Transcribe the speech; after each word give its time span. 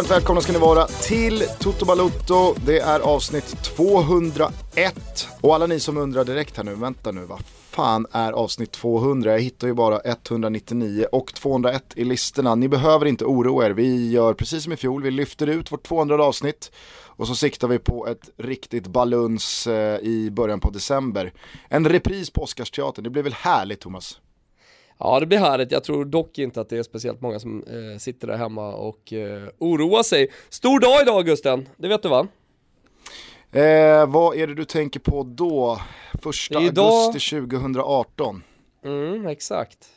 Varmt 0.00 0.10
välkomna 0.10 0.40
ska 0.40 0.52
ni 0.52 0.58
vara 0.58 0.86
till 0.86 1.42
Toto 1.58 1.84
Balutto. 1.84 2.54
Det 2.66 2.78
är 2.78 3.00
avsnitt 3.00 3.62
201. 3.62 5.28
Och 5.40 5.54
alla 5.54 5.66
ni 5.66 5.80
som 5.80 5.96
undrar 5.96 6.24
direkt 6.24 6.56
här 6.56 6.64
nu, 6.64 6.74
vänta 6.74 7.12
nu, 7.12 7.24
vad 7.24 7.40
fan 7.70 8.06
är 8.12 8.32
avsnitt 8.32 8.72
200? 8.72 9.32
Jag 9.32 9.40
hittar 9.40 9.66
ju 9.66 9.74
bara 9.74 10.00
199 10.00 11.06
och 11.12 11.34
201 11.34 11.82
i 11.96 12.04
listorna. 12.04 12.54
Ni 12.54 12.68
behöver 12.68 13.06
inte 13.06 13.24
oroa 13.24 13.66
er, 13.66 13.70
vi 13.70 14.10
gör 14.10 14.34
precis 14.34 14.64
som 14.64 14.72
i 14.72 14.76
fjol, 14.76 15.02
vi 15.02 15.10
lyfter 15.10 15.46
ut 15.46 15.72
vårt 15.72 15.88
200 15.88 16.24
avsnitt 16.24 16.72
och 17.04 17.26
så 17.26 17.34
siktar 17.34 17.68
vi 17.68 17.78
på 17.78 18.06
ett 18.06 18.30
riktigt 18.36 18.86
baluns 18.86 19.66
eh, 19.66 19.98
i 20.00 20.30
början 20.30 20.60
på 20.60 20.70
december. 20.70 21.32
En 21.68 21.88
repris 21.88 22.30
på 22.30 22.42
Oscarsteatern, 22.42 23.04
det 23.04 23.10
blir 23.10 23.22
väl 23.22 23.34
härligt 23.34 23.80
Thomas? 23.80 24.20
Ja 25.02 25.20
det 25.20 25.26
blir 25.26 25.38
härligt, 25.38 25.72
jag 25.72 25.84
tror 25.84 26.04
dock 26.04 26.38
inte 26.38 26.60
att 26.60 26.68
det 26.68 26.78
är 26.78 26.82
speciellt 26.82 27.20
många 27.20 27.38
som 27.38 27.62
eh, 27.62 27.98
sitter 27.98 28.26
där 28.26 28.36
hemma 28.36 28.72
och 28.72 29.12
eh, 29.12 29.48
oroar 29.58 30.02
sig. 30.02 30.28
Stor 30.48 30.80
dag 30.80 31.02
idag 31.02 31.26
Gusten, 31.26 31.68
det 31.76 31.88
vet 31.88 32.02
du 32.02 32.08
va? 32.08 32.26
Eh, 33.52 34.06
vad 34.06 34.36
är 34.36 34.46
det 34.46 34.54
du 34.54 34.64
tänker 34.64 35.00
på 35.00 35.22
då? 35.22 35.80
Första 36.22 36.62
Idag... 36.62 36.92
augusti 37.06 37.36
2018? 37.40 38.42
Mm, 38.84 39.26
exakt. 39.26 39.88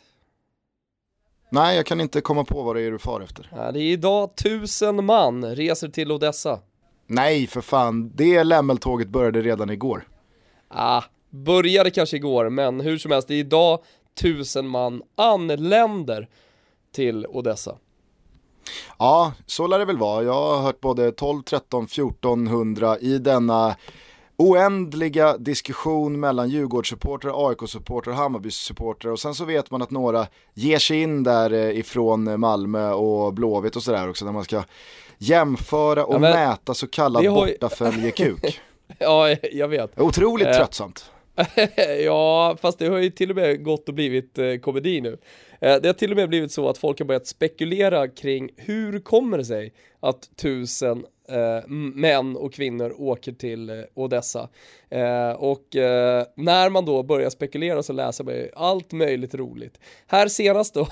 Nej, 1.49 1.75
jag 1.75 1.85
kan 1.85 2.01
inte 2.01 2.21
komma 2.21 2.43
på 2.43 2.61
vad 2.61 2.75
det 2.75 2.81
är 2.81 2.91
du 2.91 2.99
far 2.99 3.21
efter. 3.21 3.49
Ja, 3.55 3.71
det 3.71 3.79
är 3.79 3.91
idag 3.91 4.35
tusen 4.35 5.05
man 5.05 5.55
reser 5.55 5.87
till 5.87 6.11
Odessa. 6.11 6.59
Nej, 7.07 7.47
för 7.47 7.61
fan. 7.61 8.11
Det 8.15 8.43
lämmeltåget 8.43 9.07
började 9.07 9.41
redan 9.41 9.69
igår. 9.69 10.07
Ah, 10.67 11.03
började 11.29 11.91
kanske 11.91 12.17
igår, 12.17 12.49
men 12.49 12.79
hur 12.79 12.97
som 12.97 13.11
helst, 13.11 13.27
det 13.27 13.33
är 13.33 13.39
idag 13.39 13.79
tusen 14.15 14.67
man 14.67 15.01
anländer 15.15 16.29
till 16.91 17.27
Odessa. 17.27 17.77
Ja, 18.99 19.33
så 19.45 19.67
lär 19.67 19.79
det 19.79 19.85
väl 19.85 19.97
vara. 19.97 20.23
Jag 20.23 20.33
har 20.33 20.61
hört 20.61 20.81
både 20.81 21.11
12, 21.11 21.43
13, 21.43 21.83
1400 21.83 22.99
i 22.99 23.17
denna 23.17 23.75
oändliga 24.37 25.37
diskussion 25.37 26.19
mellan 26.19 26.49
Djurgårdssupportrar, 26.49 27.49
AIK-supportrar, 27.49 28.13
Hammarby-supportrar 28.13 29.11
och 29.11 29.19
sen 29.19 29.35
så 29.35 29.45
vet 29.45 29.71
man 29.71 29.81
att 29.81 29.91
några 29.91 30.27
ger 30.53 30.79
sig 30.79 31.01
in 31.01 31.23
där 31.23 31.53
eh, 31.53 31.79
ifrån 31.79 32.39
Malmö 32.39 32.91
och 32.91 33.33
Blåvitt 33.33 33.75
och 33.75 33.83
sådär 33.83 34.09
också 34.09 34.25
när 34.25 34.31
man 34.31 34.43
ska 34.43 34.63
jämföra 35.17 36.05
och 36.05 36.15
ja, 36.15 36.19
mäta 36.19 36.73
så 36.73 36.87
kallad 36.87 37.25
har... 37.25 37.47
bortaföljekuk. 37.47 38.61
ja, 38.99 39.35
jag 39.51 39.67
vet. 39.67 39.99
Otroligt 39.99 40.47
eh. 40.47 40.53
tröttsamt. 40.53 41.12
ja, 42.05 42.57
fast 42.61 42.79
det 42.79 42.87
har 42.87 42.97
ju 42.97 43.09
till 43.09 43.29
och 43.29 43.35
med 43.35 43.63
gått 43.63 43.89
och 43.89 43.95
blivit 43.95 44.37
eh, 44.37 44.55
komedi 44.55 45.01
nu. 45.01 45.17
Eh, 45.61 45.75
det 45.81 45.87
har 45.87 45.93
till 45.93 46.11
och 46.11 46.17
med 46.17 46.29
blivit 46.29 46.51
så 46.51 46.69
att 46.69 46.77
folk 46.77 46.99
har 46.99 47.05
börjat 47.05 47.27
spekulera 47.27 48.07
kring 48.07 48.49
hur 48.57 48.99
kommer 48.99 49.37
det 49.37 49.45
sig 49.45 49.73
att 49.99 50.29
tusen 50.35 51.05
eh, 51.29 51.67
män 51.95 52.37
och 52.37 52.53
kvinnor 52.53 52.95
åker 52.97 53.31
till 53.31 53.69
eh, 53.69 53.75
Odessa. 53.93 54.49
Eh, 54.89 55.31
och 55.31 55.75
eh, 55.75 56.25
när 56.35 56.69
man 56.69 56.85
då 56.85 57.03
börjar 57.03 57.29
spekulera 57.29 57.83
så 57.83 57.93
läser 57.93 58.23
man 58.23 58.33
ju 58.33 58.49
allt 58.55 58.91
möjligt 58.91 59.35
roligt. 59.35 59.79
Här 60.07 60.27
senast 60.27 60.73
då 60.73 60.87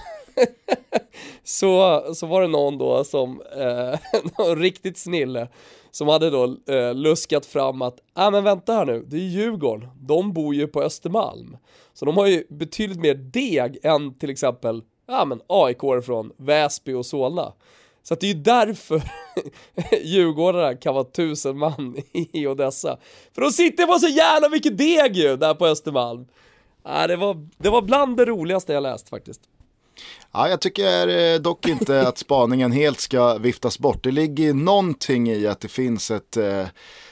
så, 1.43 2.03
så 2.15 2.25
var 2.25 2.41
det 2.41 2.47
någon 2.47 2.77
då 2.77 3.03
som, 3.03 3.41
eh, 3.57 3.99
någon 4.37 4.59
riktigt 4.59 4.97
snille, 4.97 5.47
som 5.91 6.07
hade 6.07 6.29
då 6.29 6.57
eh, 6.67 6.93
luskat 6.93 7.45
fram 7.45 7.81
att, 7.81 7.95
ja 8.15 8.25
ah, 8.25 8.31
men 8.31 8.43
vänta 8.43 8.73
här 8.73 8.85
nu, 8.85 9.05
det 9.07 9.15
är 9.15 9.19
Djurgården, 9.19 9.89
de 9.99 10.33
bor 10.33 10.55
ju 10.55 10.67
på 10.67 10.81
Östermalm. 10.81 11.57
Så 11.93 12.05
de 12.05 12.17
har 12.17 12.27
ju 12.27 12.43
betydligt 12.49 12.99
mer 12.99 13.15
deg 13.15 13.77
än 13.83 14.13
till 14.13 14.29
exempel, 14.29 14.81
ja 15.07 15.25
men 15.25 15.41
AIK 15.47 15.81
från 16.05 16.31
Väsby 16.37 16.93
och 16.93 17.05
Solna. 17.05 17.53
Så 18.03 18.13
att 18.13 18.19
det 18.19 18.27
är 18.27 18.33
ju 18.33 18.41
därför 18.41 19.01
Djurgårdarna 20.03 20.75
kan 20.75 20.93
vara 20.93 21.03
tusen 21.03 21.57
man 21.57 21.95
i 22.13 22.47
Odessa. 22.47 22.97
För 23.35 23.41
de 23.41 23.51
sitter 23.51 23.85
på 23.85 23.99
så 23.99 24.07
jävla 24.07 24.49
mycket 24.49 24.77
deg 24.77 25.15
ju 25.15 25.37
där 25.37 25.53
på 25.53 25.67
Östermalm. 25.67 26.27
Ja, 26.83 27.07
det, 27.07 27.15
var, 27.15 27.47
det 27.57 27.69
var 27.69 27.81
bland 27.81 28.17
det 28.17 28.25
roligaste 28.25 28.73
jag 28.73 28.83
läst 28.83 29.09
faktiskt. 29.09 29.41
Ja, 30.33 30.49
jag 30.49 30.61
tycker 30.61 31.07
eh, 31.07 31.39
dock 31.39 31.67
inte 31.67 32.07
att 32.07 32.17
spaningen 32.17 32.71
helt 32.71 32.99
ska 32.99 33.37
viftas 33.37 33.79
bort. 33.79 34.03
Det 34.03 34.11
ligger 34.11 34.53
någonting 34.53 35.29
i 35.29 35.47
att 35.47 35.59
det 35.59 35.67
finns 35.67 36.11
ett, 36.11 36.37
eh, 36.37 36.65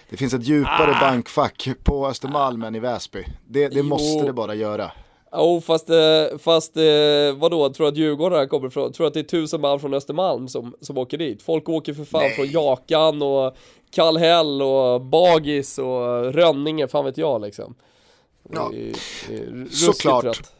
det 0.09 0.17
finns 0.17 0.33
ett 0.33 0.43
djupare 0.43 0.95
ah. 0.95 0.99
bankfack 0.99 1.69
på 1.83 2.07
Östermalm 2.07 2.63
än 2.63 2.75
i 2.75 2.79
Väsby. 2.79 3.25
Det, 3.47 3.67
det 3.67 3.83
måste 3.83 4.25
det 4.25 4.33
bara 4.33 4.55
göra. 4.55 4.91
Oh, 5.31 5.61
fast, 5.61 5.89
eh, 5.89 6.37
fast 6.39 6.75
vadå, 7.35 7.69
tror 7.69 7.85
du 7.85 7.87
att 7.87 7.97
Djurgården 7.97 8.47
kommer 8.47 8.67
ifrån? 8.67 8.93
Tror 8.93 9.03
du 9.03 9.07
att 9.07 9.13
det 9.13 9.19
är 9.19 9.39
tusen 9.39 9.61
man 9.61 9.79
från 9.79 9.93
Östermalm 9.93 10.47
som, 10.47 10.75
som 10.81 10.97
åker 10.97 11.17
dit? 11.17 11.41
Folk 11.41 11.69
åker 11.69 11.93
för 11.93 12.05
fan 12.05 12.21
Nej. 12.21 12.35
från 12.35 12.47
Jakan 12.47 13.21
och 13.21 13.55
Kallhäll 13.91 14.61
och 14.61 15.01
Bagis 15.01 15.77
och 15.77 16.33
Rönninge, 16.33 16.87
fan 16.87 17.05
vet 17.05 17.17
jag 17.17 17.41
liksom. 17.41 17.75
Ja, 18.53 18.71
såklart. 19.71 20.25
Rätt. 20.25 20.58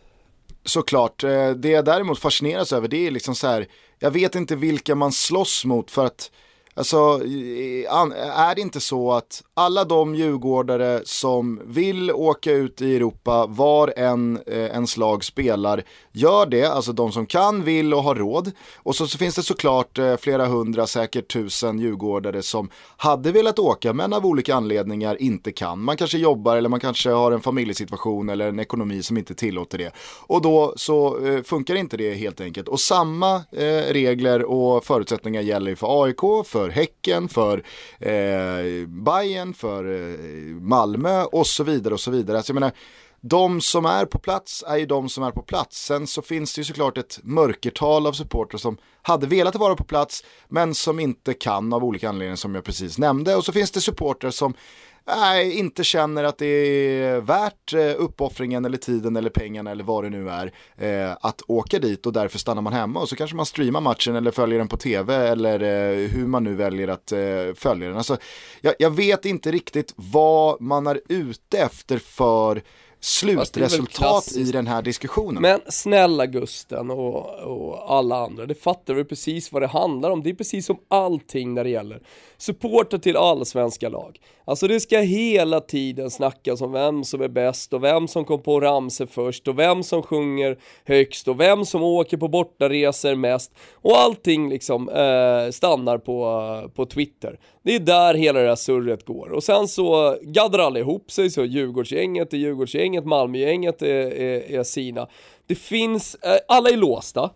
Såklart, 0.70 1.24
eh, 1.24 1.50
det 1.50 1.70
jag 1.70 1.86
däremot 1.86 2.20
fascineras 2.20 2.74
över 2.74 2.88
det 2.88 3.08
är 3.08 3.12
liksom 3.12 3.36
så 3.36 3.48
här, 3.48 3.68
jag 4.00 4.12
vet 4.12 4.36
inte 4.36 4.56
vilka 4.56 4.96
man 4.96 5.12
slåss 5.12 5.66
mot 5.66 5.92
för 5.92 6.06
att 6.06 6.32
Alltså, 6.74 6.98
är 6.98 8.56
det 8.56 8.62
inte 8.62 8.80
så 8.80 9.12
att 9.12 9.44
alla 9.54 9.84
de 9.84 10.16
djurgårdare 10.16 11.02
som 11.06 11.62
vill 11.66 12.12
åka 12.12 12.52
ut 12.52 12.82
i 12.82 12.96
Europa, 12.96 13.46
var 13.46 13.94
en, 13.98 14.40
eh, 14.48 14.58
ens 14.58 14.76
en 14.76 14.88
slag 14.88 15.24
spelar, 15.24 15.84
gör 16.12 16.46
det, 16.46 16.66
alltså 16.66 16.94
de 16.94 17.12
som 17.12 17.26
kan, 17.26 17.64
vill 17.64 17.94
och 17.94 18.04
har 18.04 18.16
råd. 18.16 18.52
Och 18.78 18.96
så, 18.96 19.08
så 19.08 19.18
finns 19.18 19.36
det 19.36 19.44
såklart 19.44 19.98
eh, 19.98 20.18
flera 20.18 20.46
hundra, 20.46 20.88
säkert 20.88 21.34
tusen 21.34 21.80
djurgårdare 21.80 22.42
som 22.42 22.70
hade 22.98 23.32
velat 23.32 23.60
åka 23.60 23.94
men 23.94 24.14
av 24.14 24.26
olika 24.26 24.56
anledningar 24.56 25.22
inte 25.22 25.52
kan. 25.52 25.84
Man 25.84 25.98
kanske 25.98 26.18
jobbar 26.18 26.56
eller 26.56 26.70
man 26.70 26.80
kanske 26.80 27.10
har 27.10 27.32
en 27.32 27.42
familjesituation 27.42 28.30
eller 28.30 28.50
en 28.50 28.60
ekonomi 28.60 29.04
som 29.04 29.18
inte 29.18 29.36
tillåter 29.36 29.78
det. 29.78 29.92
Och 30.28 30.42
då 30.42 30.74
så 30.76 31.26
eh, 31.28 31.44
funkar 31.44 31.76
inte 31.76 31.98
det 31.98 32.14
helt 32.14 32.42
enkelt. 32.42 32.68
Och 32.68 32.80
samma 32.80 33.36
eh, 33.36 33.94
regler 33.94 34.44
och 34.44 34.86
förutsättningar 34.86 35.42
gäller 35.42 35.76
för 35.76 36.04
AIK, 36.04 36.20
för 36.46 36.60
för 36.60 36.70
Häcken, 36.70 37.30
för 37.30 37.64
eh, 38.00 38.88
Bayern, 38.88 39.54
för 39.54 39.84
eh, 39.86 40.56
Malmö 40.62 41.24
och 41.24 41.48
så 41.48 41.64
vidare 41.64 41.94
och 41.94 42.00
så 42.00 42.12
vidare. 42.12 42.38
Alltså 42.38 42.54
jag 42.54 42.56
menar, 42.56 42.72
de 43.22 43.62
som 43.62 43.86
är 43.86 44.06
på 44.06 44.20
plats 44.20 44.64
är 44.68 44.78
ju 44.78 44.86
de 44.86 45.10
som 45.10 45.24
är 45.24 45.32
på 45.32 45.42
plats. 45.42 45.86
Sen 45.86 46.08
så 46.08 46.22
finns 46.22 46.54
det 46.54 46.60
ju 46.60 46.66
såklart 46.66 46.98
ett 46.98 47.20
mörkertal 47.24 48.08
av 48.08 48.14
supportrar 48.14 48.58
som 48.58 48.78
hade 49.02 49.28
velat 49.28 49.56
vara 49.56 49.76
på 49.76 49.84
plats 49.84 50.24
men 50.48 50.74
som 50.74 51.00
inte 51.00 51.34
kan 51.34 51.74
av 51.74 51.84
olika 51.84 52.10
anledningar 52.10 52.36
som 52.36 52.56
jag 52.56 52.64
precis 52.64 52.98
nämnde. 52.98 53.36
Och 53.36 53.46
så 53.46 53.52
finns 53.52 53.72
det 53.72 53.82
supportrar 53.82 54.32
som 54.32 54.54
nej, 55.16 55.60
inte 55.60 55.84
känner 55.84 56.24
att 56.24 56.38
det 56.38 56.46
är 56.46 57.22
värt 57.22 57.74
eh, 57.74 57.94
uppoffringen 57.98 58.66
eller 58.66 58.78
tiden 58.78 59.16
eller 59.16 59.30
pengarna 59.30 59.72
eller 59.72 59.84
vad 59.84 60.04
det 60.04 60.10
nu 60.10 60.30
är 60.30 60.54
eh, 60.78 61.18
att 61.22 61.42
åka 61.48 61.80
dit 61.80 62.06
och 62.06 62.14
därför 62.14 62.40
stannar 62.40 62.62
man 62.62 62.74
hemma 62.74 63.00
och 63.00 63.10
så 63.10 63.16
kanske 63.16 63.36
man 63.36 63.46
streamar 63.46 63.82
matchen 63.82 64.16
eller 64.16 64.32
följer 64.32 64.60
den 64.60 64.68
på 64.68 64.78
tv 64.78 65.16
eller 65.16 65.60
eh, 65.60 66.10
hur 66.10 66.28
man 66.28 66.44
nu 66.44 66.56
väljer 66.56 66.88
att 66.88 67.12
eh, 67.12 67.54
följa 67.56 67.88
den. 67.88 67.98
Alltså, 67.98 68.18
jag, 68.62 68.74
jag 68.80 68.92
vet 68.92 69.26
inte 69.26 69.52
riktigt 69.52 69.94
vad 69.96 70.62
man 70.62 70.88
är 70.88 71.02
ute 71.10 71.58
efter 71.58 71.98
för 71.98 72.62
slutresultat 73.00 74.32
i 74.36 74.44
den 74.44 74.68
här 74.68 74.82
diskussionen. 74.82 75.42
Men 75.42 75.60
snälla 75.68 76.26
Gusten 76.26 76.92
och, 76.92 77.40
och 77.40 77.96
alla 77.96 78.18
andra, 78.18 78.46
det 78.46 78.56
fattar 78.56 78.94
vi 78.94 79.04
precis 79.04 79.52
vad 79.52 79.62
det 79.62 79.68
handlar 79.68 80.10
om. 80.10 80.24
Det 80.24 80.30
är 80.30 80.34
precis 80.34 80.66
som 80.66 80.78
allting 80.88 81.54
när 81.54 81.64
det 81.64 81.70
gäller 81.70 82.02
supporter 82.38 82.98
till 82.98 83.18
allsvenska 83.18 83.90
lag. 83.90 84.20
Alltså 84.46 84.68
det 84.68 84.80
ska 84.80 85.00
hela 85.00 85.60
tiden 85.60 86.12
snackas 86.12 86.62
om 86.62 86.72
vem 86.72 87.04
som 87.04 87.22
är 87.22 87.28
bäst 87.28 87.74
och 87.74 87.84
vem 87.84 88.08
som 88.08 88.26
kom 88.26 88.42
på 88.42 88.60
ramser 88.60 89.06
först 89.06 89.48
och 89.48 89.60
vem 89.60 89.84
som 89.84 90.04
sjunger 90.04 90.58
högst 90.86 91.28
och 91.28 91.40
vem 91.40 91.66
som 91.66 91.84
åker 91.84 92.18
på 92.18 92.28
bortaresor 92.28 93.16
mest 93.16 93.52
och 93.74 93.98
allting 93.98 94.50
liksom 94.50 94.90
eh, 94.90 95.52
stannar 95.52 95.98
på, 95.98 96.72
på 96.76 96.86
Twitter. 96.86 97.40
Det 97.70 97.76
är 97.76 97.80
där 97.80 98.14
hela 98.14 98.40
det 98.40 98.48
här 98.48 98.56
surret 98.56 99.06
går 99.06 99.30
och 99.30 99.44
sen 99.44 99.68
så 99.68 100.18
gaddar 100.22 100.60
alla 100.60 100.80
ihop 100.80 101.12
sig 101.12 101.30
så 101.30 101.46
Djurgårdsgänget 101.46 102.34
är 102.34 102.38
Djurgårdsgänget, 102.38 103.06
Malmögänget 103.06 103.82
är, 103.82 104.12
är, 104.12 104.52
är 104.52 104.64
sina. 104.64 105.08
Det 105.48 105.56
finns, 105.56 106.16
eh, 106.16 106.38
alla 106.48 106.70
är 106.70 106.78
låsta 106.78 107.30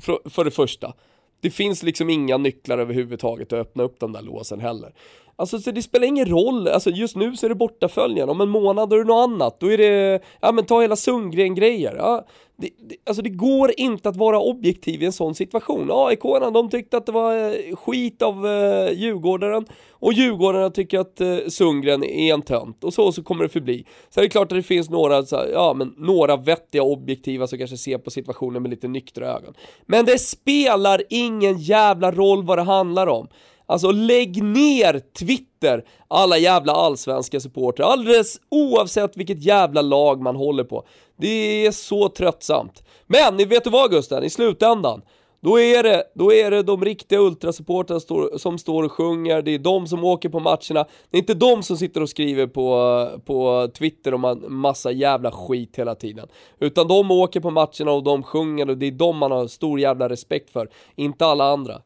för, 0.00 0.30
för, 0.30 0.44
det 0.44 0.50
första. 0.50 0.94
Det 1.40 1.50
finns 1.50 1.82
liksom 1.82 2.10
inga 2.10 2.36
nycklar 2.36 2.78
överhuvudtaget 2.78 3.52
att 3.52 3.58
öppna 3.58 3.82
upp 3.82 4.00
de 4.00 4.12
där 4.12 4.22
låsen 4.22 4.60
heller. 4.60 4.92
Alltså 5.40 5.58
så 5.58 5.70
det 5.70 5.82
spelar 5.82 6.06
ingen 6.06 6.26
roll, 6.26 6.68
alltså 6.68 6.90
just 6.90 7.16
nu 7.16 7.36
så 7.36 7.46
är 7.46 7.48
det 7.48 7.54
bortaföljen, 7.54 8.28
om 8.28 8.40
en 8.40 8.48
månad 8.48 8.92
är 8.92 8.98
det 8.98 9.04
något 9.04 9.30
annat, 9.30 9.60
då 9.60 9.72
är 9.72 9.78
det, 9.78 10.20
ja 10.40 10.52
men 10.52 10.64
ta 10.64 10.80
hela 10.80 10.96
Sundgren-grejer. 10.96 11.94
Ja, 11.98 12.26
det, 12.56 12.68
det, 12.88 12.96
alltså 13.06 13.22
det 13.22 13.30
går 13.30 13.72
inte 13.76 14.08
att 14.08 14.16
vara 14.16 14.40
objektiv 14.40 15.02
i 15.02 15.06
en 15.06 15.12
sån 15.12 15.34
situation. 15.34 15.90
aik 15.92 16.22
de 16.52 16.70
tyckte 16.70 16.96
att 16.96 17.06
det 17.06 17.12
var 17.12 17.34
eh, 17.34 17.76
skit 17.76 18.22
av 18.22 18.46
eh, 18.46 18.92
Djurgårdaren 18.92 19.66
och 19.90 20.12
Djurgårdarna 20.12 20.70
tycker 20.70 20.98
att 20.98 21.20
eh, 21.20 21.36
Sundgren 21.48 22.04
är 22.04 22.34
en 22.34 22.42
tönt 22.42 22.84
och 22.84 22.94
så, 22.94 23.12
så 23.12 23.22
kommer 23.22 23.42
det 23.42 23.48
förbli. 23.48 23.84
Så 24.10 24.20
är 24.20 24.24
det 24.24 24.30
klart 24.30 24.52
att 24.52 24.58
det 24.58 24.62
finns 24.62 24.90
några, 24.90 25.22
så, 25.22 25.44
ja 25.52 25.74
men 25.74 25.94
några 25.96 26.36
vettiga 26.36 26.82
objektiva 26.82 27.46
som 27.46 27.58
kanske 27.58 27.76
ser 27.76 27.98
på 27.98 28.10
situationen 28.10 28.62
med 28.62 28.70
lite 28.70 28.88
nyktra 28.88 29.26
ögon. 29.26 29.54
Men 29.86 30.04
det 30.04 30.18
spelar 30.18 31.02
ingen 31.10 31.58
jävla 31.58 32.12
roll 32.12 32.44
vad 32.44 32.58
det 32.58 32.62
handlar 32.62 33.06
om. 33.06 33.28
Alltså 33.70 33.90
lägg 33.90 34.42
ner 34.42 35.00
Twitter, 35.18 35.84
alla 36.08 36.38
jävla 36.38 36.72
allsvenska 36.72 37.40
supportrar, 37.40 37.86
alldeles 37.86 38.40
oavsett 38.48 39.16
vilket 39.16 39.44
jävla 39.44 39.82
lag 39.82 40.22
man 40.22 40.36
håller 40.36 40.64
på. 40.64 40.86
Det 41.16 41.66
är 41.66 41.70
så 41.70 42.08
tröttsamt. 42.08 42.82
Men 43.06 43.36
ni 43.36 43.44
vet 43.44 43.64
du 43.64 43.70
vad 43.70 43.90
Gusten, 43.90 44.24
i 44.24 44.30
slutändan, 44.30 45.02
då 45.40 45.60
är 45.60 45.82
det, 45.82 46.04
då 46.14 46.32
är 46.32 46.50
det 46.50 46.62
de 46.62 46.84
riktiga 46.84 47.18
ultrasupportrarna 47.18 48.38
som 48.38 48.58
står 48.58 48.82
och 48.82 48.92
sjunger, 48.92 49.42
det 49.42 49.54
är 49.54 49.58
de 49.58 49.86
som 49.86 50.04
åker 50.04 50.28
på 50.28 50.40
matcherna, 50.40 50.86
det 51.10 51.16
är 51.16 51.20
inte 51.20 51.34
de 51.34 51.62
som 51.62 51.76
sitter 51.76 52.02
och 52.02 52.10
skriver 52.10 52.46
på, 52.46 53.08
på 53.24 53.68
Twitter 53.78 54.14
om 54.14 54.44
massa 54.48 54.90
jävla 54.90 55.30
skit 55.30 55.78
hela 55.78 55.94
tiden. 55.94 56.28
Utan 56.60 56.88
de 56.88 57.10
åker 57.10 57.40
på 57.40 57.50
matcherna 57.50 57.92
och 57.92 58.02
de 58.02 58.22
sjunger 58.22 58.70
och 58.70 58.78
det 58.78 58.86
är 58.86 58.92
de 58.92 59.16
man 59.16 59.30
har 59.30 59.46
stor 59.46 59.80
jävla 59.80 60.08
respekt 60.08 60.50
för, 60.50 60.68
inte 60.96 61.26
alla 61.26 61.44
andra 61.44 61.82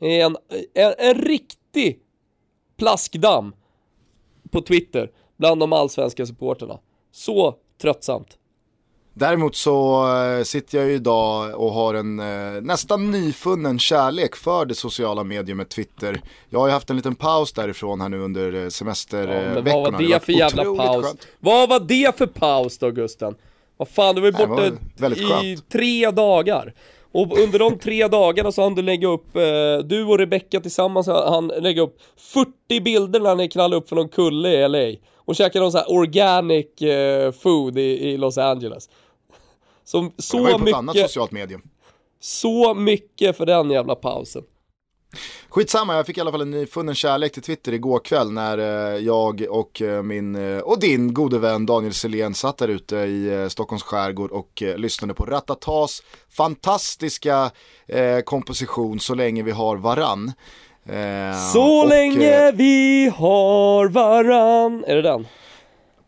en, 0.00 0.36
en, 0.74 0.94
en 0.98 1.14
riktig 1.14 1.98
plaskdamm 2.76 3.52
på 4.50 4.60
Twitter 4.60 5.10
bland 5.36 5.60
de 5.60 5.72
allsvenska 5.72 6.26
supporterna. 6.26 6.78
Så 7.12 7.56
tröttsamt. 7.82 8.38
Däremot 9.14 9.56
så 9.56 10.06
eh, 10.16 10.42
sitter 10.42 10.78
jag 10.78 10.88
ju 10.88 10.94
idag 10.94 11.60
och 11.60 11.72
har 11.72 11.94
en 11.94 12.18
eh, 12.18 12.62
nästan 12.62 13.10
nyfunnen 13.10 13.78
kärlek 13.78 14.36
för 14.36 14.64
det 14.64 14.74
sociala 14.74 15.24
mediumet 15.24 15.70
Twitter. 15.70 16.20
Jag 16.48 16.60
har 16.60 16.66
ju 16.66 16.72
haft 16.72 16.90
en 16.90 16.96
liten 16.96 17.14
paus 17.14 17.52
därifrån 17.52 18.00
här 18.00 18.08
nu 18.08 18.18
under 18.18 18.70
semesterveckorna. 18.70 19.70
Ja, 19.70 19.82
vad 19.82 19.92
var 19.92 20.00
det, 20.00 20.14
det 20.14 20.20
för 20.20 20.32
jävla 20.32 20.64
paus? 20.64 21.06
Skönt. 21.06 21.26
Vad 21.40 21.68
var 21.68 21.80
det 21.80 22.18
för 22.18 22.26
paus 22.26 22.78
då 22.78 22.90
Gusten? 22.90 23.34
Vad 23.76 23.88
fan, 23.88 24.14
du 24.14 24.20
var 24.20 24.28
ju 24.28 24.46
borta 24.46 25.44
i 25.44 25.58
tre 25.72 26.10
dagar. 26.10 26.74
Och 27.12 27.38
under 27.38 27.58
de 27.58 27.78
tre 27.78 28.08
dagarna 28.08 28.52
så 28.52 28.62
hann 28.62 28.74
du 28.74 28.82
lägga 28.82 29.08
upp, 29.08 29.36
eh, 29.36 29.78
du 29.84 30.04
och 30.04 30.18
Rebecca 30.18 30.60
tillsammans 30.60 31.06
han 31.06 31.48
lägga 31.48 31.82
upp 31.82 32.00
40 32.16 32.80
bilder 32.80 33.20
när 33.20 33.34
ni 33.34 33.48
knallade 33.48 33.76
upp 33.76 33.88
för 33.88 33.96
någon 33.96 34.08
kulle 34.08 34.48
i 34.48 34.68
LA. 34.68 34.98
Och 35.16 35.36
käkade 35.36 35.60
någon 35.62 35.72
sån 35.72 35.78
här 35.78 35.92
organic 35.92 36.82
eh, 36.82 37.32
food 37.32 37.78
i, 37.78 38.08
i, 38.08 38.16
Los 38.16 38.38
Angeles. 38.38 38.90
Så, 39.84 40.10
så 40.18 40.36
det 40.36 40.42
var 40.42 40.50
ju 40.50 40.54
på 40.54 40.58
mycket, 40.58 40.74
ett 40.74 40.78
annat 40.78 40.96
socialt 40.96 41.32
medium. 41.32 41.62
Så 42.20 42.74
mycket 42.74 43.36
för 43.36 43.46
den 43.46 43.70
jävla 43.70 43.94
pausen. 43.94 44.42
Skitsamma, 45.48 45.96
jag 45.96 46.06
fick 46.06 46.18
i 46.18 46.20
alla 46.20 46.30
fall 46.30 46.40
en 46.40 46.50
nyfunnen 46.50 46.94
kärlek 46.94 47.32
till 47.32 47.42
Twitter 47.42 47.72
igår 47.72 48.00
kväll 48.00 48.32
när 48.32 48.58
eh, 48.58 48.98
jag 49.04 49.46
och 49.50 49.82
eh, 49.82 50.02
min 50.02 50.34
eh, 50.34 50.58
och 50.58 50.80
din 50.80 51.14
gode 51.14 51.38
vän 51.38 51.66
Daniel 51.66 51.94
Selén 51.94 52.34
satt 52.34 52.58
där 52.58 52.68
ute 52.68 52.96
i 52.96 53.46
Stockholms 53.50 53.82
skärgård 53.82 54.30
och 54.30 54.62
lyssnade 54.76 55.14
på 55.14 55.24
Ratatas 55.24 56.02
fantastiska 56.30 57.50
komposition 58.24 59.00
Så 59.00 59.14
länge 59.14 59.42
vi 59.42 59.50
har 59.50 59.76
varann. 59.76 60.32
Så 61.52 61.80
och, 61.80 61.88
länge 61.88 62.52
vi 62.52 63.12
har 63.16 63.88
varann, 63.88 64.84
är 64.86 64.96
det 64.96 65.02
den? 65.02 65.26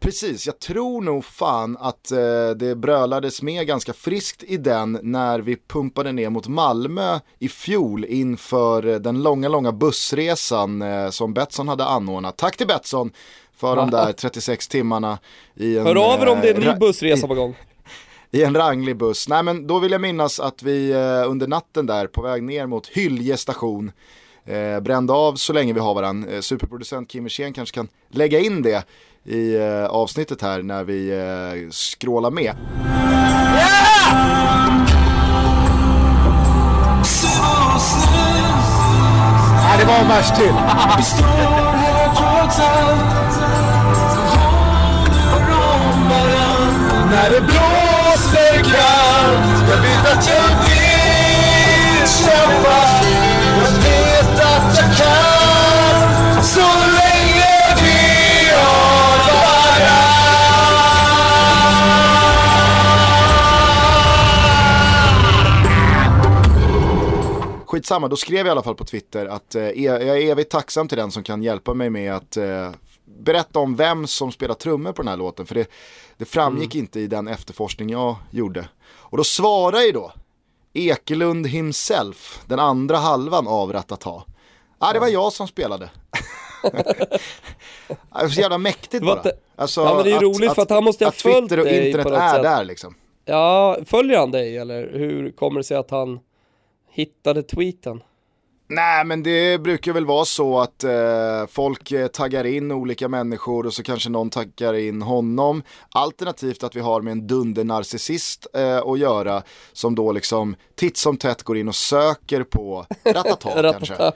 Precis, 0.00 0.46
jag 0.46 0.58
tror 0.58 1.02
nog 1.02 1.24
fan 1.24 1.76
att 1.80 2.10
eh, 2.10 2.50
det 2.56 2.76
brölades 2.76 3.42
med 3.42 3.66
ganska 3.66 3.92
friskt 3.92 4.42
i 4.42 4.56
den 4.56 4.98
när 5.02 5.38
vi 5.38 5.56
pumpade 5.56 6.12
ner 6.12 6.30
mot 6.30 6.48
Malmö 6.48 7.18
i 7.38 7.48
fjol 7.48 8.04
inför 8.04 8.86
eh, 8.86 8.96
den 8.96 9.22
långa, 9.22 9.48
långa 9.48 9.72
bussresan 9.72 10.82
eh, 10.82 11.10
som 11.10 11.34
Betsson 11.34 11.68
hade 11.68 11.84
anordnat. 11.84 12.36
Tack 12.36 12.56
till 12.56 12.66
Betsson 12.66 13.12
för 13.56 13.76
de 13.76 13.90
där 13.90 14.12
36 14.12 14.68
timmarna 14.68 15.18
i 15.54 15.78
en... 15.78 15.86
Hör 15.86 16.14
av 16.14 16.22
er 16.22 16.28
om 16.28 16.40
det 16.40 16.50
är 16.50 16.54
en 16.54 16.60
ny 16.60 16.66
eh, 16.66 16.78
bussresa 16.78 17.26
på 17.26 17.34
gång. 17.34 17.56
I 18.30 18.42
en 18.42 18.56
ranglig 18.56 18.96
buss. 18.96 19.28
Nej 19.28 19.42
men 19.42 19.66
då 19.66 19.78
vill 19.78 19.92
jag 19.92 20.00
minnas 20.00 20.40
att 20.40 20.62
vi 20.62 20.90
eh, 20.90 21.30
under 21.30 21.46
natten 21.46 21.86
där 21.86 22.06
på 22.06 22.22
väg 22.22 22.42
ner 22.42 22.66
mot 22.66 22.86
Hylje 22.86 23.36
station 23.36 23.92
eh, 24.50 24.80
brände 24.80 25.12
av 25.12 25.34
så 25.34 25.52
länge 25.52 25.72
vi 25.72 25.80
har 25.80 25.94
varandra. 25.94 26.32
Eh, 26.32 26.40
superproducent 26.40 27.08
Kim 27.08 27.24
Wirsén 27.24 27.52
kanske 27.52 27.74
kan 27.74 27.88
lägga 28.10 28.38
in 28.38 28.62
det 28.62 28.84
i 29.24 29.56
eh, 29.56 29.84
avsnittet 29.84 30.42
här 30.42 30.62
när 30.62 30.84
vi 30.84 31.10
eh, 31.10 31.70
skrålar 31.70 32.30
med. 32.30 32.44
Yeah! 32.44 34.40
Nej, 39.70 39.78
det 39.78 39.84
var 39.84 39.98
en 39.98 40.08
vers 40.08 40.30
till. 40.36 40.54
När 47.10 47.30
det 47.30 47.40
blåser 47.40 48.54
kallt, 48.54 49.70
jag 49.70 49.76
vet 49.76 50.12
att 50.12 50.26
jag 50.26 50.48
vill 50.64 52.08
kämpa. 52.08 52.89
Skitsamma, 67.70 68.08
då 68.08 68.16
skrev 68.16 68.38
jag 68.38 68.46
i 68.46 68.50
alla 68.50 68.62
fall 68.62 68.74
på 68.74 68.84
Twitter 68.84 69.26
att 69.26 69.54
eh, 69.54 69.62
jag 69.62 70.02
är 70.02 70.16
evigt 70.16 70.50
tacksam 70.50 70.88
till 70.88 70.98
den 70.98 71.10
som 71.10 71.22
kan 71.22 71.42
hjälpa 71.42 71.74
mig 71.74 71.90
med 71.90 72.14
att 72.14 72.36
eh, 72.36 72.70
berätta 73.04 73.58
om 73.58 73.76
vem 73.76 74.06
som 74.06 74.32
spelar 74.32 74.54
trummor 74.54 74.92
på 74.92 75.02
den 75.02 75.08
här 75.08 75.16
låten. 75.16 75.46
För 75.46 75.54
det, 75.54 75.70
det 76.16 76.24
framgick 76.24 76.74
mm. 76.74 76.84
inte 76.84 77.00
i 77.00 77.06
den 77.06 77.28
efterforskning 77.28 77.90
jag 77.90 78.16
gjorde. 78.30 78.68
Och 78.82 79.16
då 79.16 79.24
svarar 79.24 79.80
ju 79.80 79.92
då 79.92 80.12
Ekelund 80.72 81.46
himself, 81.46 82.42
den 82.46 82.58
andra 82.58 82.96
halvan 82.96 83.48
av 83.48 83.72
Ratata. 83.72 84.22
Ah, 84.78 84.92
det 84.92 85.00
var 85.00 85.08
jag 85.08 85.32
som 85.32 85.48
spelade. 85.48 85.90
det 86.62 87.18
är 88.10 88.28
så 88.28 88.40
jävla 88.40 88.58
mäktigt 88.58 89.04
bara. 89.04 89.22
Alltså, 89.56 89.80
ja 89.80 89.94
men 89.94 90.04
det 90.04 90.10
är 90.10 90.16
att, 90.16 90.22
roligt 90.22 90.54
för 90.54 90.62
att 90.62 90.70
han 90.70 90.84
måste 90.84 91.04
ha 91.04 91.12
följt 91.12 91.48
dig 91.48 91.58
på 91.58 91.64
något 91.64 91.66
sätt. 91.66 91.82
Twitter 91.82 92.04
och 92.04 92.06
internet 92.06 92.34
är 92.34 92.42
där 92.42 92.64
liksom. 92.64 92.94
Ja, 93.24 93.78
följer 93.86 94.18
han 94.18 94.30
dig 94.30 94.56
eller 94.56 94.90
hur 94.92 95.30
kommer 95.30 95.60
det 95.60 95.64
sig 95.64 95.76
att 95.76 95.90
han 95.90 96.20
hittade 96.90 97.42
tweeten? 97.42 98.02
Nej 98.72 99.04
men 99.04 99.22
det 99.22 99.58
brukar 99.58 99.92
väl 99.92 100.06
vara 100.06 100.24
så 100.24 100.60
att 100.60 100.84
eh, 100.84 101.46
folk 101.48 101.92
eh, 101.92 102.06
taggar 102.06 102.44
in 102.46 102.72
olika 102.72 103.08
människor 103.08 103.66
och 103.66 103.74
så 103.74 103.82
kanske 103.82 104.10
någon 104.10 104.30
taggar 104.30 104.74
in 104.74 105.02
honom. 105.02 105.62
Alternativt 105.88 106.62
att 106.62 106.76
vi 106.76 106.80
har 106.80 107.00
med 107.00 107.12
en 107.12 107.26
dunder-narcissist 107.26 108.46
eh, 108.54 108.78
att 108.78 108.98
göra 108.98 109.42
som 109.72 109.94
då 109.94 110.12
liksom 110.12 110.56
titt 110.76 110.96
som 110.96 111.16
tätt 111.16 111.42
går 111.42 111.56
in 111.56 111.68
och 111.68 111.74
söker 111.74 112.42
på 112.42 112.86
Ratata 113.04 113.72
kanske. 113.72 114.12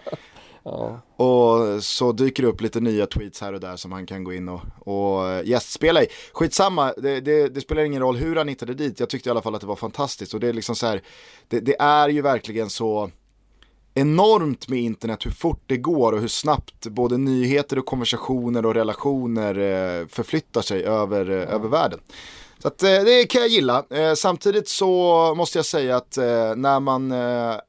Ja. 0.65 1.01
Och 1.17 1.85
så 1.85 2.13
dyker 2.13 2.43
det 2.43 2.49
upp 2.49 2.61
lite 2.61 2.81
nya 2.81 3.07
tweets 3.07 3.41
här 3.41 3.53
och 3.53 3.61
där 3.61 3.77
som 3.77 3.93
han 3.93 4.07
kan 4.07 4.25
gå 4.25 4.33
in 4.33 4.49
och, 4.49 4.61
och 4.79 5.29
eh, 5.29 5.49
gästspela 5.49 6.03
i. 6.03 6.07
Skitsamma, 6.33 6.93
det, 6.97 7.21
det, 7.21 7.49
det, 7.49 7.61
spelar 7.61 7.83
ingen 7.83 8.03
roll 8.03 8.17
hur 8.17 8.37
han 8.37 8.49
hittade 8.49 8.75
dit. 8.75 9.01
Jag 9.01 9.09
tyckte 9.09 9.29
i 9.29 9.31
alla 9.31 9.43
fall 9.43 9.55
att 9.55 9.61
det 9.61 9.67
var 9.67 9.77
fantastiskt. 9.77 10.35
Och 10.35 10.41
det 10.41 10.49
är 10.49 10.53
liksom 10.53 10.77
så 10.77 10.87
här, 10.87 11.03
det, 11.49 11.61
det 11.61 11.77
är 11.81 12.09
ju 12.09 12.23
verkligen 12.23 12.71
så 12.71 13.11
enormt 13.95 14.69
med 14.69 14.79
internet 14.79 15.27
hur 15.27 15.31
fort 15.31 15.63
det 15.67 15.77
går 15.77 16.13
och 16.13 16.21
hur 16.21 16.29
snabbt 16.29 16.87
både 16.87 17.19
nyheter 17.19 17.79
och 17.79 17.87
konversationer 17.87 18.67
och 18.67 18.75
relationer 18.75 19.59
eh, 19.59 20.07
förflyttar 20.07 20.63
sig 20.63 20.85
över, 20.85 21.31
eh, 21.31 21.55
över 21.55 21.69
världen. 21.69 22.01
Så 22.65 22.69
att, 22.69 22.83
eh, 22.83 23.05
det 23.05 23.27
kan 23.27 23.41
jag 23.41 23.51
gilla. 23.51 23.85
Samtidigt 24.17 24.69
så 24.69 25.35
måste 25.37 25.59
jag 25.59 25.67
säga 25.67 25.97
att 25.97 26.17
när 26.57 26.81
man 26.81 27.13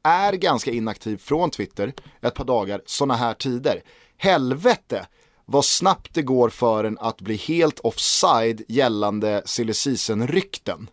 är 0.03 0.33
ganska 0.33 0.71
inaktiv 0.71 1.17
från 1.17 1.49
Twitter 1.49 1.93
ett 2.21 2.33
par 2.33 2.45
dagar, 2.45 2.81
sådana 2.85 3.15
här 3.15 3.33
tider, 3.33 3.81
helvete 4.17 5.05
vad 5.45 5.65
snabbt 5.65 6.13
det 6.13 6.21
går 6.21 6.49
för 6.49 6.83
en 6.83 6.97
att 6.99 7.21
bli 7.21 7.35
helt 7.35 7.79
offside 7.79 8.61
gällande 8.67 9.41
silly 9.45 9.73
rykten 10.07 10.89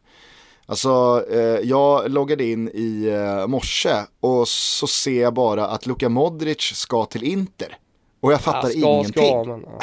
Alltså, 0.66 1.24
eh, 1.30 1.60
jag 1.62 2.10
loggade 2.10 2.44
in 2.44 2.68
i 2.68 3.08
eh, 3.08 3.46
morse 3.46 3.94
och 4.20 4.48
så 4.48 4.86
ser 4.86 5.22
jag 5.22 5.34
bara 5.34 5.66
att 5.66 5.86
Luka 5.86 6.08
Modric 6.08 6.60
ska 6.60 7.04
till 7.04 7.24
Inter. 7.24 7.76
Och 8.20 8.32
jag 8.32 8.40
fattar 8.40 8.68
ja, 8.68 8.70
ska, 8.70 8.88
ingenting. 8.88 9.12
Ska, 9.12 9.44
men, 9.44 9.62
ja. 9.62 9.78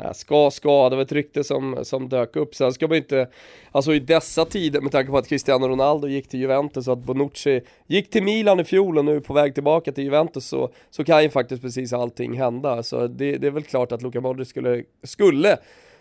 Eh, 0.00 0.12
ska, 0.12 0.50
ska, 0.50 0.88
det 0.88 0.96
var 0.96 1.02
ett 1.02 1.12
rykte 1.12 1.44
som, 1.44 1.78
som 1.82 2.08
dök 2.08 2.36
upp. 2.36 2.54
Sen 2.54 2.72
ska 2.72 2.88
man 2.88 2.96
inte, 2.96 3.28
alltså 3.72 3.94
i 3.94 3.98
dessa 3.98 4.44
tider 4.44 4.80
med 4.80 4.92
tanke 4.92 5.10
på 5.10 5.18
att 5.18 5.28
Cristiano 5.28 5.68
Ronaldo 5.68 6.08
gick 6.08 6.28
till 6.28 6.40
Juventus 6.40 6.88
och 6.88 6.92
att 6.92 6.98
Bonucci 6.98 7.60
gick 7.86 8.10
till 8.10 8.22
Milan 8.22 8.60
i 8.60 8.64
fjol 8.64 8.98
och 8.98 9.04
nu 9.04 9.16
är 9.16 9.20
på 9.20 9.34
väg 9.34 9.54
tillbaka 9.54 9.92
till 9.92 10.04
Juventus 10.04 10.46
så, 10.46 10.70
så 10.90 11.04
kan 11.04 11.22
ju 11.22 11.30
faktiskt 11.30 11.62
precis 11.62 11.92
allting 11.92 12.38
hända. 12.38 12.82
Så 12.82 13.06
det, 13.06 13.36
det 13.36 13.46
är 13.46 13.50
väl 13.50 13.62
klart 13.62 13.92
att 13.92 14.02
Luka 14.02 14.20
Modric 14.20 14.48
skulle, 14.48 14.82
skulle 15.02 15.58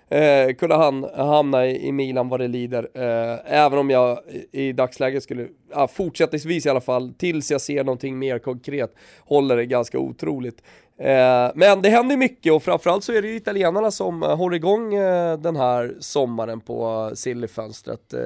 eh, 0.09 0.53
kunna 0.57 0.77
han, 0.77 1.03
hamna 1.15 1.67
i, 1.67 1.87
i, 1.87 1.91
Milan 1.91 2.29
vad 2.29 2.39
det 2.39 2.47
lider. 2.47 2.89
Eh, 2.93 3.39
även 3.45 3.79
om 3.79 3.89
jag 3.89 4.19
i, 4.51 4.67
i 4.67 4.73
dagsläget 4.73 5.23
skulle, 5.23 5.47
ja, 5.71 5.87
fortsättningsvis 5.87 6.65
i 6.65 6.69
alla 6.69 6.81
fall, 6.81 7.13
tills 7.17 7.51
jag 7.51 7.61
ser 7.61 7.83
någonting 7.83 8.19
mer 8.19 8.39
konkret, 8.39 8.95
håller 9.19 9.57
det 9.57 9.65
ganska 9.65 9.99
otroligt. 9.99 10.61
Eh, 10.99 11.51
men 11.55 11.81
det 11.81 11.89
händer 11.89 12.17
mycket 12.17 12.53
och 12.53 12.63
framförallt 12.63 13.03
så 13.03 13.13
är 13.13 13.21
det 13.21 13.27
ju 13.27 13.35
italienarna 13.35 13.91
som 13.91 14.23
eh, 14.23 14.35
håller 14.35 14.55
igång 14.55 14.93
eh, 14.93 15.37
den 15.37 15.55
här 15.55 15.95
sommaren 15.99 16.61
på 16.61 17.11
Sillyfönstret. 17.15 18.13
Eh, 18.13 18.23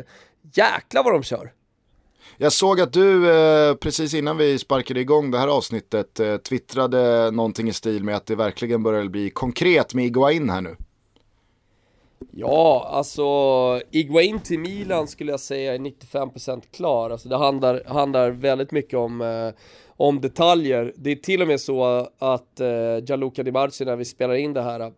jäklar 0.54 1.04
vad 1.04 1.14
de 1.14 1.24
kör! 1.24 1.52
Jag 2.38 2.54
såg 2.54 2.82
att 2.82 2.94
du 2.94 3.32
eh, 3.32 3.76
precis 3.76 4.14
innan 4.14 4.38
vi 4.38 4.60
sparkade 4.60 5.00
igång 5.00 5.32
det 5.32 5.38
här 5.38 5.48
avsnittet 5.48 6.20
eh, 6.20 6.38
twittrade 6.38 7.32
någonting 7.32 7.70
i 7.70 7.74
stil 7.74 8.04
med 8.04 8.16
att 8.16 8.26
det 8.26 8.36
verkligen 8.36 8.84
börjar 8.84 9.06
bli 9.06 9.30
konkret 9.30 9.94
med 9.94 10.06
Iguain 10.06 10.50
här 10.50 10.62
nu. 10.62 10.76
Ja, 12.40 12.88
alltså 12.92 13.24
Iguain 13.92 14.40
till 14.40 14.60
Milan 14.60 15.08
skulle 15.08 15.32
jag 15.32 15.40
säga 15.40 15.74
är 15.74 15.78
95% 15.78 16.62
klar. 16.72 17.10
Alltså 17.10 17.30
det 17.30 17.38
handlar, 17.38 17.84
handlar 17.86 18.32
väldigt 18.32 18.72
mycket 18.72 19.00
om, 19.00 19.22
eh, 19.22 19.50
om 19.88 20.22
detaljer. 20.22 20.94
Det 20.96 21.12
är 21.12 21.16
till 21.16 21.42
och 21.42 21.48
med 21.48 21.62
så 21.62 22.10
att 22.20 22.60
eh, 22.60 22.98
Gianluca 23.04 23.44
Di 23.44 23.52
Marci 23.52 23.86
när 23.86 23.96
vi 23.96 24.06
spelar 24.06 24.34
in 24.34 24.54
det 24.54 24.62
här 24.62 24.92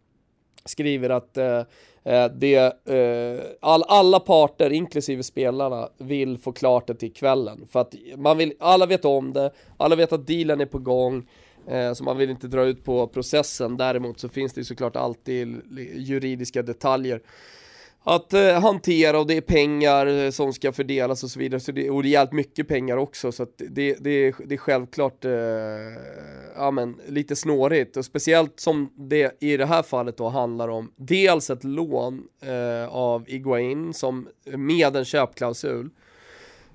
skriver 0.65 1.09
att 1.09 1.37
eh, 1.37 1.59
eh 2.03 2.25
det, 2.35 2.55
eh, 2.89 3.45
all, 3.61 3.83
alla 3.87 4.19
parter, 4.19 4.69
inklusive 4.69 5.23
spelarna, 5.23 5.89
vill 5.97 6.37
få 6.37 6.51
klart 6.51 6.87
det 6.87 6.95
till 6.95 7.13
kvällen. 7.13 7.67
För 7.71 7.79
att 7.79 7.95
man 8.17 8.37
vill, 8.37 8.53
alla 8.59 8.85
vet 8.85 9.05
om 9.05 9.33
det, 9.33 9.51
alla 9.77 9.95
vet 9.95 10.13
att 10.13 10.27
dealen 10.27 10.61
är 10.61 10.65
på 10.65 10.79
gång. 10.79 11.27
Eh, 11.67 11.93
så 11.93 12.03
man 12.03 12.17
vill 12.17 12.29
inte 12.29 12.47
dra 12.47 12.65
ut 12.65 12.83
på 12.83 13.07
processen. 13.07 13.77
Däremot 13.77 14.19
så 14.19 14.29
finns 14.29 14.53
det 14.53 14.63
såklart 14.63 14.95
alltid 14.95 15.61
juridiska 15.95 16.61
detaljer 16.61 17.21
att 18.03 18.33
eh, 18.33 18.61
hantera 18.61 19.19
och 19.19 19.27
det 19.27 19.37
är 19.37 19.41
pengar 19.41 20.07
eh, 20.07 20.29
som 20.29 20.53
ska 20.53 20.71
fördelas 20.71 21.23
och 21.23 21.29
så 21.29 21.39
vidare. 21.39 21.59
Så 21.59 21.71
det, 21.71 21.89
och 21.89 22.03
rejält 22.03 22.31
mycket 22.31 22.67
pengar 22.67 22.97
också 22.97 23.31
så 23.31 23.47
det, 23.57 23.95
det, 23.99 24.35
det 24.45 24.55
är 24.55 24.57
självklart 24.57 25.25
eh, 25.25 25.31
ja, 26.55 26.71
men, 26.71 26.99
lite 27.07 27.35
snårigt. 27.35 27.97
Och 27.97 28.05
speciellt 28.05 28.59
som 28.59 28.93
det 28.95 29.37
i 29.39 29.57
det 29.57 29.65
här 29.65 29.83
fallet 29.83 30.17
då 30.17 30.29
handlar 30.29 30.67
om 30.67 30.91
dels 30.95 31.49
ett 31.49 31.63
lån 31.63 32.23
eh, 32.41 32.95
av 32.95 33.29
Iguain 33.29 33.93
som 33.93 34.27
med 34.45 34.95
en 34.95 35.05
köpklausul. 35.05 35.89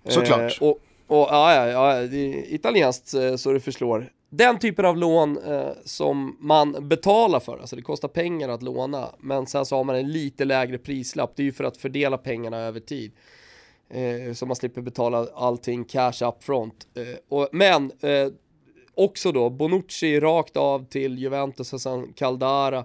Såklart. 0.08 0.58
och, 0.60 0.80
och 1.06 1.28
ja, 1.30 1.54
ja, 1.54 1.66
ja, 1.66 2.02
italienskt 2.48 3.14
eh, 3.14 3.36
så 3.36 3.52
det 3.52 3.60
förslår 3.60 4.10
den 4.30 4.58
typen 4.58 4.84
av 4.84 4.96
lån 4.96 5.38
eh, 5.38 5.70
som 5.84 6.36
man 6.40 6.88
betalar 6.88 7.40
för, 7.40 7.58
alltså 7.58 7.76
det 7.76 7.82
kostar 7.82 8.08
pengar 8.08 8.48
att 8.48 8.62
låna, 8.62 9.08
men 9.18 9.46
sen 9.46 9.66
så 9.66 9.76
har 9.76 9.84
man 9.84 9.96
en 9.96 10.12
lite 10.12 10.44
lägre 10.44 10.78
prislapp, 10.78 11.32
det 11.36 11.42
är 11.42 11.44
ju 11.44 11.52
för 11.52 11.64
att 11.64 11.76
fördela 11.76 12.18
pengarna 12.18 12.56
över 12.56 12.80
tid. 12.80 13.12
Eh, 13.90 14.32
så 14.32 14.46
man 14.46 14.56
slipper 14.56 14.80
betala 14.82 15.26
allting 15.34 15.84
cash 15.84 16.22
up 16.22 16.44
front. 16.44 16.88
Eh, 16.94 17.18
och, 17.28 17.48
men 17.52 17.92
eh, 18.00 18.28
också 18.94 19.32
då 19.32 19.50
Bonucci 19.50 20.20
rakt 20.20 20.56
av 20.56 20.86
till 20.88 21.18
Juventus 21.18 21.72
och 21.72 21.80
sen 21.80 22.12
Caldara 22.12 22.84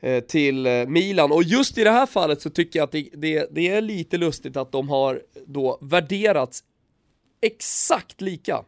eh, 0.00 0.24
till 0.24 0.66
eh, 0.66 0.86
Milan. 0.86 1.32
Och 1.32 1.42
just 1.42 1.78
i 1.78 1.84
det 1.84 1.90
här 1.90 2.06
fallet 2.06 2.42
så 2.42 2.50
tycker 2.50 2.78
jag 2.78 2.84
att 2.84 2.92
det, 2.92 3.08
det, 3.12 3.48
det 3.50 3.68
är 3.68 3.80
lite 3.80 4.16
lustigt 4.16 4.56
att 4.56 4.72
de 4.72 4.88
har 4.88 5.22
då 5.46 5.78
värderats 5.80 6.64
exakt 7.40 8.20
lika. 8.20 8.64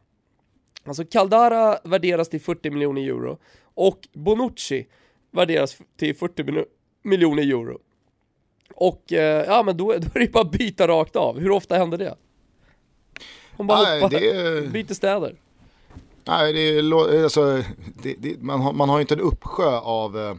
Alltså 0.86 1.04
Caldara 1.04 1.78
värderas 1.84 2.28
till 2.28 2.40
40 2.40 2.70
miljoner 2.70 3.02
euro 3.02 3.38
och 3.74 4.08
Bonucci 4.12 4.86
värderas 5.30 5.76
till 5.98 6.16
40 6.16 6.64
miljoner 7.02 7.42
euro. 7.42 7.78
Och 8.74 9.12
eh, 9.12 9.44
ja 9.46 9.62
men 9.62 9.76
då, 9.76 9.86
då 9.86 10.08
är 10.14 10.18
det 10.20 10.32
bara 10.32 10.44
att 10.44 10.50
byta 10.50 10.88
rakt 10.88 11.16
av. 11.16 11.38
Hur 11.38 11.50
ofta 11.50 11.76
händer 11.76 11.98
det? 11.98 12.14
Hon 13.56 13.66
bara 13.66 13.82
Nej, 13.82 14.00
hoppar, 14.00 14.20
det... 14.20 14.72
byter 14.72 14.94
städer. 14.94 15.36
Nej, 16.24 16.52
det 16.52 16.60
är, 16.60 17.22
alltså, 17.22 17.62
det, 18.02 18.14
det, 18.18 18.42
man, 18.42 18.60
har, 18.60 18.72
man 18.72 18.88
har 18.88 19.00
inte 19.00 19.14
en 19.14 19.20
uppsjö 19.20 19.78
av, 19.78 20.18
eh, 20.18 20.34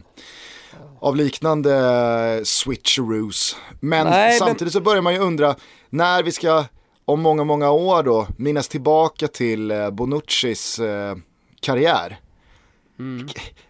av 1.00 1.16
liknande 1.16 2.40
switcheroos. 2.44 3.56
Men 3.80 4.06
Nej, 4.06 4.38
samtidigt 4.38 4.60
men... 4.60 4.70
så 4.70 4.80
börjar 4.80 5.02
man 5.02 5.14
ju 5.14 5.20
undra 5.20 5.56
när 5.90 6.22
vi 6.22 6.32
ska 6.32 6.64
om 7.08 7.22
många, 7.22 7.44
många 7.44 7.70
år 7.70 8.02
då 8.02 8.26
minnas 8.36 8.68
tillbaka 8.68 9.28
till 9.28 9.70
eh, 9.70 9.90
Bonuccis 9.90 10.78
eh, 10.78 11.16
karriär. 11.60 12.20
Mm. 12.98 13.28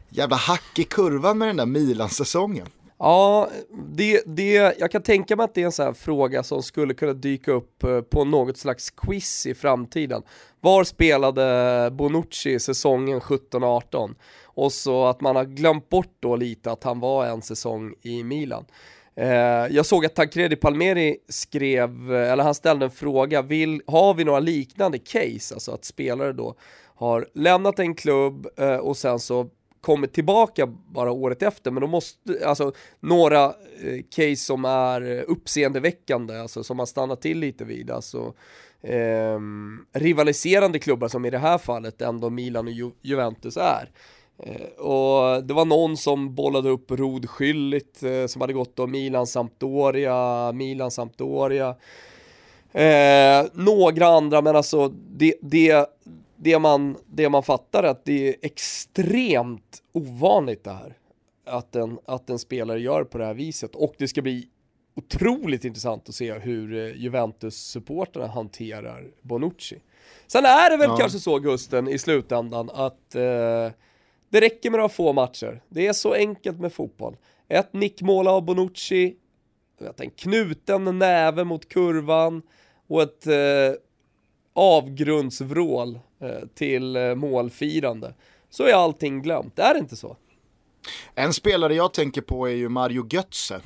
Jävla 0.08 0.36
hack 0.36 0.78
i 0.78 0.84
kurvan 0.84 1.38
med 1.38 1.48
den 1.48 1.56
där 1.56 1.66
Milan-säsongen. 1.66 2.66
Ja, 2.98 3.48
det, 3.92 4.22
det, 4.26 4.52
jag 4.78 4.90
kan 4.90 5.02
tänka 5.02 5.36
mig 5.36 5.44
att 5.44 5.54
det 5.54 5.60
är 5.60 5.64
en 5.64 5.72
sån 5.72 5.86
här 5.86 5.92
fråga 5.92 6.42
som 6.42 6.62
skulle 6.62 6.94
kunna 6.94 7.12
dyka 7.12 7.52
upp 7.52 7.84
eh, 7.84 8.00
på 8.00 8.24
något 8.24 8.56
slags 8.56 8.90
quiz 8.90 9.46
i 9.46 9.54
framtiden. 9.54 10.22
Var 10.60 10.84
spelade 10.84 11.90
Bonucci 11.90 12.60
säsongen 12.60 13.20
17-18? 13.20 14.14
Och 14.44 14.72
så 14.72 15.06
att 15.06 15.20
man 15.20 15.36
har 15.36 15.44
glömt 15.44 15.88
bort 15.88 16.16
då 16.20 16.36
lite 16.36 16.72
att 16.72 16.84
han 16.84 17.00
var 17.00 17.26
en 17.26 17.42
säsong 17.42 17.94
i 18.02 18.24
Milan. 18.24 18.64
Eh, 19.18 19.66
jag 19.70 19.86
såg 19.86 20.06
att 20.06 20.14
Tancredi 20.14 20.56
Palmeri 20.56 21.16
skrev, 21.28 22.12
eller 22.12 22.44
han 22.44 22.54
ställde 22.54 22.84
en 22.84 22.90
fråga, 22.90 23.42
vill, 23.42 23.82
har 23.86 24.14
vi 24.14 24.24
några 24.24 24.40
liknande 24.40 24.98
case? 24.98 25.54
Alltså 25.54 25.72
att 25.72 25.84
spelare 25.84 26.32
då 26.32 26.54
har 26.94 27.28
lämnat 27.34 27.78
en 27.78 27.94
klubb 27.94 28.46
eh, 28.56 28.76
och 28.76 28.96
sen 28.96 29.18
så 29.18 29.48
kommit 29.80 30.12
tillbaka 30.12 30.66
bara 30.66 31.12
året 31.12 31.42
efter, 31.42 31.70
men 31.70 31.80
då 31.80 31.86
måste, 31.86 32.46
alltså 32.46 32.72
några 33.00 33.44
eh, 33.44 34.02
case 34.10 34.36
som 34.36 34.64
är 34.64 35.22
uppseendeväckande, 35.22 36.40
alltså 36.40 36.64
som 36.64 36.76
man 36.76 36.86
stannar 36.86 37.16
till 37.16 37.38
lite 37.38 37.64
vid, 37.64 37.90
alltså 37.90 38.34
eh, 38.82 39.40
rivaliserande 39.92 40.78
klubbar 40.78 41.08
som 41.08 41.24
i 41.24 41.30
det 41.30 41.38
här 41.38 41.58
fallet 41.58 42.02
ändå 42.02 42.30
Milan 42.30 42.66
och 42.66 42.72
Ju 42.72 42.90
Juventus 43.02 43.56
är. 43.56 43.90
Eh, 44.42 44.84
och 44.84 45.44
det 45.44 45.54
var 45.54 45.64
någon 45.64 45.96
som 45.96 46.34
bollade 46.34 46.68
upp 46.68 46.90
Rod 46.90 47.26
Schüllit 47.26 48.22
eh, 48.22 48.26
som 48.26 48.40
hade 48.40 48.52
gått 48.52 48.76
då 48.76 48.86
Milan 48.86 49.26
Sampdoria, 49.26 50.52
Milan 50.52 50.90
Sampdoria. 50.90 51.76
Eh, 52.72 53.46
några 53.52 54.06
andra, 54.06 54.42
men 54.42 54.56
alltså 54.56 54.88
det, 54.88 55.34
det, 55.42 55.86
det, 56.36 56.58
man, 56.58 56.96
det 57.06 57.28
man 57.28 57.42
fattar 57.42 57.82
är 57.82 57.88
att 57.88 58.04
det 58.04 58.28
är 58.28 58.34
extremt 58.42 59.82
ovanligt 59.92 60.64
det 60.64 60.70
här. 60.70 60.96
Att 61.46 61.76
en, 61.76 61.98
att 62.04 62.30
en 62.30 62.38
spelare 62.38 62.80
gör 62.80 63.04
på 63.04 63.18
det 63.18 63.24
här 63.24 63.34
viset 63.34 63.74
och 63.74 63.94
det 63.98 64.08
ska 64.08 64.22
bli 64.22 64.48
otroligt 64.96 65.64
intressant 65.64 66.08
att 66.08 66.14
se 66.14 66.32
hur 66.32 66.74
eh, 66.74 66.96
Juventus-supporterna 66.96 68.26
hanterar 68.26 69.10
Bonucci. 69.22 69.78
Sen 70.26 70.44
är 70.44 70.70
det 70.70 70.76
väl 70.76 70.90
ja. 70.90 70.96
kanske 70.96 71.18
så 71.18 71.38
Gusten 71.38 71.88
i 71.88 71.98
slutändan 71.98 72.70
att 72.74 73.14
eh, 73.14 73.70
det 74.28 74.40
räcker 74.40 74.70
med 74.70 74.78
några 74.78 74.88
få 74.88 75.12
matcher. 75.12 75.60
Det 75.68 75.86
är 75.86 75.92
så 75.92 76.14
enkelt 76.14 76.60
med 76.60 76.72
fotboll. 76.72 77.16
Ett 77.48 77.72
nickmål 77.72 78.28
av 78.28 78.44
Bonucci, 78.44 79.16
en 79.96 80.10
knuten 80.10 80.98
näve 80.98 81.44
mot 81.44 81.68
kurvan 81.68 82.42
och 82.88 83.02
ett 83.02 83.26
eh, 83.26 83.80
avgrundsvrål 84.54 85.98
eh, 86.20 86.48
till 86.54 86.96
eh, 86.96 87.14
målfirande. 87.14 88.14
Så 88.50 88.64
är 88.64 88.72
allting 88.72 89.22
glömt, 89.22 89.58
är 89.58 89.74
det 89.74 89.80
inte 89.80 89.96
så? 89.96 90.16
En 91.14 91.32
spelare 91.32 91.74
jag 91.74 91.94
tänker 91.94 92.20
på 92.20 92.48
är 92.48 92.52
ju 92.52 92.68
Mario 92.68 93.06
Götze. 93.10 93.60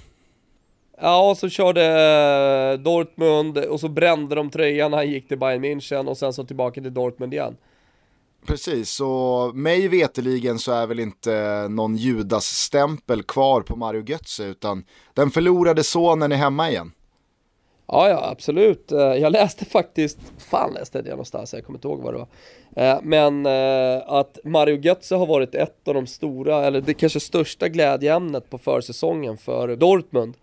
Ja, 1.01 1.31
och 1.31 1.39
så 1.39 1.49
körde 1.49 1.85
eh, 2.73 2.81
Dortmund 2.81 3.59
och 3.59 3.81
så 3.81 3.89
brände 3.89 4.35
de 4.35 4.51
tröjan, 4.51 4.93
han 4.93 5.11
gick 5.11 5.29
till 5.29 5.39
Bayern 5.39 5.65
München 5.65 6.09
och 6.09 6.19
sen 6.19 6.33
så 6.33 6.45
tillbaka 6.45 6.81
till 6.81 6.95
Dortmund 6.95 7.35
igen. 7.35 7.57
Precis, 8.47 9.01
och 9.01 9.57
mig 9.57 9.89
veteligen 9.89 10.59
så 10.59 10.73
är 10.73 10.87
väl 10.87 11.01
inte 11.01 11.67
någon 11.71 11.97
Judas-stämpel 11.97 13.23
kvar 13.23 13.61
på 13.61 13.77
Mario 13.77 14.05
Götze 14.05 14.45
utan 14.45 14.85
den 15.15 15.31
förlorade 15.31 15.85
sonen 15.85 16.33
är 16.33 16.37
hemma 16.37 16.71
igen. 16.71 16.93
Ja, 17.87 18.09
ja, 18.09 18.29
absolut. 18.31 18.93
Eh, 18.93 18.99
jag 18.99 19.33
läste 19.33 19.65
faktiskt, 19.65 20.19
fan 20.39 20.75
läste 20.75 20.99
jag 20.99 21.05
det 21.05 21.11
någonstans, 21.11 21.53
jag 21.53 21.65
kommer 21.65 21.77
inte 21.77 21.89
ihåg 21.89 22.01
vad 22.01 22.15
det 22.15 22.19
var. 22.19 22.29
Eh, 22.77 22.99
men 23.03 23.47
eh, 23.47 24.03
att 24.07 24.39
Mario 24.45 24.77
Götze 24.77 25.15
har 25.15 25.27
varit 25.27 25.55
ett 25.55 25.89
av 25.89 25.95
de 25.95 26.07
stora, 26.07 26.67
eller 26.67 26.81
det 26.81 26.95
kanske 26.95 27.21
största 27.21 27.69
glädjeämnet 27.69 28.51
på 28.51 28.59
försäsongen 28.59 29.39
för 29.39 29.77
Dortmund. 29.77 30.35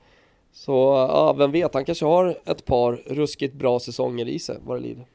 Så 0.53 0.71
ja, 1.09 1.33
vem 1.33 1.51
vet, 1.51 1.73
han 1.73 1.85
kanske 1.85 2.05
har 2.05 2.37
ett 2.45 2.65
par 2.65 2.93
ruskigt 3.05 3.53
bra 3.53 3.79
säsonger 3.79 4.27
i 4.27 4.39
sig 4.39 4.57
vad 4.65 4.77
det 4.77 4.81
lider. 4.81 5.05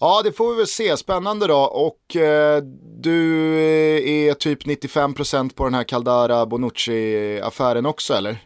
Ja, 0.00 0.22
det 0.24 0.32
får 0.32 0.50
vi 0.50 0.56
väl 0.56 0.66
se. 0.66 0.96
Spännande 0.96 1.46
då. 1.46 1.58
Och 1.58 2.16
eh, 2.16 2.62
du 2.98 3.54
är 4.28 4.34
typ 4.34 4.66
95% 4.66 5.54
på 5.54 5.64
den 5.64 5.74
här 5.74 5.84
Caldara 5.84 6.46
Bonucci-affären 6.46 7.86
också 7.86 8.14
eller? 8.14 8.38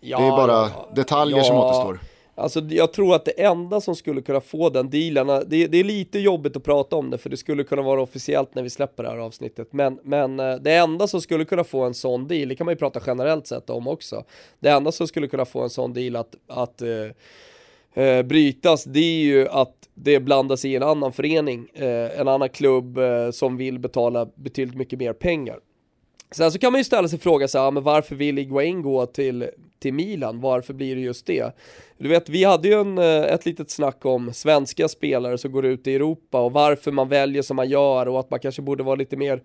Ja, 0.00 0.18
det 0.18 0.26
är 0.26 0.30
bara 0.30 0.70
detaljer 0.94 1.38
ja, 1.38 1.44
som 1.44 1.56
återstår. 1.56 2.00
Alltså 2.38 2.60
jag 2.60 2.92
tror 2.92 3.14
att 3.14 3.24
det 3.24 3.42
enda 3.42 3.80
som 3.80 3.96
skulle 3.96 4.22
kunna 4.22 4.40
få 4.40 4.70
den 4.70 4.90
dealen, 4.90 5.26
det, 5.26 5.66
det, 5.66 5.78
är 5.78 5.84
lite 5.84 6.18
jobbigt 6.18 6.56
att 6.56 6.64
prata 6.64 6.96
om 6.96 7.10
det 7.10 7.18
för 7.18 7.30
det 7.30 7.36
skulle 7.36 7.64
kunna 7.64 7.82
vara 7.82 8.02
officiellt 8.02 8.54
när 8.54 8.62
vi 8.62 8.70
släpper 8.70 9.02
det 9.02 9.08
här 9.08 9.18
avsnittet, 9.18 9.72
men, 9.72 9.98
men 10.02 10.40
eh, 10.40 10.54
det 10.54 10.74
enda 10.74 11.06
som 11.06 11.20
skulle 11.20 11.44
kunna 11.44 11.64
få 11.64 11.84
en 11.84 11.94
sån 11.94 12.28
deal, 12.28 12.48
det 12.48 12.54
kan 12.54 12.64
man 12.64 12.72
ju 12.72 12.78
prata 12.78 13.00
generellt 13.06 13.46
sett 13.46 13.70
om 13.70 13.88
också, 13.88 14.24
det 14.60 14.68
enda 14.68 14.92
som 14.92 15.08
skulle 15.08 15.28
kunna 15.28 15.44
få 15.44 15.62
en 15.62 15.70
sån 15.70 15.92
deal 15.92 16.16
att, 16.16 16.34
att 16.46 16.82
eh, 17.96 18.22
brytas, 18.22 18.84
det 18.84 19.00
är 19.00 19.24
ju 19.24 19.48
att 19.48 19.88
det 19.94 20.20
blandas 20.20 20.64
i 20.64 20.76
en 20.76 20.82
annan 20.82 21.12
förening, 21.12 21.68
eh, 21.74 22.20
en 22.20 22.28
annan 22.28 22.48
klubb 22.48 22.98
eh, 22.98 23.30
som 23.30 23.56
vill 23.56 23.78
betala 23.78 24.28
betydligt 24.34 24.76
mycket 24.76 24.98
mer 24.98 25.12
pengar. 25.12 25.58
Sen 26.30 26.52
så 26.52 26.58
kan 26.58 26.72
man 26.72 26.80
ju 26.80 26.84
ställa 26.84 27.08
sig 27.08 27.18
frågan 27.18 27.48
så 27.48 27.58
här, 27.58 27.70
men 27.70 27.82
varför 27.82 28.14
vill 28.14 28.38
Iguain 28.38 28.82
gå 28.82 29.06
till, 29.06 29.48
till 29.78 29.94
Milan? 29.94 30.40
Varför 30.40 30.74
blir 30.74 30.96
det 30.96 31.02
just 31.02 31.26
det? 31.26 31.56
Du 31.98 32.08
vet, 32.08 32.28
vi 32.28 32.44
hade 32.44 32.68
ju 32.68 32.74
en, 32.80 32.98
eh, 32.98 33.22
ett 33.22 33.46
litet 33.46 33.70
snack 33.70 34.04
om 34.04 34.32
svenska 34.32 34.88
spelare 34.88 35.38
som 35.38 35.52
går 35.52 35.66
ut 35.66 35.86
i 35.86 35.94
Europa 35.94 36.40
och 36.40 36.52
varför 36.52 36.92
man 36.92 37.08
väljer 37.08 37.42
som 37.42 37.56
man 37.56 37.68
gör 37.68 38.08
och 38.08 38.20
att 38.20 38.30
man 38.30 38.40
kanske 38.40 38.62
borde 38.62 38.82
vara 38.82 38.94
lite 38.94 39.16
mer 39.16 39.42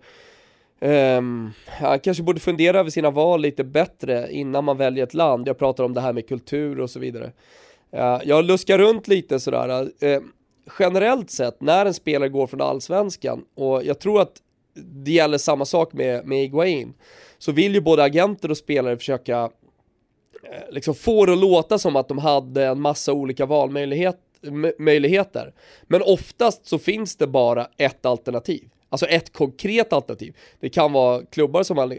ehm, 0.80 1.18
Um, 1.18 1.52
han 1.66 2.00
kanske 2.00 2.22
borde 2.22 2.40
fundera 2.40 2.78
över 2.80 2.90
sina 2.90 3.10
val 3.10 3.40
lite 3.40 3.64
bättre 3.64 4.32
innan 4.32 4.64
man 4.64 4.76
väljer 4.76 5.04
ett 5.04 5.14
land. 5.14 5.48
Jag 5.48 5.58
pratar 5.58 5.84
om 5.84 5.94
det 5.94 6.00
här 6.00 6.12
med 6.12 6.28
kultur 6.28 6.80
och 6.80 6.90
så 6.90 6.98
vidare. 6.98 7.32
Jag 8.24 8.44
luskar 8.44 8.78
runt 8.78 9.08
lite 9.08 9.40
sådär. 9.40 9.90
Eh, 10.00 10.20
generellt 10.78 11.30
sett, 11.30 11.60
när 11.60 11.86
en 11.86 11.94
spelare 11.94 12.28
går 12.28 12.46
från 12.46 12.60
allsvenskan, 12.60 13.44
och 13.54 13.84
jag 13.84 14.00
tror 14.00 14.20
att 14.20 14.32
det 14.74 15.10
gäller 15.10 15.38
samma 15.38 15.64
sak 15.64 15.92
med, 15.92 16.26
med 16.26 16.44
Iguain, 16.44 16.94
så 17.38 17.52
vill 17.52 17.74
ju 17.74 17.80
både 17.80 18.02
agenter 18.02 18.50
och 18.50 18.56
spelare 18.56 18.96
försöka 18.96 19.50
eh, 20.42 20.70
liksom 20.70 20.94
få 20.94 21.26
det 21.26 21.32
att 21.32 21.38
låta 21.38 21.78
som 21.78 21.96
att 21.96 22.08
de 22.08 22.18
hade 22.18 22.66
en 22.66 22.80
massa 22.80 23.12
olika 23.12 23.46
valmöjligheter. 23.46 25.52
Men 25.82 26.02
oftast 26.02 26.66
så 26.66 26.78
finns 26.78 27.16
det 27.16 27.26
bara 27.26 27.68
ett 27.76 28.06
alternativ. 28.06 28.68
Alltså 28.88 29.06
ett 29.06 29.32
konkret 29.32 29.92
alternativ. 29.92 30.36
Det 30.60 30.68
kan 30.68 30.92
vara 30.92 31.24
klubbar 31.24 31.62
som 31.62 31.78
har 31.78 31.98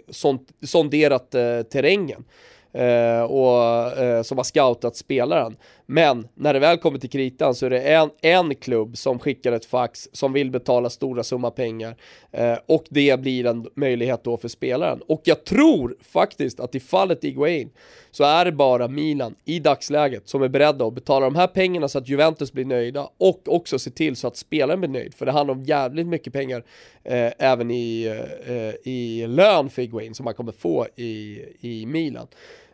sonderat 0.66 1.36
eh, 1.36 1.62
terrängen 1.62 2.26
eh, 2.74 3.22
och 3.22 3.98
eh, 3.98 4.22
som 4.22 4.38
har 4.38 4.44
scoutat 4.44 4.96
spelaren. 4.96 5.58
Men 5.86 6.28
när 6.34 6.54
det 6.54 6.60
väl 6.60 6.78
kommer 6.78 7.00
till 7.00 7.10
kritan 7.10 7.56
så 7.56 7.66
är 7.66 7.70
det 7.70 7.82
en, 7.82 8.10
en 8.22 8.56
klubb 8.56 8.98
som 8.98 9.20
skickar 9.20 9.52
ett 9.52 9.66
fax 9.66 10.10
som 10.12 10.34
vill 10.34 10.52
betala 10.52 10.90
stora 10.90 11.24
summa 11.24 11.52
pengar 11.52 11.96
eh, 12.32 12.58
och 12.66 12.84
det 12.90 13.20
blir 13.20 13.46
en 13.46 13.68
möjlighet 13.76 14.24
då 14.24 14.38
för 14.38 14.48
spelaren. 14.48 15.02
Och 15.08 15.22
jag 15.24 15.46
tror 15.46 15.96
faktiskt 16.02 16.60
att 16.60 16.76
i 16.76 16.80
fallet 16.80 17.24
Iguain 17.24 17.70
så 18.12 18.24
är 18.24 18.46
det 18.46 18.52
bara 18.52 18.88
Milan 18.88 19.36
i 19.46 19.60
dagsläget 19.60 20.28
som 20.28 20.42
är 20.44 20.48
beredda 20.48 20.86
att 20.86 20.94
betala 20.94 21.26
de 21.26 21.36
här 21.36 21.48
pengarna 21.48 21.88
så 21.88 21.98
att 21.98 22.10
Juventus 22.10 22.54
blir 22.54 22.66
nöjda 22.66 23.10
och 23.18 23.42
också 23.46 23.80
se 23.80 23.90
till 23.90 24.16
så 24.16 24.28
att 24.28 24.38
spelaren 24.38 24.80
blir 24.80 24.90
nöjd. 24.90 25.14
För 25.14 25.26
det 25.26 25.32
handlar 25.32 25.56
om 25.56 25.64
jävligt 25.64 26.08
mycket 26.08 26.34
pengar 26.34 26.64
eh, 27.04 27.32
även 27.38 27.72
i, 27.72 28.06
eh, 28.46 28.92
i 28.92 29.28
lön 29.28 29.70
för 29.70 29.82
Iguain 29.82 30.16
som 30.16 30.24
man 30.24 30.34
kommer 30.34 30.52
få 30.52 30.88
i, 30.96 31.40
i 31.60 31.86
Milan. 31.86 32.28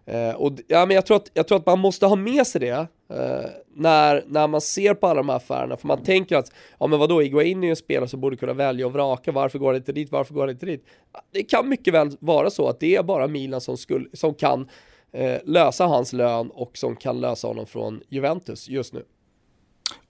Eh, 0.09 0.35
och 0.35 0.51
ja, 0.67 0.85
men 0.85 0.95
jag, 0.95 1.05
tror 1.05 1.17
att, 1.17 1.31
jag 1.33 1.47
tror 1.47 1.57
att 1.57 1.65
man 1.65 1.79
måste 1.79 2.05
ha 2.05 2.15
med 2.15 2.47
sig 2.47 2.61
det 2.61 2.87
eh, 3.09 3.49
när, 3.75 4.23
när 4.27 4.47
man 4.47 4.61
ser 4.61 4.93
på 4.93 5.07
alla 5.07 5.17
de 5.17 5.29
här 5.29 5.35
affärerna, 5.35 5.77
för 5.77 5.87
man 5.87 6.03
tänker 6.03 6.35
att, 6.35 6.51
ja 6.79 6.87
men 6.87 6.99
vadå, 6.99 7.23
Iguain 7.23 7.63
är 7.63 7.67
ju 7.67 7.69
en 7.69 7.75
spelare 7.75 8.09
som 8.09 8.21
borde 8.21 8.37
kunna 8.37 8.53
välja 8.53 8.85
och 8.85 8.93
vraka, 8.93 9.31
varför 9.31 9.59
går 9.59 9.67
han 9.67 9.75
inte 9.75 9.91
dit, 9.91 10.11
varför 10.11 10.33
går 10.33 10.41
han 10.41 10.49
inte 10.49 10.65
dit? 10.65 10.85
Det 11.31 11.43
kan 11.43 11.69
mycket 11.69 11.93
väl 11.93 12.17
vara 12.19 12.49
så 12.49 12.67
att 12.67 12.79
det 12.79 12.95
är 12.95 13.03
bara 13.03 13.27
Milan 13.27 13.61
som, 13.61 13.77
skulle, 13.77 14.05
som 14.13 14.33
kan 14.33 14.69
eh, 15.11 15.37
lösa 15.43 15.85
hans 15.85 16.13
lön 16.13 16.49
och 16.49 16.77
som 16.77 16.95
kan 16.95 17.21
lösa 17.21 17.47
honom 17.47 17.65
från 17.65 18.01
Juventus 18.09 18.69
just 18.69 18.93
nu 18.93 19.03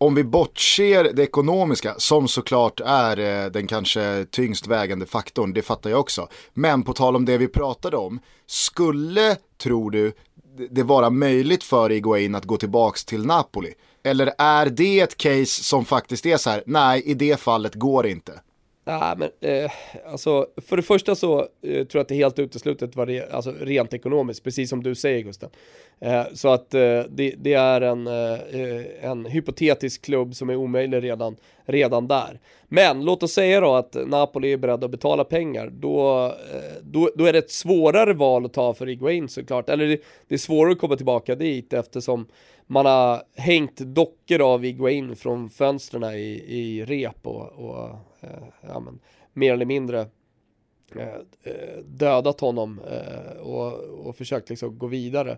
om 0.01 0.15
vi 0.15 0.23
bortser 0.23 1.13
det 1.13 1.23
ekonomiska, 1.23 1.95
som 1.97 2.27
såklart 2.27 2.79
är 2.85 3.19
eh, 3.19 3.51
den 3.51 3.67
kanske 3.67 4.25
tyngst 4.31 4.67
vägande 4.67 5.05
faktorn, 5.05 5.53
det 5.53 5.61
fattar 5.61 5.89
jag 5.89 5.99
också. 5.99 6.27
Men 6.53 6.83
på 6.83 6.93
tal 6.93 7.15
om 7.15 7.25
det 7.25 7.37
vi 7.37 7.47
pratade 7.47 7.97
om, 7.97 8.19
skulle, 8.45 9.35
tror 9.61 9.91
du, 9.91 10.11
det 10.69 10.83
vara 10.83 11.09
möjligt 11.09 11.63
för 11.63 11.91
Iguain 11.91 12.35
att 12.35 12.45
gå 12.45 12.57
tillbaks 12.57 13.05
till 13.05 13.25
Napoli? 13.25 13.73
Eller 14.03 14.33
är 14.37 14.65
det 14.65 14.99
ett 14.99 15.17
case 15.17 15.63
som 15.63 15.85
faktiskt 15.85 16.25
är 16.25 16.37
så 16.37 16.49
här, 16.49 16.63
nej 16.65 17.01
i 17.01 17.13
det 17.13 17.39
fallet 17.39 17.75
går 17.75 18.03
det 18.03 18.09
inte? 18.09 18.39
Nej, 18.89 19.15
men 19.17 19.29
eh, 19.41 19.71
alltså 20.05 20.47
för 20.57 20.77
det 20.77 20.83
första 20.83 21.15
så 21.15 21.39
eh, 21.39 21.47
tror 21.71 21.87
jag 21.91 22.01
att 22.01 22.07
det 22.07 22.15
är 22.15 22.17
helt 22.17 22.39
uteslutet 22.39 22.95
vad 22.95 23.07
det, 23.07 23.31
alltså, 23.31 23.53
rent 23.59 23.93
ekonomiskt, 23.93 24.43
precis 24.43 24.69
som 24.69 24.83
du 24.83 24.95
säger 24.95 25.23
Gusten. 25.23 25.49
Eh, 25.99 26.23
så 26.33 26.49
att 26.49 26.73
eh, 26.73 27.01
det, 27.09 27.35
det, 27.37 27.53
är 27.53 27.81
en, 27.81 28.07
eh, 28.07 28.33
eh 28.33 29.09
en 29.11 29.25
hypotetisk 29.25 30.01
klubb 30.01 30.35
som 30.35 30.49
är 30.49 30.55
omöjlig 30.55 31.03
redan, 31.03 31.35
redan 31.71 32.07
där. 32.07 32.39
Men 32.67 33.05
låt 33.05 33.23
oss 33.23 33.33
säga 33.33 33.59
då 33.59 33.75
att 33.75 33.97
Napoli 34.07 34.53
är 34.53 34.57
beredda 34.57 34.85
att 34.85 34.91
betala 34.91 35.23
pengar, 35.23 35.69
då, 35.69 36.25
eh, 36.25 36.81
då, 36.81 37.09
då 37.15 37.25
är 37.25 37.33
det 37.33 37.39
ett 37.39 37.51
svårare 37.51 38.13
val 38.13 38.45
att 38.45 38.53
ta 38.53 38.73
för 38.73 38.89
Iguain 38.89 39.29
såklart. 39.29 39.69
Eller 39.69 39.87
det, 39.87 40.01
det 40.27 40.35
är 40.35 40.39
svårare 40.39 40.71
att 40.71 40.79
komma 40.79 40.95
tillbaka 40.95 41.35
dit 41.35 41.73
eftersom 41.73 42.27
man 42.67 42.85
har 42.85 43.21
hängt 43.35 43.77
dockor 43.77 44.41
av 44.41 44.65
Iguain 44.65 45.15
från 45.15 45.49
fönstren 45.49 46.03
i, 46.03 46.43
i 46.47 46.85
rep 46.85 47.27
och, 47.27 47.51
och 47.51 47.89
eh, 48.21 48.29
ja, 48.61 48.79
men, 48.79 48.99
mer 49.33 49.53
eller 49.53 49.65
mindre 49.65 49.99
eh, 50.95 51.83
dödat 51.85 52.39
honom 52.39 52.81
och, 53.41 53.73
och 54.07 54.15
försökt 54.15 54.49
liksom 54.49 54.77
gå 54.77 54.87
vidare. 54.87 55.37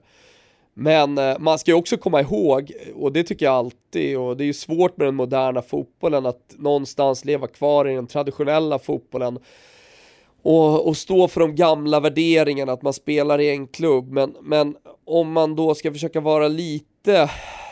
Men 0.74 1.18
eh, 1.18 1.40
man 1.40 1.60
ska 1.60 1.72
ju 1.72 1.78
också 1.78 1.98
komma 1.98 2.22
ihåg, 2.22 2.72
och 2.96 3.12
det 3.12 3.24
tycker 3.24 3.46
jag 3.46 3.56
alltid, 3.56 4.18
och 4.18 4.38
det 4.38 4.44
är 4.44 4.46
ju 4.46 4.54
svårt 4.54 4.98
med 4.98 5.08
den 5.08 5.16
moderna 5.16 5.62
fotbollen 5.62 6.26
att 6.26 6.56
någonstans 6.58 7.26
leva 7.26 7.48
kvar 7.48 7.88
i 7.88 7.96
den 7.96 8.08
traditionella 8.08 8.80
fotbollen 8.80 9.40
och, 10.42 10.88
och 10.88 10.98
stå 10.98 11.28
för 11.28 11.40
de 11.40 11.56
gamla 11.56 12.00
värderingarna, 12.00 12.72
att 12.72 12.82
man 12.82 12.94
spelar 12.94 13.40
i 13.40 13.50
en 13.50 13.68
klubb. 13.68 14.12
Men, 14.12 14.36
men 14.42 14.76
om 15.06 15.32
man 15.32 15.56
då 15.56 15.76
ska 15.76 15.92
försöka 15.92 16.20
vara 16.20 16.48
lite, 16.48 17.30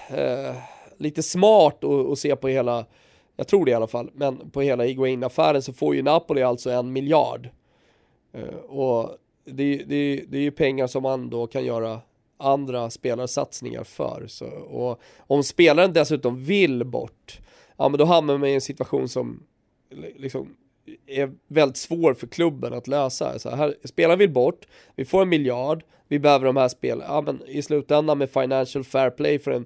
eh, 0.09 0.55
lite 0.97 1.23
smart 1.23 1.83
och, 1.83 2.05
och, 2.05 2.17
se 2.17 2.35
på 2.35 2.47
hela, 2.47 2.85
jag 3.35 3.47
tror 3.47 3.65
det 3.65 3.71
i 3.71 3.73
alla 3.73 3.88
fall, 3.88 4.09
men 4.13 4.49
på 4.49 4.62
hela 4.62 4.85
Iguain-affären 4.85 5.62
så 5.62 5.73
får 5.73 5.95
ju 5.95 6.01
Napoli 6.01 6.43
alltså 6.43 6.69
en 6.69 6.93
miljard. 6.93 7.49
Eh, 8.33 8.55
och 8.55 9.17
det, 9.45 9.75
det, 9.75 10.23
det 10.27 10.38
är 10.38 10.41
ju 10.41 10.51
pengar 10.51 10.88
som 10.88 11.03
man 11.03 11.29
då 11.29 11.47
kan 11.47 11.65
göra 11.65 11.99
andra 12.39 12.89
spelarsatsningar 12.89 13.84
för. 13.84 14.25
Så, 14.28 14.45
och 14.49 15.02
om 15.17 15.43
spelaren 15.43 15.93
dessutom 15.93 16.45
vill 16.45 16.84
bort, 16.86 17.39
ja 17.78 17.89
men 17.89 17.97
då 17.97 18.06
hamnar 18.06 18.38
man 18.38 18.49
i 18.49 18.54
en 18.54 18.62
situation 18.62 19.10
som 19.10 19.43
liksom 20.17 20.56
är 21.08 21.32
väldigt 21.47 21.78
svår 21.78 22.13
för 22.13 22.28
klubben 22.28 22.73
att 22.73 22.88
lösa. 22.88 23.39
Så 23.39 23.49
här, 23.49 23.75
spelaren 23.84 24.19
vill 24.19 24.32
bort, 24.32 24.67
vi 24.95 25.06
får 25.06 25.21
en 25.21 25.30
miljard, 25.30 25.84
vi 26.08 26.19
behöver 26.19 26.45
de 26.45 26.58
här 26.58 26.67
spelen. 26.67 27.06
Ja, 27.08 27.21
men 27.21 27.41
i 27.47 27.62
slutändan 27.62 28.17
med 28.17 28.30
financial 28.30 28.84
fair 28.84 29.10
play 29.10 29.39
för 29.39 29.52
en 29.52 29.65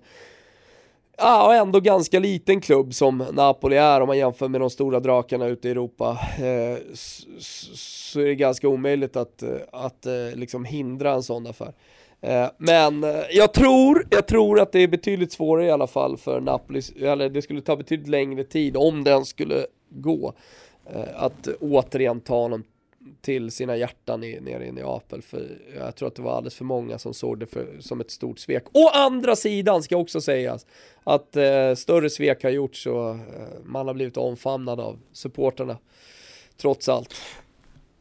Ja, 1.18 1.56
ändå 1.56 1.80
ganska 1.80 2.20
liten 2.20 2.62
klubb 2.62 2.94
som 2.94 3.26
Napoli 3.34 3.76
är 3.76 4.02
om 4.02 4.08
man 4.08 4.18
jämför 4.18 4.48
med 4.48 4.62
de 4.62 4.70
stora 4.70 5.00
drakarna 5.00 5.46
ute 5.48 5.68
i 5.68 5.72
Europa. 5.72 6.20
Eh, 6.38 6.78
så 7.74 8.20
är 8.20 8.26
det 8.26 8.36
ganska 8.36 8.68
omöjligt 8.68 9.16
att, 9.16 9.44
eh, 9.44 9.58
att 9.72 10.06
eh, 10.06 10.36
liksom 10.36 10.66
hindra 10.66 11.14
en 11.14 11.24
sån 11.24 11.48
affär. 11.48 11.74
Eh, 12.24 12.50
men 12.58 13.04
eh, 13.04 13.22
jag 13.32 13.54
tror, 13.54 14.08
jag 14.10 14.28
tror 14.28 14.60
att 14.60 14.72
det 14.72 14.80
är 14.80 14.88
betydligt 14.88 15.32
svårare 15.32 15.66
i 15.66 15.72
alla 15.72 15.88
fall 15.88 16.18
för 16.18 16.42
Napoli, 16.42 16.82
eller 17.02 17.30
det 17.30 17.42
skulle 17.42 17.62
ta 17.62 17.76
betydligt 17.76 18.10
längre 18.10 18.44
tid 18.44 18.78
om 18.78 19.04
den 19.04 19.26
skulle 19.26 19.66
gå. 19.90 20.34
Eh, 20.94 21.24
att 21.24 21.48
återigen 21.48 22.22
ta 22.22 22.36
honom 22.36 22.64
till 23.22 23.52
sina 23.52 23.78
hjärtan 23.78 24.24
i, 24.24 24.40
nere 24.42 24.66
i 24.66 24.72
Neapel. 24.72 25.22
För 25.22 25.62
jag 25.78 25.96
tror 25.96 26.08
att 26.08 26.16
det 26.16 26.22
var 26.22 26.36
alldeles 26.36 26.56
för 26.56 26.66
många 26.66 27.00
som 27.00 27.14
såg 27.14 27.40
det 27.40 27.46
för, 27.46 27.68
som 27.80 28.02
ett 28.02 28.12
stort 28.12 28.40
svek. 28.40 28.64
Å 28.74 28.90
andra 28.90 29.36
sidan 29.36 29.84
ska 29.84 29.98
också 29.98 30.22
sägas 30.22 30.66
att 31.04 31.36
eh, 31.36 31.76
större 31.76 32.10
svek 32.10 32.44
har 32.44 32.50
gjorts 32.50 32.86
och 32.86 33.10
eh, 33.10 33.18
man 33.64 33.88
har 33.88 33.94
blivit 33.94 34.18
omfamnad 34.18 34.80
av 34.80 35.00
supporterna. 35.14 35.78
Trots 36.58 36.90
allt. 36.90 37.16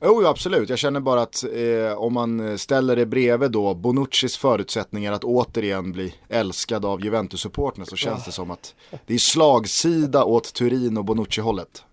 Jo, 0.04 0.26
absolut. 0.26 0.68
Jag 0.68 0.78
känner 0.78 1.00
bara 1.00 1.22
att 1.22 1.44
eh, 1.44 1.98
om 1.98 2.12
man 2.12 2.58
ställer 2.58 2.96
det 2.96 3.06
bredvid 3.06 3.50
då 3.50 3.74
Bonuccis 3.74 4.36
förutsättningar 4.36 5.12
att 5.12 5.24
återigen 5.24 5.92
bli 5.92 6.14
älskad 6.28 6.84
av 6.84 7.04
Juventus-supporterna 7.04 7.84
så 7.84 7.96
känns 7.96 8.24
det 8.24 8.32
som 8.32 8.50
att 8.50 8.74
det 9.06 9.14
är 9.14 9.18
slagsida 9.18 10.24
åt 10.24 10.54
Turin 10.54 10.98
och 10.98 11.04
Bonucci-hållet. 11.04 11.84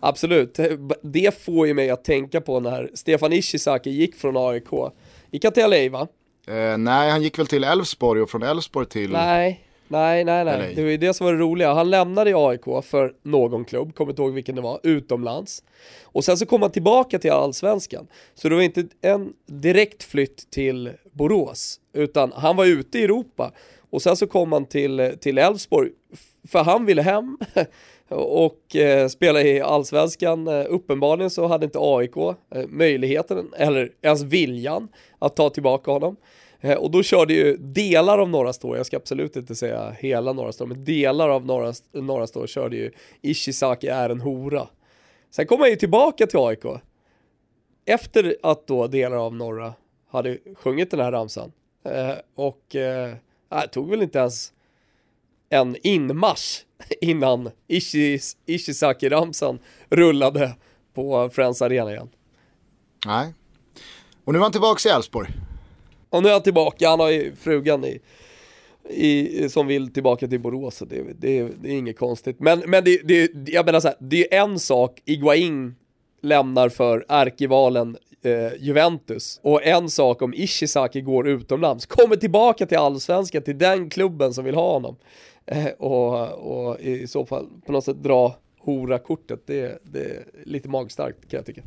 Absolut, 0.00 0.58
det 1.02 1.44
får 1.44 1.66
ju 1.66 1.74
mig 1.74 1.90
att 1.90 2.04
tänka 2.04 2.40
på 2.40 2.60
när 2.60 2.90
Stefan 2.94 3.32
Ishizaki 3.32 3.90
gick 3.90 4.16
från 4.16 4.36
AIK. 4.36 4.92
Gick 5.30 5.44
han 5.44 5.52
till 5.52 5.70
LA 5.70 5.98
va? 5.98 6.08
Eh, 6.46 6.78
nej, 6.78 7.10
han 7.10 7.22
gick 7.22 7.38
väl 7.38 7.46
till 7.46 7.64
Elfsborg 7.64 8.22
och 8.22 8.30
från 8.30 8.42
Elfsborg 8.42 8.86
till... 8.86 9.10
Nej, 9.10 9.67
Nej, 9.88 10.24
nej, 10.24 10.44
nej. 10.44 10.74
Det 10.74 10.82
var 10.82 10.90
ju 10.90 10.96
det 10.96 11.14
som 11.14 11.24
var 11.24 11.32
det 11.32 11.38
roliga. 11.38 11.74
Han 11.74 11.90
lämnade 11.90 12.32
AIK 12.36 12.84
för 12.84 13.12
någon 13.22 13.64
klubb, 13.64 13.94
kommer 13.94 14.12
inte 14.12 14.22
ihåg 14.22 14.32
vilken 14.32 14.54
det 14.54 14.60
var, 14.60 14.80
utomlands. 14.82 15.62
Och 16.02 16.24
sen 16.24 16.36
så 16.36 16.46
kom 16.46 16.62
han 16.62 16.70
tillbaka 16.70 17.18
till 17.18 17.30
allsvenskan. 17.30 18.06
Så 18.34 18.48
det 18.48 18.54
var 18.54 18.62
inte 18.62 18.86
en 19.00 19.32
direkt 19.46 20.02
flytt 20.02 20.50
till 20.50 20.92
Borås, 21.12 21.80
utan 21.92 22.32
han 22.32 22.56
var 22.56 22.66
ute 22.66 22.98
i 22.98 23.04
Europa. 23.04 23.52
Och 23.90 24.02
sen 24.02 24.16
så 24.16 24.26
kom 24.26 24.52
han 24.52 24.66
till, 24.66 25.16
till 25.20 25.38
Elfsborg, 25.38 25.90
för 26.48 26.58
han 26.64 26.86
ville 26.86 27.02
hem. 27.02 27.38
och 28.08 28.76
eh, 28.76 29.08
spela 29.08 29.42
i 29.42 29.60
allsvenskan. 29.60 30.48
Eh, 30.48 30.66
uppenbarligen 30.68 31.30
så 31.30 31.46
hade 31.46 31.64
inte 31.64 31.78
AIK 31.80 32.16
eh, 32.16 32.34
möjligheten, 32.68 33.52
eller 33.56 33.90
ens 34.02 34.22
viljan, 34.22 34.88
att 35.18 35.36
ta 35.36 35.50
tillbaka 35.50 35.90
honom. 35.90 36.16
Eh, 36.60 36.78
och 36.78 36.90
då 36.90 37.02
körde 37.02 37.34
ju 37.34 37.56
delar 37.56 38.18
av 38.18 38.28
Norra 38.28 38.52
Stå, 38.52 38.76
jag 38.76 38.86
ska 38.86 38.96
absolut 38.96 39.36
inte 39.36 39.54
säga 39.54 39.90
hela 39.98 40.32
Norra 40.32 40.52
Stå, 40.52 40.66
men 40.66 40.84
delar 40.84 41.28
av 41.28 41.46
Norra, 41.46 41.72
norra 41.92 42.26
Stå 42.26 42.46
körde 42.46 42.76
ju 42.76 42.90
Ishizaki 43.22 43.88
är 43.88 44.10
en 44.10 44.20
hora. 44.20 44.68
Sen 45.30 45.46
kom 45.46 45.60
han 45.60 45.70
ju 45.70 45.76
tillbaka 45.76 46.26
till 46.26 46.38
AIK. 46.38 46.64
Efter 47.84 48.36
att 48.42 48.66
då 48.66 48.86
delar 48.86 49.16
av 49.16 49.34
Norra 49.34 49.74
hade 50.10 50.38
sjungit 50.54 50.90
den 50.90 51.00
här 51.00 51.12
ramsan. 51.12 51.52
Eh, 51.84 52.14
och 52.34 52.76
eh, 52.76 53.14
äh, 53.52 53.62
tog 53.72 53.90
väl 53.90 54.02
inte 54.02 54.18
ens 54.18 54.52
en 55.48 55.76
inmarsch 55.82 56.64
innan 57.00 57.50
Ishis, 57.66 58.36
Ishizaki-ramsan 58.46 59.58
rullade 59.88 60.54
på 60.94 61.30
Friends 61.32 61.62
Arena 61.62 61.92
igen. 61.92 62.08
Nej. 63.06 63.34
Och 64.24 64.32
nu 64.32 64.38
är 64.38 64.42
han 64.42 64.52
tillbaka 64.52 64.88
i 64.88 64.92
Elfsborg. 64.92 65.28
Och 66.10 66.22
nu 66.22 66.28
är 66.28 66.32
han 66.32 66.42
tillbaka, 66.42 66.88
han 66.88 67.00
har 67.00 67.10
ju 67.10 67.34
frugan 67.36 67.84
i, 67.84 68.00
i, 68.88 69.48
som 69.48 69.66
vill 69.66 69.92
tillbaka 69.92 70.28
till 70.28 70.40
Borås. 70.40 70.82
Det, 70.88 71.02
det, 71.18 71.48
det 71.62 71.68
är 71.68 71.78
inget 71.78 71.98
konstigt. 71.98 72.40
Men, 72.40 72.62
men 72.66 72.84
det, 72.84 73.00
det, 73.04 73.30
jag 73.46 73.66
menar 73.66 73.80
så 73.80 73.88
här, 73.88 73.96
det 74.00 74.34
är 74.34 74.42
en 74.42 74.58
sak 74.58 75.02
Iguain 75.04 75.74
lämnar 76.20 76.68
för 76.68 77.04
arkivalen 77.08 77.96
eh, 78.22 78.52
Juventus 78.58 79.40
och 79.42 79.66
en 79.66 79.90
sak 79.90 80.22
om 80.22 80.34
Ishizaki 80.34 81.00
går 81.00 81.28
utomlands, 81.28 81.86
kommer 81.86 82.16
tillbaka 82.16 82.66
till 82.66 82.78
allsvenskan, 82.78 83.42
till 83.42 83.58
den 83.58 83.90
klubben 83.90 84.34
som 84.34 84.44
vill 84.44 84.54
ha 84.54 84.72
honom. 84.72 84.96
Eh, 85.46 85.66
och, 85.66 86.28
och 86.30 86.80
i 86.80 87.06
så 87.06 87.26
fall 87.26 87.48
på 87.66 87.72
något 87.72 87.84
sätt 87.84 88.02
dra 88.02 88.36
hora-kortet, 88.60 89.42
det, 89.46 89.78
det 89.82 90.00
är 90.00 90.24
lite 90.44 90.68
magstarkt 90.68 91.30
kan 91.30 91.38
jag 91.38 91.46
tycka. 91.46 91.62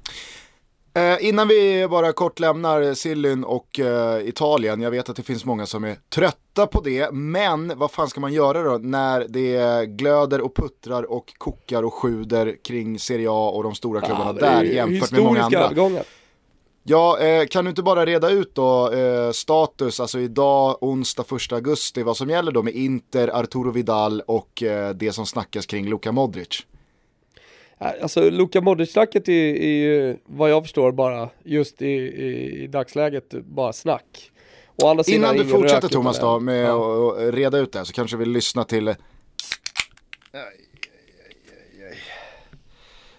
Eh, 0.94 1.28
innan 1.28 1.48
vi 1.48 1.88
bara 1.90 2.14
kort 2.14 2.40
lämnar 2.40 2.94
Sillyn 2.94 3.44
och 3.44 3.80
eh, 3.80 4.28
Italien, 4.28 4.82
jag 4.82 4.92
vet 4.92 5.10
att 5.10 5.16
det 5.16 5.24
finns 5.24 5.46
många 5.46 5.66
som 5.66 5.84
är 5.84 5.98
trötta 6.10 6.68
på 6.68 6.82
det, 6.82 7.12
men 7.12 7.74
vad 7.76 7.92
fan 7.92 8.10
ska 8.10 8.20
man 8.20 8.34
göra 8.34 8.64
då 8.64 8.78
när 8.78 9.26
det 9.30 9.86
glöder 9.86 10.42
och 10.42 10.56
puttrar 10.56 11.12
och 11.12 11.34
kokar 11.38 11.84
och 11.84 11.94
sjuder 11.94 12.56
kring 12.64 13.00
Serie 13.00 13.30
A 13.30 13.50
och 13.50 13.64
de 13.64 13.76
stora 13.76 14.02
klubbarna 14.02 14.40
ja, 14.40 14.48
där 14.48 14.64
jämfört 14.64 15.12
med 15.12 15.24
många 15.24 15.44
andra? 15.44 15.60
Övergångar. 15.60 16.04
Ja, 16.84 17.20
eh, 17.20 17.46
kan 17.46 17.66
du 17.66 17.70
inte 17.70 17.84
bara 17.84 18.06
reda 18.06 18.30
ut 18.30 18.56
då 18.56 18.92
eh, 18.92 19.32
status, 19.32 20.00
alltså 20.00 20.20
idag 20.20 20.78
onsdag 20.82 21.26
1 21.48 21.52
augusti, 21.52 22.04
vad 22.04 22.18
som 22.18 22.30
gäller 22.30 22.52
då 22.52 22.64
med 22.64 22.74
Inter, 22.74 23.28
Arturo 23.28 23.72
Vidal 23.72 24.22
och 24.22 24.64
eh, 24.64 24.90
det 24.90 25.12
som 25.12 25.26
snackas 25.26 25.66
kring 25.66 25.90
Luka 25.90 26.12
Modric? 26.12 26.66
Alltså 27.82 28.30
Luka 28.30 28.62
Modric-snacket 28.62 29.30
är, 29.30 29.68
ju 29.68 30.18
vad 30.26 30.50
jag 30.50 30.64
förstår 30.64 30.92
bara 30.92 31.30
just 31.44 31.82
i, 31.82 31.86
i, 31.86 32.64
i 32.64 32.68
dagsläget 32.68 33.30
bara 33.32 33.74
snack. 33.74 34.32
Innan 35.08 35.38
du 35.38 35.46
fortsätter 35.46 35.88
Thomas 35.88 36.20
då 36.20 36.40
med 36.40 36.66
ja. 36.66 37.12
att 37.12 37.34
reda 37.34 37.58
ut 37.58 37.72
det 37.72 37.86
så 37.86 37.94
kanske 37.94 38.18
vi 38.18 38.26
lyssnar 38.26 38.64
till 38.64 38.96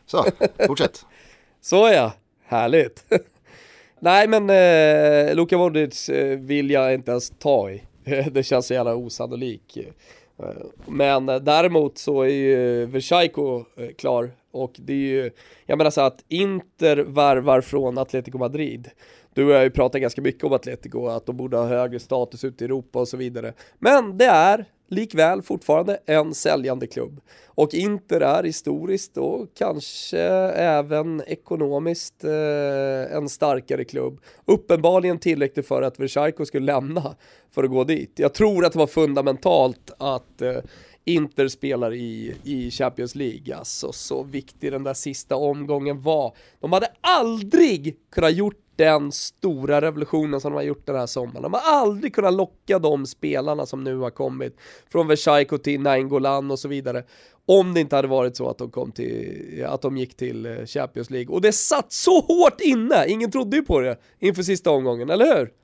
Så, 0.06 0.24
fortsätt. 0.66 1.06
Så 1.60 1.76
ja, 1.76 2.12
härligt. 2.44 3.04
Nej 4.00 4.28
men 4.28 4.50
eh, 4.50 5.34
Luka 5.34 5.58
Modric 5.58 6.08
eh, 6.08 6.38
vill 6.38 6.70
jag 6.70 6.94
inte 6.94 7.10
ens 7.10 7.30
ta 7.30 7.70
i. 7.70 7.82
det 8.30 8.42
känns 8.42 8.66
så 8.66 8.74
jävla 8.74 8.94
osannolikt. 8.94 9.76
Eh, 9.76 10.46
men 10.86 11.26
däremot 11.26 11.98
så 11.98 12.22
är 12.22 12.28
ju 12.28 12.86
Versaiko 12.86 13.64
eh, 13.76 13.88
klar 13.98 14.30
och 14.52 14.72
det 14.78 14.92
är 14.92 14.96
ju, 14.96 15.30
jag 15.66 15.78
menar 15.78 15.90
så 15.90 16.00
att 16.00 16.24
Inter 16.28 16.96
värvar 16.96 17.60
från 17.60 17.98
Atletico 17.98 18.38
Madrid. 18.38 18.90
Du 19.34 19.44
och 19.44 19.50
jag 19.50 19.56
har 19.56 19.64
ju 19.64 19.70
pratat 19.70 20.00
ganska 20.00 20.22
mycket 20.22 20.44
om 20.44 20.52
Atletico, 20.52 21.06
att 21.06 21.26
de 21.26 21.36
borde 21.36 21.56
ha 21.56 21.66
högre 21.66 22.00
status 22.00 22.44
ute 22.44 22.64
i 22.64 22.66
Europa 22.66 23.00
och 23.00 23.08
så 23.08 23.16
vidare. 23.16 23.52
Men 23.78 24.18
det 24.18 24.24
är 24.24 24.64
likväl 24.88 25.42
fortfarande 25.42 25.98
en 26.06 26.34
säljande 26.34 26.86
klubb. 26.86 27.20
Och 27.46 27.74
Inter 27.74 28.20
är 28.20 28.44
historiskt 28.44 29.16
och 29.16 29.48
kanske 29.54 30.20
även 30.56 31.22
ekonomiskt 31.26 32.24
eh, 32.24 33.16
en 33.16 33.28
starkare 33.28 33.84
klubb. 33.84 34.20
Uppenbarligen 34.44 35.18
tillräckligt 35.18 35.68
för 35.68 35.82
att 35.82 36.00
Versailles 36.00 36.48
skulle 36.48 36.66
lämna 36.66 37.16
för 37.50 37.64
att 37.64 37.70
gå 37.70 37.84
dit. 37.84 38.12
Jag 38.16 38.34
tror 38.34 38.64
att 38.64 38.72
det 38.72 38.78
var 38.78 38.86
fundamentalt 38.86 39.90
att 39.98 40.42
eh, 40.42 40.56
Inter 41.04 41.48
spelar 41.48 41.94
i, 41.94 42.34
i 42.42 42.70
Champions 42.70 43.14
League, 43.14 43.56
alltså 43.56 43.92
så 43.92 44.22
viktig 44.22 44.72
den 44.72 44.84
där 44.84 44.94
sista 44.94 45.36
omgången 45.36 46.00
var. 46.02 46.36
De 46.60 46.72
hade 46.72 46.88
aldrig 47.00 47.96
kunnat 48.10 48.34
gjort 48.34 48.58
den 48.76 49.12
stora 49.12 49.80
revolutionen 49.80 50.40
som 50.40 50.52
de 50.52 50.56
har 50.56 50.62
gjort 50.62 50.86
den 50.86 50.96
här 50.96 51.06
sommaren. 51.06 51.42
De 51.42 51.52
har 51.52 51.60
aldrig 51.60 52.14
kunnat 52.14 52.34
locka 52.34 52.78
de 52.78 53.06
spelarna 53.06 53.66
som 53.66 53.84
nu 53.84 53.96
har 53.96 54.10
kommit 54.10 54.56
från 54.92 55.08
Versailles 55.08 55.62
till 55.62 55.80
Nainggolan 55.80 56.50
och 56.50 56.58
så 56.58 56.68
vidare. 56.68 57.04
Om 57.46 57.74
det 57.74 57.80
inte 57.80 57.96
hade 57.96 58.08
varit 58.08 58.36
så 58.36 58.48
att 58.48 58.58
de, 58.58 58.70
kom 58.70 58.92
till, 58.92 59.64
att 59.68 59.82
de 59.82 59.96
gick 59.96 60.16
till 60.16 60.46
eh, 60.46 60.66
Champions 60.66 61.10
League. 61.10 61.34
Och 61.34 61.40
det 61.40 61.52
satt 61.52 61.92
så 61.92 62.20
hårt 62.20 62.60
inne, 62.60 63.04
ingen 63.08 63.30
trodde 63.30 63.56
ju 63.56 63.62
på 63.62 63.80
det 63.80 63.96
inför 64.18 64.42
sista 64.42 64.70
omgången, 64.70 65.10
eller 65.10 65.36
hur? 65.36 65.61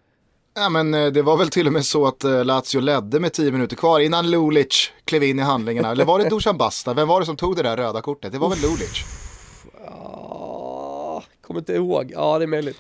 Ja 0.55 0.69
men 0.69 0.95
eh, 0.95 1.07
det 1.07 1.23
var 1.23 1.37
väl 1.37 1.49
till 1.49 1.67
och 1.67 1.73
med 1.73 1.85
så 1.85 2.07
att 2.07 2.25
eh, 2.25 2.45
Lazio 2.45 2.81
ledde 2.81 3.21
med 3.21 3.33
10 3.33 3.53
minuter 3.53 3.77
kvar 3.77 4.01
innan 4.01 4.31
Lulic 4.31 4.91
klev 5.05 5.23
in 5.23 5.39
i 5.39 5.43
handlingarna. 5.43 5.91
Eller 5.91 6.05
var 6.05 6.19
det 6.19 6.29
Dusan 6.29 6.59
Basta? 6.59 6.95
Vem 6.95 7.09
var 7.09 7.21
det 7.21 7.27
som 7.27 7.37
tog 7.37 7.57
det 7.57 7.63
där 7.63 7.77
röda 7.77 8.01
kortet? 8.01 8.33
Det 8.33 8.39
var 8.39 8.49
väl 8.49 8.59
Lulic? 8.61 9.05
Ja, 9.87 11.23
kommer 11.47 11.61
inte 11.61 11.73
ihåg. 11.73 12.13
Ja, 12.15 12.39
det 12.39 12.45
är 12.45 12.47
möjligt. 12.47 12.77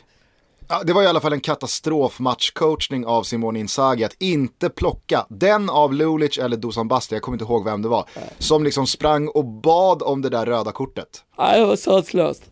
Ja, 0.68 0.82
det 0.84 0.92
var 0.92 1.02
i 1.02 1.06
alla 1.06 1.20
fall 1.20 1.32
en 1.32 1.40
katastrofmatchcoachning 1.40 3.06
av 3.06 3.22
Simone 3.22 3.58
Inzaghi 3.58 4.04
att 4.04 4.16
inte 4.22 4.68
plocka 4.68 5.26
den 5.28 5.70
av 5.70 5.92
Lulic 5.94 6.38
eller 6.38 6.56
Dusan 6.56 6.88
Basta, 6.88 7.14
jag 7.14 7.22
kommer 7.22 7.34
inte 7.36 7.44
ihåg 7.44 7.64
vem 7.64 7.82
det 7.82 7.88
var, 7.88 8.04
som 8.38 8.64
liksom 8.64 8.86
sprang 8.86 9.28
och 9.28 9.44
bad 9.44 10.02
om 10.02 10.22
det 10.22 10.28
där 10.28 10.46
röda 10.46 10.72
kortet. 10.72 11.08
Nej, 11.38 11.60
det 11.60 11.66
var 11.66 11.76
sanslöst. 11.76 12.42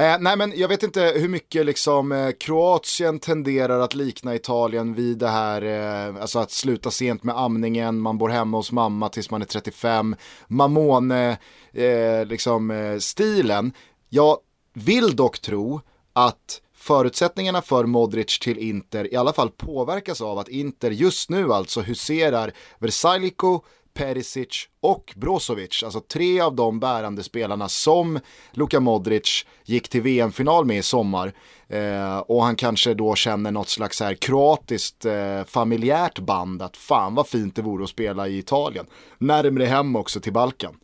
Eh, 0.00 0.16
nej 0.20 0.36
men 0.36 0.52
jag 0.56 0.68
vet 0.68 0.82
inte 0.82 1.12
hur 1.16 1.28
mycket 1.28 1.66
liksom 1.66 2.12
eh, 2.12 2.30
Kroatien 2.30 3.18
tenderar 3.18 3.80
att 3.80 3.94
likna 3.94 4.34
Italien 4.34 4.94
vid 4.94 5.18
det 5.18 5.28
här, 5.28 5.62
eh, 5.62 6.22
alltså 6.22 6.38
att 6.38 6.50
sluta 6.50 6.90
sent 6.90 7.22
med 7.22 7.38
amningen, 7.38 8.00
man 8.00 8.18
bor 8.18 8.28
hemma 8.28 8.56
hos 8.56 8.72
mamma 8.72 9.08
tills 9.08 9.30
man 9.30 9.42
är 9.42 9.46
35, 9.46 10.16
Mamone, 10.48 11.38
eh, 11.72 12.26
liksom 12.26 12.70
eh, 12.70 12.98
stilen. 12.98 13.72
Jag 14.08 14.38
vill 14.74 15.16
dock 15.16 15.38
tro 15.38 15.80
att 16.12 16.60
förutsättningarna 16.74 17.62
för 17.62 17.84
Modric 17.84 18.38
till 18.38 18.58
Inter 18.58 19.12
i 19.12 19.16
alla 19.16 19.32
fall 19.32 19.50
påverkas 19.50 20.20
av 20.20 20.38
att 20.38 20.48
Inter 20.48 20.90
just 20.90 21.30
nu 21.30 21.52
alltså 21.52 21.80
huserar 21.80 22.52
Versaillico, 22.78 23.60
Perisic 24.00 24.68
och 24.80 25.12
Brozovic, 25.16 25.82
alltså 25.82 26.00
tre 26.00 26.40
av 26.40 26.54
de 26.54 26.80
bärande 26.80 27.22
spelarna 27.22 27.68
som 27.68 28.20
Luka 28.52 28.80
Modric 28.80 29.46
gick 29.64 29.88
till 29.88 30.02
VM-final 30.02 30.64
med 30.64 30.76
i 30.78 30.82
sommar. 30.82 31.32
Eh, 31.68 32.18
och 32.18 32.42
han 32.42 32.56
kanske 32.56 32.94
då 32.94 33.14
känner 33.14 33.50
något 33.50 33.68
slags 33.68 34.00
här 34.00 34.14
kroatiskt 34.14 35.04
eh, 35.04 35.44
familjärt 35.44 36.18
band 36.18 36.62
att 36.62 36.76
fan 36.76 37.14
vad 37.14 37.28
fint 37.28 37.56
det 37.56 37.62
vore 37.62 37.84
att 37.84 37.90
spela 37.90 38.28
i 38.28 38.38
Italien. 38.38 38.86
Närmre 39.18 39.64
hem 39.64 39.96
också 39.96 40.20
till 40.20 40.32
Balkan. 40.32 40.76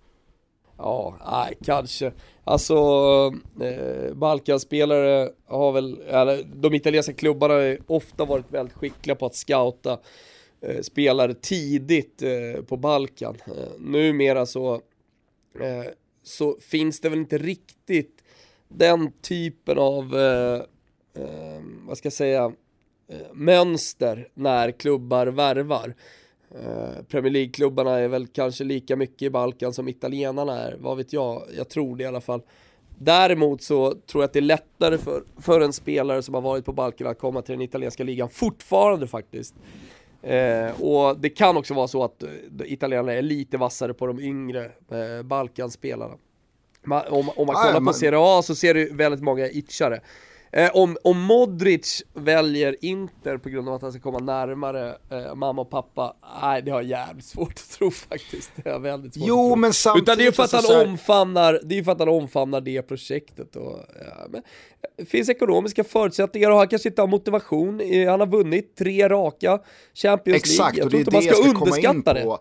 Ja, 0.78 1.14
nej, 1.30 1.58
kanske. 1.64 2.12
Alltså, 2.44 2.74
eh, 3.60 4.14
Balkanspelare 4.14 5.28
har 5.48 5.72
väl, 5.72 6.00
eller 6.08 6.42
de 6.54 6.74
italienska 6.74 7.12
klubbarna 7.12 7.54
har 7.54 7.78
ofta 7.86 8.24
varit 8.24 8.52
väldigt 8.52 8.76
skickliga 8.76 9.16
på 9.16 9.26
att 9.26 9.34
scouta 9.34 9.98
eh, 10.60 10.80
spelare 10.80 11.34
tidigt 11.34 12.22
eh, 12.22 12.62
på 12.62 12.76
Balkan. 12.76 13.36
Eh, 13.46 13.52
numera 13.78 14.46
så, 14.46 14.74
eh, 15.60 15.84
så 16.22 16.56
finns 16.60 17.00
det 17.00 17.08
väl 17.08 17.18
inte 17.18 17.38
riktigt 17.38 18.24
den 18.68 19.12
typen 19.12 19.78
av, 19.78 20.16
eh, 20.16 20.60
eh, 21.22 21.60
vad 21.86 21.98
ska 21.98 22.06
jag 22.06 22.12
säga, 22.12 22.52
eh, 23.08 23.32
mönster 23.32 24.28
när 24.34 24.70
klubbar 24.70 25.26
värvar. 25.26 25.94
Premier 27.08 27.32
League-klubbarna 27.32 27.98
är 27.98 28.08
väl 28.08 28.26
kanske 28.26 28.64
lika 28.64 28.96
mycket 28.96 29.22
i 29.22 29.30
Balkan 29.30 29.72
som 29.72 29.88
italienarna 29.88 30.60
är, 30.60 30.76
vad 30.80 30.96
vet 30.96 31.12
jag, 31.12 31.42
jag 31.56 31.68
tror 31.68 31.96
det 31.96 32.02
i 32.02 32.06
alla 32.06 32.20
fall. 32.20 32.42
Däremot 32.98 33.62
så 33.62 33.90
tror 33.90 34.22
jag 34.22 34.28
att 34.28 34.32
det 34.32 34.38
är 34.38 34.40
lättare 34.40 34.98
för, 34.98 35.22
för 35.40 35.60
en 35.60 35.72
spelare 35.72 36.22
som 36.22 36.34
har 36.34 36.40
varit 36.40 36.64
på 36.64 36.72
Balkan 36.72 37.06
att 37.06 37.18
komma 37.18 37.42
till 37.42 37.52
den 37.52 37.62
italienska 37.62 38.04
ligan, 38.04 38.28
fortfarande 38.28 39.06
faktiskt. 39.06 39.54
Eh, 40.22 40.82
och 40.82 41.18
det 41.18 41.28
kan 41.28 41.56
också 41.56 41.74
vara 41.74 41.88
så 41.88 42.04
att 42.04 42.22
eh, 42.22 42.28
italienarna 42.64 43.12
är 43.12 43.22
lite 43.22 43.56
vassare 43.56 43.94
på 43.94 44.06
de 44.06 44.20
yngre 44.20 44.64
eh, 44.64 45.22
Balkanspelarna. 45.24 46.14
Man, 46.84 47.02
om, 47.08 47.30
om, 47.36 47.46
man 47.46 47.56
kollar 47.56 47.76
ah, 47.76 47.86
på 47.86 47.92
Serie 47.92 48.18
A 48.22 48.42
så 48.42 48.54
ser 48.54 48.74
du 48.74 48.92
väldigt 48.92 49.22
många 49.22 49.46
itchare. 49.48 50.00
Eh, 50.52 50.70
om, 50.74 50.96
om 51.04 51.20
Modric 51.20 52.02
väljer 52.14 52.76
Inter 52.84 53.38
på 53.38 53.48
grund 53.48 53.68
av 53.68 53.74
att 53.74 53.82
han 53.82 53.92
ska 53.92 54.00
komma 54.00 54.18
närmare 54.18 54.96
eh, 55.10 55.34
mamma 55.34 55.62
och 55.62 55.70
pappa, 55.70 56.16
nej 56.42 56.62
det 56.62 56.70
har 56.70 56.82
jag 56.82 56.90
jävligt 56.90 57.24
svårt 57.24 57.52
att 57.52 57.70
tro 57.78 57.90
faktiskt. 57.90 58.50
Det 58.54 58.70
har 58.70 58.78
väldigt 58.78 59.14
svårt 59.14 59.24
Jo 59.28 59.46
att 59.46 59.50
tro. 59.50 59.56
men 59.56 59.72
samtidigt 59.72 60.08
Utan 60.08 60.18
det 60.18 60.26
är 60.26 60.32
för 60.32 60.42
att 60.42 60.52
han 60.52 60.64
här... 60.64 60.86
omfamnar, 60.86 61.60
det 61.64 61.78
är 61.78 61.82
för 61.82 61.92
att 61.92 61.98
han 61.98 62.08
omfamnar 62.08 62.60
det 62.60 62.82
projektet 62.82 63.56
och, 63.56 63.80
ja, 64.06 64.26
men, 64.30 64.42
det 64.96 65.04
finns 65.04 65.28
ekonomiska 65.28 65.84
förutsättningar 65.84 66.50
och 66.50 66.58
han 66.58 66.68
kanske 66.68 66.88
inte 66.88 67.02
har 67.02 67.08
motivation. 67.08 67.80
Han 68.08 68.20
har 68.20 68.26
vunnit 68.26 68.76
tre 68.76 69.08
raka 69.08 69.58
Champions 69.94 70.36
Exakt, 70.36 70.76
League. 70.76 70.82
Jag 70.82 70.90
tror 70.90 71.00
inte 71.00 71.12
man 71.12 71.22
ska 71.22 71.64
underskatta 71.64 72.14
det. 72.14 72.38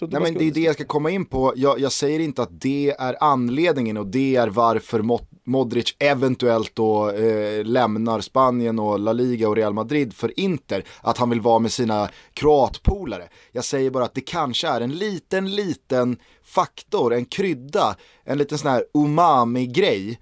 Nej, 0.00 0.20
men 0.20 0.34
det 0.34 0.44
är 0.44 0.50
det 0.50 0.60
jag 0.60 0.74
ska 0.74 0.84
komma 0.84 1.10
in 1.10 1.24
på. 1.24 1.52
Jag, 1.56 1.80
jag, 1.80 1.92
säger 1.92 2.20
inte 2.20 2.42
att 2.42 2.60
det 2.60 2.94
är 2.98 3.16
anledningen 3.20 3.96
och 3.96 4.06
det 4.06 4.36
är 4.36 4.48
varför 4.48 5.04
Modric 5.44 5.96
eventuellt 5.98 6.74
då 6.74 7.10
eh, 7.10 7.64
lämnar 7.64 8.20
Spanien 8.20 8.78
och 8.78 8.98
La 8.98 9.12
Liga 9.12 9.48
och 9.48 9.56
Real 9.56 9.74
Madrid 9.74 10.14
för 10.14 10.40
Inter. 10.40 10.84
Att 11.00 11.18
han 11.18 11.30
vill 11.30 11.40
vara 11.40 11.58
med 11.58 11.72
sina 11.72 12.08
kroatpolare. 12.32 13.28
Jag 13.52 13.64
säger 13.64 13.90
bara 13.90 14.04
att 14.04 14.14
det 14.14 14.20
kanske 14.20 14.68
är 14.68 14.80
en 14.80 14.92
liten, 14.92 15.54
liten 15.54 16.16
faktor, 16.44 17.14
en 17.14 17.24
krydda, 17.24 17.96
en 18.24 18.38
liten 18.38 18.58
sån 18.58 18.70
här 18.70 18.84
umami-grej 18.94 20.18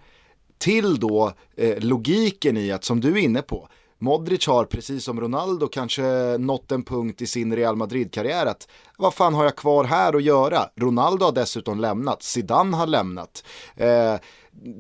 till 0.58 1.00
då 1.00 1.32
eh, 1.56 1.78
logiken 1.78 2.56
i 2.56 2.72
att, 2.72 2.84
som 2.84 3.00
du 3.00 3.12
är 3.12 3.16
inne 3.16 3.42
på, 3.42 3.68
Modric 3.98 4.46
har 4.46 4.64
precis 4.64 5.04
som 5.04 5.20
Ronaldo 5.20 5.68
kanske 5.68 6.02
nått 6.38 6.72
en 6.72 6.82
punkt 6.82 7.22
i 7.22 7.26
sin 7.26 7.56
Real 7.56 7.76
Madrid-karriär 7.76 8.46
att 8.46 8.68
vad 8.98 9.14
fan 9.14 9.34
har 9.34 9.44
jag 9.44 9.56
kvar 9.56 9.84
här 9.84 10.16
att 10.16 10.22
göra? 10.22 10.68
Ronaldo 10.76 11.24
har 11.24 11.32
dessutom 11.32 11.80
lämnat, 11.80 12.22
Zidane 12.22 12.76
har 12.76 12.86
lämnat. 12.86 13.44
Eh, 13.76 14.14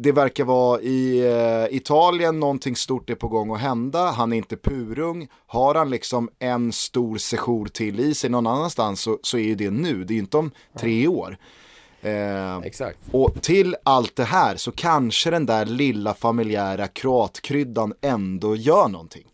det 0.02 0.12
verkar 0.12 0.44
vara 0.44 0.80
i 0.80 1.18
eh, 1.18 1.76
Italien 1.76 2.40
någonting 2.40 2.76
stort 2.76 3.10
är 3.10 3.14
på 3.14 3.28
gång 3.28 3.54
att 3.54 3.60
hända, 3.60 4.10
han 4.10 4.32
är 4.32 4.36
inte 4.36 4.56
purung. 4.56 5.28
Har 5.46 5.74
han 5.74 5.90
liksom 5.90 6.28
en 6.38 6.72
stor 6.72 7.18
sejour 7.18 7.66
till 7.66 8.00
i 8.00 8.14
sig 8.14 8.30
någon 8.30 8.46
annanstans 8.46 9.00
så, 9.00 9.18
så 9.22 9.38
är 9.38 9.42
ju 9.42 9.54
det 9.54 9.70
nu, 9.70 10.04
det 10.04 10.12
är 10.12 10.16
ju 10.16 10.20
inte 10.20 10.36
om 10.36 10.50
tre 10.78 11.08
år. 11.08 11.38
Eh, 12.06 12.58
Exakt. 12.64 12.98
Och 13.10 13.42
till 13.42 13.76
allt 13.82 14.16
det 14.16 14.24
här 14.24 14.56
så 14.56 14.72
kanske 14.72 15.30
den 15.30 15.46
där 15.46 15.64
lilla 15.64 16.14
familjära 16.14 16.88
kroatkryddan 16.88 17.94
ändå 18.00 18.56
gör 18.56 18.88
någonting. 18.88 19.26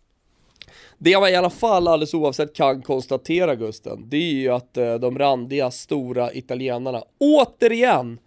Det 0.97 1.19
man 1.19 1.29
i 1.29 1.35
alla 1.35 1.49
fall 1.49 1.87
alldeles 1.87 2.13
oavsett 2.13 2.55
kan 2.55 2.81
konstatera 2.81 3.55
Gusten, 3.55 4.09
det 4.09 4.17
är 4.17 4.33
ju 4.33 4.49
att 4.49 4.77
eh, 4.77 4.93
de 4.93 5.19
randiga 5.19 5.71
stora 5.71 6.33
italienarna 6.33 7.03
återigen 7.19 8.19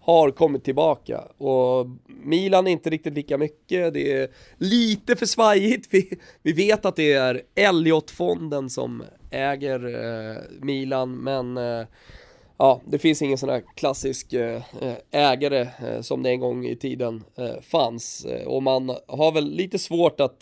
har 0.00 0.30
kommit 0.30 0.64
tillbaka 0.64 1.20
och 1.38 1.86
Milan 2.22 2.66
är 2.66 2.70
inte 2.70 2.90
riktigt 2.90 3.14
lika 3.14 3.38
mycket, 3.38 3.94
det 3.94 4.12
är 4.12 4.28
lite 4.56 5.16
för 5.16 5.26
svajigt. 5.26 5.88
Vi, 5.90 6.18
vi 6.42 6.52
vet 6.52 6.84
att 6.84 6.96
det 6.96 7.12
är 7.12 7.42
Elliot-fonden 7.54 8.70
som 8.70 9.02
äger 9.30 9.84
eh, 9.84 10.36
Milan, 10.60 11.16
men 11.16 11.56
eh, 11.56 11.86
ja, 12.58 12.80
det 12.84 12.98
finns 12.98 13.22
ingen 13.22 13.38
sån 13.38 13.48
här 13.48 13.62
klassisk 13.74 14.32
eh, 14.32 14.62
eh, 14.80 14.94
ägare 15.10 15.60
eh, 15.60 16.00
som 16.00 16.22
det 16.22 16.30
en 16.30 16.40
gång 16.40 16.66
i 16.66 16.76
tiden 16.76 17.24
fanns 17.62 18.26
och 18.46 18.62
man 18.62 18.96
har 19.06 19.32
väl 19.32 19.50
lite 19.50 19.78
svårt 19.78 20.20
att, 20.20 20.40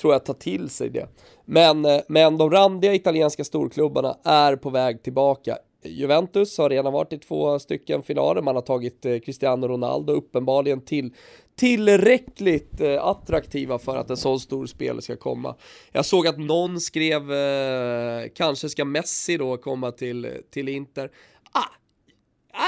tror 0.00 0.12
jag, 0.12 0.24
ta 0.24 0.32
till 0.32 0.70
sig 0.70 0.90
det. 0.90 1.08
Men, 1.44 1.86
men 2.08 2.38
de 2.38 2.50
randiga 2.50 2.94
italienska 2.94 3.44
storklubbarna 3.44 4.16
är 4.24 4.56
på 4.56 4.70
väg 4.70 5.02
tillbaka. 5.02 5.58
Juventus 5.82 6.58
har 6.58 6.70
redan 6.70 6.92
varit 6.92 7.12
i 7.12 7.18
två 7.18 7.58
stycken 7.58 8.02
finaler, 8.02 8.42
man 8.42 8.54
har 8.54 8.62
tagit 8.62 9.02
Cristiano 9.02 9.68
Ronaldo 9.68 10.12
uppenbarligen 10.12 10.80
till 10.80 11.12
tillräckligt 11.58 12.80
eh, 12.80 13.04
attraktiva 13.04 13.78
för 13.78 13.96
att 13.96 14.10
en 14.10 14.16
sån 14.16 14.40
stor 14.40 14.66
spelare 14.66 15.02
ska 15.02 15.16
komma. 15.16 15.56
Jag 15.92 16.06
såg 16.06 16.26
att 16.26 16.38
någon 16.38 16.80
skrev, 16.80 17.32
eh, 17.32 18.28
kanske 18.34 18.68
ska 18.68 18.84
Messi 18.84 19.36
då 19.36 19.56
komma 19.56 19.90
till, 19.90 20.30
till 20.50 20.68
Inter. 20.68 21.10
Ah, 21.52 21.68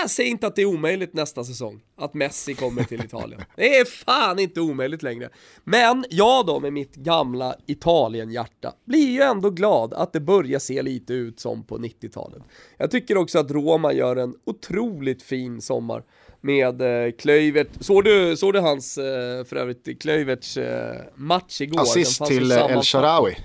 jag 0.01 0.11
säger 0.11 0.31
inte 0.31 0.47
att 0.47 0.57
det 0.57 0.63
är 0.63 0.67
omöjligt 0.67 1.15
nästa 1.15 1.45
säsong, 1.45 1.81
att 1.97 2.15
Messi 2.15 2.55
kommer 2.55 2.85
till 2.85 3.05
Italien. 3.05 3.41
Det 3.57 3.77
är 3.77 3.85
fan 3.85 4.39
inte 4.39 4.61
omöjligt 4.61 5.03
längre. 5.03 5.29
Men 5.65 6.05
jag 6.11 6.47
då 6.47 6.61
med 6.61 6.73
mitt 6.73 6.95
gamla 6.95 7.55
Italien-hjärta 7.67 8.73
blir 8.85 9.11
ju 9.11 9.21
ändå 9.21 9.51
glad 9.51 9.95
att 9.95 10.13
det 10.13 10.21
börjar 10.21 10.59
se 10.59 10.83
lite 10.83 11.13
ut 11.13 11.41
som 11.41 11.65
på 11.65 11.79
90-talet. 11.79 12.43
Jag 12.77 12.91
tycker 12.91 13.17
också 13.17 13.39
att 13.39 13.51
Roma 13.51 13.93
gör 13.93 14.17
en 14.17 14.35
otroligt 14.45 15.23
fin 15.23 15.61
sommar 15.61 16.03
med 16.41 17.07
eh, 17.07 17.13
Klöivert. 17.13 17.69
Såg 17.81 18.05
du, 18.05 18.37
såg 18.37 18.53
du 18.53 18.61
hans, 18.61 18.99
eh, 18.99 19.45
för 19.45 19.57
övrigt, 19.57 20.03
Klöiverts 20.03 20.57
eh, 20.57 20.97
match 21.15 21.61
igår? 21.61 21.81
Assist 21.81 22.25
till 22.25 22.53
El 22.53 22.83
Sharawi. 22.83 23.37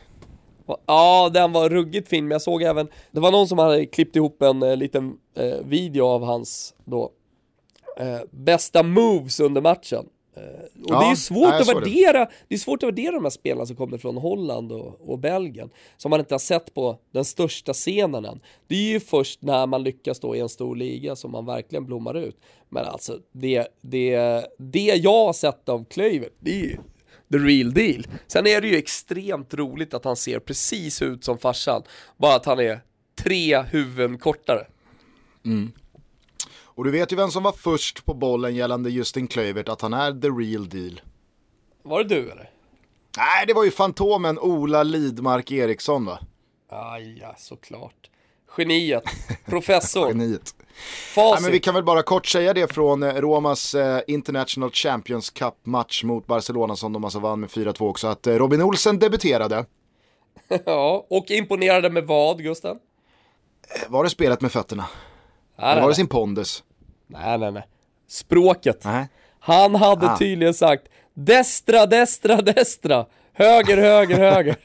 Ja, 0.86 1.29
den 1.34 1.51
var 1.51 1.69
ruggigt 1.69 2.10
fin, 2.10 2.23
men 2.27 2.31
jag 2.31 2.41
såg 2.41 2.63
även, 2.63 2.88
det 3.12 3.19
var 3.19 3.31
någon 3.31 3.47
som 3.47 3.58
hade 3.60 3.86
klippt 3.86 4.15
ihop 4.15 4.41
en 4.41 4.63
eh, 4.63 4.77
liten 4.77 5.13
eh, 5.38 5.58
video 5.65 6.05
av 6.05 6.23
hans 6.23 6.73
då, 6.86 7.12
eh, 7.97 8.19
bästa 8.31 8.84
moves 8.84 9.39
under 9.39 9.62
matchen. 9.62 10.05
Och 10.36 10.89
ja, 10.89 11.00
det 11.00 11.06
är 11.12 11.15
svårt 11.15 11.50
nej, 11.50 11.62
att 11.62 11.67
värdera, 11.67 12.19
det. 12.19 12.32
det. 12.48 12.56
är 12.56 12.60
svårt 12.60 12.84
att 12.84 12.88
värdera 12.88 13.12
de 13.12 13.24
här 13.24 13.30
spelarna 13.30 13.65
som 13.65 13.76
kommer 13.76 13.98
från 13.98 14.17
Holland 14.17 14.71
och, 14.71 15.10
och, 15.10 15.19
Belgien, 15.19 15.69
som 15.98 16.10
man 16.10 16.19
inte 16.19 16.34
har 16.34 16.39
sett 16.39 16.74
på 16.74 17.00
den 17.12 17.26
största 17.26 17.74
scenen 17.74 18.26
än. 18.26 18.39
Det 18.67 18.76
är 18.76 18.91
ju 18.91 19.00
först 19.00 19.41
när 19.41 19.67
man 19.67 19.84
lyckas 19.84 20.19
då 20.19 20.36
i 20.36 20.39
en 20.39 20.50
stor 20.50 20.76
liga 20.76 21.15
som 21.15 21.32
man 21.32 21.45
verkligen 21.45 21.86
blommar 21.86 22.17
ut. 22.17 22.38
Men 22.69 22.86
alltså, 22.86 23.19
det, 23.32 23.67
det, 23.82 24.45
det 24.58 24.95
jag 24.95 25.26
har 25.26 25.34
sett 25.34 25.69
av 25.69 25.86
Klöivert, 25.86 26.34
det 26.39 26.52
är 26.52 26.63
ju 26.63 26.78
the 27.32 27.38
real 27.38 27.74
deal. 27.74 28.08
Sen 28.28 28.48
är 28.48 28.62
det 28.62 28.67
ju 28.67 28.78
extremt 28.78 29.54
roligt 29.54 29.93
att 29.93 30.06
han 30.06 30.15
ser 30.15 30.39
precis 30.39 31.02
ut 31.02 31.24
som 31.24 31.38
farsan, 31.38 31.84
bara 32.17 32.36
att 32.36 32.45
han 32.45 32.60
är 32.60 32.80
tre 33.15 33.62
huvuden 33.62 34.17
kortare. 34.17 34.67
Mm. 35.45 35.71
Och 36.75 36.83
du 36.83 36.91
vet 36.91 37.11
ju 37.11 37.15
vem 37.15 37.31
som 37.31 37.43
var 37.43 37.51
först 37.51 38.05
på 38.05 38.13
bollen 38.13 38.55
gällande 38.55 38.89
Justin 38.89 39.27
Kluivert, 39.27 39.69
att 39.69 39.81
han 39.81 39.93
är 39.93 40.21
the 40.21 40.27
real 40.27 40.69
deal. 40.69 41.01
Var 41.83 42.03
det 42.03 42.15
du 42.15 42.31
eller? 42.31 42.49
Nej, 43.17 43.45
det 43.47 43.53
var 43.53 43.63
ju 43.63 43.71
Fantomen 43.71 44.39
Ola 44.39 44.83
Lidmark 44.83 45.51
Eriksson 45.51 46.05
va? 46.05 46.19
Aj, 46.69 47.19
ja, 47.21 47.35
såklart. 47.38 48.09
Geniet, 48.57 49.03
professor. 49.45 50.07
Geniet. 50.11 50.55
Nej, 51.17 51.38
men 51.41 51.51
vi 51.51 51.59
kan 51.59 51.73
väl 51.73 51.83
bara 51.83 52.03
kort 52.03 52.25
säga 52.25 52.53
det 52.53 52.73
från 52.73 53.03
eh, 53.03 53.13
Romas 53.13 53.75
eh, 53.75 54.01
International 54.07 54.71
Champions 54.71 55.29
Cup-match 55.29 56.03
mot 56.03 56.27
Barcelona 56.27 56.75
som 56.75 56.93
de 56.93 57.03
alltså 57.03 57.19
vann 57.19 57.39
med 57.39 57.49
4-2 57.49 57.89
också, 57.89 58.07
att 58.07 58.27
eh, 58.27 58.33
Robin 58.35 58.61
Olsen 58.61 58.99
debuterade. 58.99 59.65
ja, 60.65 61.05
och 61.09 61.31
imponerade 61.31 61.89
med 61.89 62.03
vad, 62.07 62.43
Gusten? 62.43 62.79
Eh, 63.75 63.91
var 63.91 64.03
det 64.03 64.09
spelet 64.09 64.41
med 64.41 64.51
fötterna? 64.51 64.85
Nej, 65.55 65.71
Eller 65.71 65.81
var 65.81 65.89
det 65.89 65.95
sin 65.95 66.07
pondus? 66.07 66.63
Nej, 67.07 67.37
nej, 67.37 67.51
nej. 67.51 67.67
Språket. 68.07 68.81
Nej. 68.83 69.07
Han 69.39 69.75
hade 69.75 70.11
ah. 70.11 70.17
tydligen 70.17 70.53
sagt 70.53 70.87
Destra, 71.13 71.85
destra, 71.85 72.41
destra. 72.41 73.05
Höger, 73.33 73.77
höger, 73.77 74.17
höger. 74.17 74.55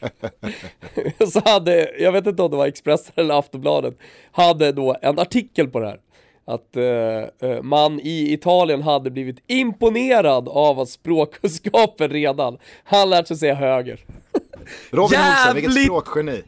så 1.30 1.40
hade, 1.44 1.90
jag 1.98 2.12
vet 2.12 2.26
inte 2.26 2.42
om 2.42 2.50
det 2.50 2.56
var 2.56 2.66
Expressen 2.66 3.12
eller 3.16 3.38
Aftonbladet, 3.38 3.98
hade 4.32 4.72
då 4.72 4.96
en 5.02 5.18
artikel 5.18 5.68
på 5.68 5.80
det 5.80 5.86
här. 5.86 6.00
Att 6.44 6.76
uh, 6.76 7.62
man 7.62 8.00
i 8.00 8.32
Italien 8.32 8.82
hade 8.82 9.10
blivit 9.10 9.42
imponerad 9.46 10.48
av 10.48 10.80
att 10.80 10.88
språkkunskapen 10.88 12.10
redan, 12.10 12.58
han 12.84 13.10
lärt 13.10 13.26
sig 13.26 13.36
säga 13.36 13.54
höger. 13.54 14.00
Robin 14.90 15.18
Olsen, 15.18 15.54
vilket 15.54 15.84
språkgeni. 15.84 16.42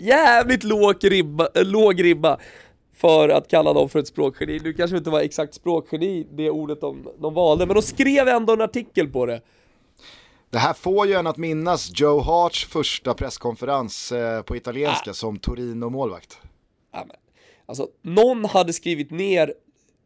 Jävligt 0.00 0.64
låg 0.64 0.96
ribba, 1.10 1.48
låg 1.54 2.04
ribba 2.04 2.38
för 3.02 3.28
att 3.28 3.48
kalla 3.48 3.72
dem 3.72 3.88
för 3.88 3.98
ett 3.98 4.08
språkgeni. 4.08 4.60
Nu 4.64 4.72
kanske 4.72 4.96
inte 4.96 5.10
var 5.10 5.20
exakt 5.20 5.54
språkgeni, 5.54 6.26
det 6.30 6.50
ordet 6.50 6.80
de, 6.80 7.08
de 7.18 7.34
valde, 7.34 7.66
men 7.66 7.74
de 7.74 7.82
skrev 7.82 8.28
ändå 8.28 8.52
en 8.52 8.60
artikel 8.60 9.08
på 9.08 9.26
det. 9.26 9.40
Det 10.50 10.58
här 10.58 10.74
får 10.74 11.06
ju 11.06 11.14
en 11.14 11.26
att 11.26 11.36
minnas 11.36 11.90
Joe 11.94 12.20
Harts 12.20 12.66
första 12.66 13.14
presskonferens 13.14 14.12
eh, 14.12 14.42
på 14.42 14.56
italienska 14.56 15.10
ah. 15.10 15.14
som 15.14 15.38
Torino-målvakt. 15.38 16.38
Ah, 16.90 17.04
alltså, 17.66 17.88
någon 18.02 18.44
hade 18.44 18.72
skrivit 18.72 19.10
ner 19.10 19.54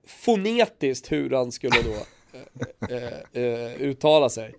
fonetiskt 0.07 1.13
hur 1.13 1.31
han 1.31 1.53
skulle 1.53 1.77
då 1.83 1.97
eh, 2.89 3.03
eh, 3.03 3.43
eh, 3.43 3.83
uttala 3.83 4.29
sig. 4.29 4.55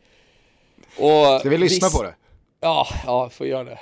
Och 0.98 1.40
Ska 1.40 1.50
vi 1.50 1.58
lyssna 1.58 1.90
på 1.90 2.04
det? 2.04 2.16
Ja, 2.60 2.88
ja, 3.06 3.30
får 3.30 3.48
göra 3.48 3.64
det. 3.64 3.80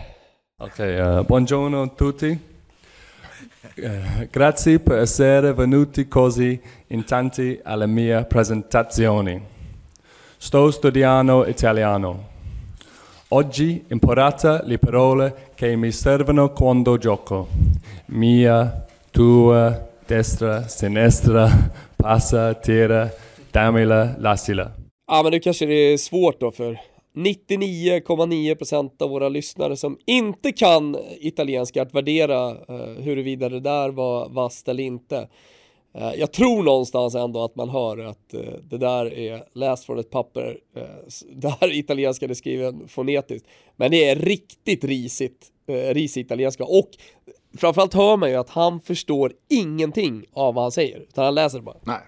Okej, 0.57 1.01
okay, 1.01 1.17
uh, 1.17 1.27
buongiorno 1.27 1.87
tutti. 1.87 2.37
Uh, 3.75 4.27
grazie 4.31 4.79
per 4.79 4.99
essere 4.99 5.53
venuti 5.53 6.07
così 6.07 6.59
in 6.87 7.03
tanti 7.03 7.59
alla 7.63 7.85
mia 7.85 8.23
presentazione. 8.25 9.41
Sto 10.37 10.71
studiando 10.71 11.45
italiano. 11.47 12.33
Oggi 13.29 13.83
imparata 13.87 14.61
le 14.63 14.77
parole 14.77 15.51
che 15.55 15.75
mi 15.75 15.91
servono 15.91 16.51
quando 16.51 16.97
gioco. 16.97 17.47
Mia, 18.07 18.85
tua, 19.11 19.87
destra, 20.05 20.67
sinistra, 20.67 21.49
passa, 21.95 22.53
tira, 22.53 23.11
dammela, 23.51 24.15
lassila. 24.17 24.71
Ja 25.07 25.23
men 25.23 25.31
nu 25.31 25.39
kanske 25.39 25.65
det 25.65 25.73
är 25.73 25.97
svårt 25.97 26.39
då 26.39 26.51
för 26.51 26.79
99,9% 27.15 29.01
av 29.01 29.09
våra 29.09 29.29
lyssnare 29.29 29.77
som 29.77 29.97
inte 30.05 30.51
kan 30.51 30.97
italienska 31.19 31.81
att 31.81 31.93
värdera 31.93 32.49
eh, 32.49 33.03
huruvida 33.03 33.49
det 33.49 33.59
där 33.59 33.89
var 33.89 34.29
vasst 34.29 34.67
eller 34.67 34.83
inte. 34.83 35.27
Eh, 35.93 36.13
jag 36.17 36.33
tror 36.33 36.63
någonstans 36.63 37.15
ändå 37.15 37.43
att 37.43 37.55
man 37.55 37.69
hör 37.69 37.97
att 37.97 38.33
eh, 38.33 38.41
det 38.63 38.77
där 38.77 39.13
är 39.13 39.43
läst 39.53 39.85
från 39.85 39.99
ett 39.99 40.09
papper 40.09 40.57
eh, 40.75 40.83
där 41.35 41.73
italienska 41.73 42.25
är 42.25 42.33
skriven 42.33 42.87
fonetiskt. 42.87 43.47
Men 43.75 43.91
det 43.91 44.09
är 44.09 44.15
riktigt 44.15 44.83
risigt, 44.83 45.47
eh, 45.67 45.93
risig 45.93 46.21
italienska 46.21 46.63
och 46.63 46.89
framförallt 47.57 47.93
hör 47.93 48.17
man 48.17 48.29
ju 48.29 48.35
att 48.35 48.49
han 48.49 48.79
förstår 48.79 49.33
ingenting 49.49 50.25
av 50.33 50.53
vad 50.53 50.63
han 50.63 50.71
säger, 50.71 50.99
utan 50.99 51.25
han 51.25 51.35
läser 51.35 51.59
bara. 51.59 51.77
Nej. 51.83 52.01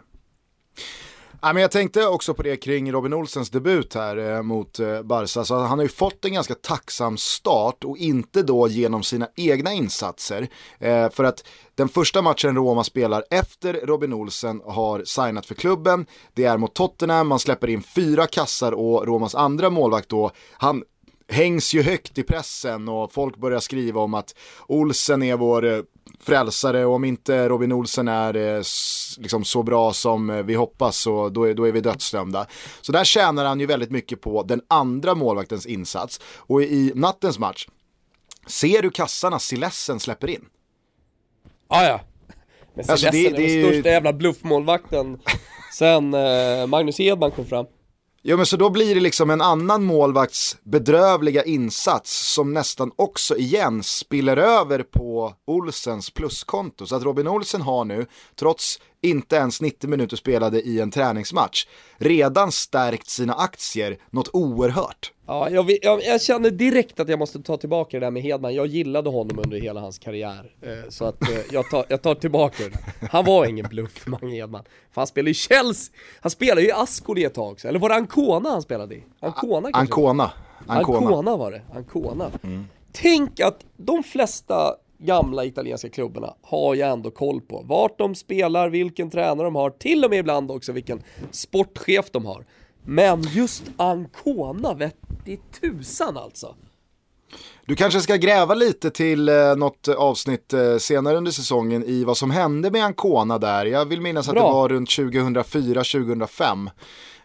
Ja, 1.41 1.53
men 1.53 1.61
jag 1.61 1.71
tänkte 1.71 2.07
också 2.07 2.33
på 2.33 2.43
det 2.43 2.57
kring 2.57 2.91
Robin 2.91 3.13
Olsens 3.13 3.49
debut 3.49 3.93
här 3.93 4.17
eh, 4.17 4.41
mot 4.41 4.79
eh, 4.79 5.01
Barca. 5.01 5.43
Så 5.43 5.55
han 5.55 5.79
har 5.79 5.83
ju 5.83 5.89
fått 5.89 6.25
en 6.25 6.33
ganska 6.33 6.55
tacksam 6.55 7.17
start 7.17 7.83
och 7.83 7.97
inte 7.97 8.43
då 8.43 8.67
genom 8.67 9.03
sina 9.03 9.27
egna 9.35 9.73
insatser. 9.73 10.47
Eh, 10.79 11.09
för 11.09 11.23
att 11.23 11.43
den 11.75 11.89
första 11.89 12.21
matchen 12.21 12.55
Roma 12.55 12.83
spelar 12.83 13.23
efter 13.29 13.73
Robin 13.73 14.13
Olsen 14.13 14.61
har 14.65 15.03
signat 15.03 15.45
för 15.45 15.55
klubben. 15.55 16.05
Det 16.33 16.45
är 16.45 16.57
mot 16.57 16.75
Tottenham, 16.75 17.27
man 17.27 17.39
släpper 17.39 17.69
in 17.69 17.81
fyra 17.81 18.27
kassar 18.27 18.71
och 18.71 19.07
Romas 19.07 19.35
andra 19.35 19.69
målvakt 19.69 20.09
då, 20.09 20.31
han 20.51 20.83
hängs 21.27 21.73
ju 21.73 21.81
högt 21.81 22.17
i 22.17 22.23
pressen 22.23 22.89
och 22.89 23.13
folk 23.13 23.37
börjar 23.37 23.59
skriva 23.59 24.01
om 24.01 24.13
att 24.13 24.35
Olsen 24.67 25.23
är 25.23 25.37
vår 25.37 25.65
eh, 25.65 25.79
frälsare 26.19 26.85
och 26.85 26.93
om 26.93 27.05
inte 27.05 27.49
Robin 27.49 27.71
Olsen 27.71 28.07
är 28.07 28.35
eh, 28.35 28.63
liksom 29.17 29.43
så 29.43 29.63
bra 29.63 29.93
som 29.93 30.29
eh, 30.29 30.43
vi 30.43 30.53
hoppas 30.55 30.97
så 30.97 31.29
då 31.29 31.43
är, 31.43 31.53
då 31.53 31.67
är 31.67 31.71
vi 31.71 31.81
dödsdömda. 31.81 32.47
Så 32.81 32.91
där 32.91 33.03
tjänar 33.03 33.45
han 33.45 33.59
ju 33.59 33.65
väldigt 33.65 33.91
mycket 33.91 34.21
på 34.21 34.43
den 34.43 34.61
andra 34.67 35.15
målvaktens 35.15 35.65
insats. 35.65 36.19
Och 36.37 36.61
i 36.61 36.91
nattens 36.95 37.39
match, 37.39 37.67
ser 38.47 38.81
du 38.81 38.89
kassarna 38.89 39.39
Silessen 39.39 39.99
släpper 39.99 40.29
in? 40.29 40.45
Ah, 41.67 41.83
ja, 41.83 42.01
Men 42.73 42.85
Silessen 42.85 42.91
alltså 42.91 43.11
det, 43.11 43.29
det 43.29 43.59
är 43.59 43.63
den 43.63 43.71
största 43.73 43.89
jävla 43.89 44.13
bluffmålvakten 44.13 45.19
sen 45.73 46.13
eh, 46.13 46.67
Magnus 46.67 46.99
Edman 46.99 47.31
kom 47.31 47.45
fram. 47.45 47.65
Jo 48.29 48.37
men 48.37 48.45
så 48.45 48.57
då 48.57 48.69
blir 48.69 48.95
det 48.95 49.01
liksom 49.01 49.29
en 49.29 49.41
annan 49.41 49.83
målvakts 49.83 50.57
bedrövliga 50.63 51.43
insats 51.43 52.33
som 52.33 52.53
nästan 52.53 52.91
också 52.95 53.37
igen 53.37 53.83
spiller 53.83 54.37
över 54.37 54.83
på 54.83 55.33
Olsens 55.45 56.09
pluskonto. 56.09 56.85
Så 56.85 56.95
att 56.95 57.03
Robin 57.03 57.27
Olsen 57.27 57.61
har 57.61 57.85
nu, 57.85 58.05
trots 58.35 58.79
inte 59.01 59.35
ens 59.35 59.61
90 59.61 59.89
minuter 59.89 60.17
spelade 60.17 60.61
i 60.61 60.79
en 60.79 60.91
träningsmatch, 60.91 61.65
redan 61.97 62.51
stärkt 62.51 63.09
sina 63.09 63.33
aktier 63.33 63.97
något 64.09 64.29
oerhört. 64.33 65.11
Ja, 65.27 65.49
jag, 65.49 65.71
jag, 65.81 66.03
jag, 66.03 66.21
känner 66.21 66.51
direkt 66.51 66.99
att 66.99 67.09
jag 67.09 67.19
måste 67.19 67.41
ta 67.41 67.57
tillbaka 67.57 67.99
det 67.99 68.05
där 68.05 68.11
med 68.11 68.23
Hedman. 68.23 68.55
Jag 68.55 68.67
gillade 68.67 69.09
honom 69.09 69.39
under 69.39 69.57
hela 69.57 69.79
hans 69.79 69.99
karriär. 69.99 70.51
Eh, 70.61 70.89
så 70.89 71.05
att 71.05 71.21
eh, 71.21 71.37
jag, 71.51 71.69
tar, 71.69 71.85
jag 71.89 72.01
tar 72.01 72.15
tillbaka 72.15 72.63
det 72.63 72.69
där. 72.69 73.09
Han 73.11 73.25
var 73.25 73.45
ingen 73.45 73.67
bluff, 73.69 74.03
Mange 74.07 74.35
Hedman. 74.35 74.63
För 74.91 75.01
han 75.01 75.07
spelade 75.07 75.31
i 75.31 75.33
Chelsea, 75.33 75.93
han 76.19 76.29
spelade 76.29 76.61
ju 76.61 76.67
i 76.67 76.71
Ascoli 76.71 77.23
ett 77.23 77.33
tag 77.33 77.59
Eller 77.65 77.79
var 77.79 77.89
det 77.89 77.95
Ancona 77.95 78.49
han 78.49 78.61
spelade 78.61 78.95
i? 78.95 79.03
Ancona 79.19 79.71
kanske? 79.71 79.79
Ancona. 79.79 80.31
Ancona, 80.67 80.97
Ancona 80.97 81.37
var 81.37 81.51
det, 81.51 81.61
Ancona. 81.73 82.31
Mm. 82.43 82.65
Tänk 82.91 83.39
att 83.39 83.65
de 83.77 84.03
flesta 84.03 84.75
gamla 84.97 85.45
italienska 85.45 85.89
klubbarna 85.89 86.33
har 86.41 86.75
ju 86.75 86.81
ändå 86.81 87.11
koll 87.11 87.41
på 87.41 87.61
vart 87.65 87.97
de 87.97 88.15
spelar, 88.15 88.69
vilken 88.69 89.09
tränare 89.09 89.47
de 89.47 89.55
har, 89.55 89.69
till 89.69 90.03
och 90.03 90.09
med 90.09 90.19
ibland 90.19 90.51
också 90.51 90.71
vilken 90.71 91.03
sportchef 91.31 92.11
de 92.11 92.25
har. 92.25 92.45
Men 92.89 93.21
just 93.21 93.63
Ancona, 93.77 94.73
vette 94.73 95.37
tusan 95.61 96.17
alltså. 96.17 96.55
Du 97.65 97.75
kanske 97.75 98.01
ska 98.01 98.15
gräva 98.15 98.53
lite 98.53 98.89
till 98.89 99.29
eh, 99.29 99.55
något 99.57 99.87
avsnitt 99.87 100.53
eh, 100.53 100.77
senare 100.77 101.17
under 101.17 101.31
säsongen 101.31 101.83
i 101.83 102.03
vad 102.03 102.17
som 102.17 102.31
hände 102.31 102.71
med 102.71 102.85
Ancona 102.85 103.37
där. 103.37 103.65
Jag 103.65 103.85
vill 103.85 104.01
minnas 104.01 104.29
Bra. 104.29 104.41
att 104.41 104.47
det 104.47 104.53
var 104.53 104.69
runt 104.69 104.89
2004-2005. 104.89 106.69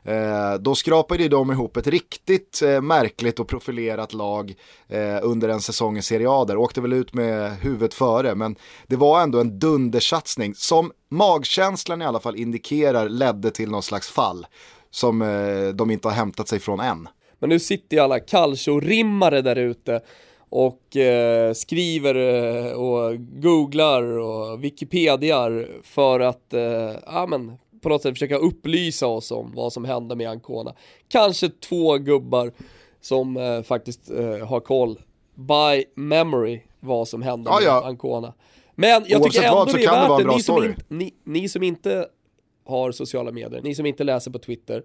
Eh, 0.05 0.55
då 0.61 0.75
skrapade 0.75 1.29
de 1.29 1.51
ihop 1.51 1.77
ett 1.77 1.87
riktigt 1.87 2.63
eh, 2.63 2.81
märkligt 2.81 3.41
och 3.41 3.49
profilerat 3.49 4.13
lag 4.13 4.55
eh, 4.89 5.19
under 5.23 5.49
en 5.49 5.61
säsong 5.61 5.99
i 5.99 6.03
Serie 6.03 6.31
A 6.31 6.45
där. 6.45 6.57
Åkte 6.57 6.81
väl 6.81 6.93
ut 6.93 7.15
med 7.15 7.57
huvudet 7.57 7.95
före, 7.95 8.35
men 8.35 8.57
det 8.87 8.97
var 8.97 9.23
ändå 9.23 9.41
en 9.41 9.59
dundersatsning 9.59 10.55
som 10.55 10.93
magkänslan 11.09 12.03
i 12.03 12.05
alla 12.05 12.21
fall 12.21 12.37
indikerar 12.37 13.09
ledde 13.09 13.51
till 13.51 13.71
någon 13.71 13.83
slags 13.83 14.09
fall 14.09 14.47
som 14.93 15.23
eh, 15.23 15.69
de 15.69 15.91
inte 15.91 16.09
har 16.09 16.15
hämtat 16.15 16.49
sig 16.49 16.59
från 16.59 16.81
än. 16.81 17.09
Men 17.39 17.49
nu 17.49 17.59
sitter 17.59 17.97
ju 17.97 18.03
alla 18.03 18.19
calcio-rimmare 18.19 19.43
där 19.43 19.57
ute 19.57 20.01
och 20.49 20.97
eh, 20.97 21.53
skriver 21.53 22.15
eh, 22.15 22.73
och 22.73 23.17
googlar 23.19 24.03
och 24.03 24.65
wikipediar 24.65 25.69
för 25.83 26.21
att, 26.21 26.53
eh, 26.53 27.27
men 27.29 27.59
på 27.83 27.89
något 27.89 28.03
sätt 28.03 28.15
försöka 28.15 28.37
upplysa 28.37 29.07
oss 29.07 29.31
om 29.31 29.53
vad 29.55 29.73
som 29.73 29.85
hände 29.85 30.17
med 30.17 30.31
Ancona. 30.31 30.75
Kanske 31.09 31.49
två 31.49 31.99
gubbar 31.99 32.53
som 33.01 33.37
eh, 33.37 33.63
faktiskt 33.63 34.11
eh, 34.11 34.47
har 34.47 34.61
koll 34.61 34.99
by 35.35 35.85
memory 35.95 36.61
vad 36.81 37.09
som 37.09 37.23
hände 37.23 37.51
ja, 37.51 37.59
med 37.59 37.67
ja. 37.67 37.87
Ancona. 37.87 38.33
Men 38.75 39.05
jag 39.07 39.21
Oavsett 39.21 39.43
tycker 39.43 39.49
ändå 39.49 39.65
det 39.65 39.85
är 39.85 40.09
värt 40.09 40.27
det, 40.27 40.35
ni 40.35 40.43
som, 40.43 40.65
in, 40.65 40.77
ni, 40.89 41.15
ni 41.25 41.49
som 41.49 41.63
inte 41.63 42.07
har 42.65 42.93
sociala 42.93 43.33
medier, 43.33 43.61
ni 43.63 43.75
som 43.75 43.87
inte 43.87 44.05
läser 44.05 44.31
på 44.31 44.39
Twitter. 44.39 44.83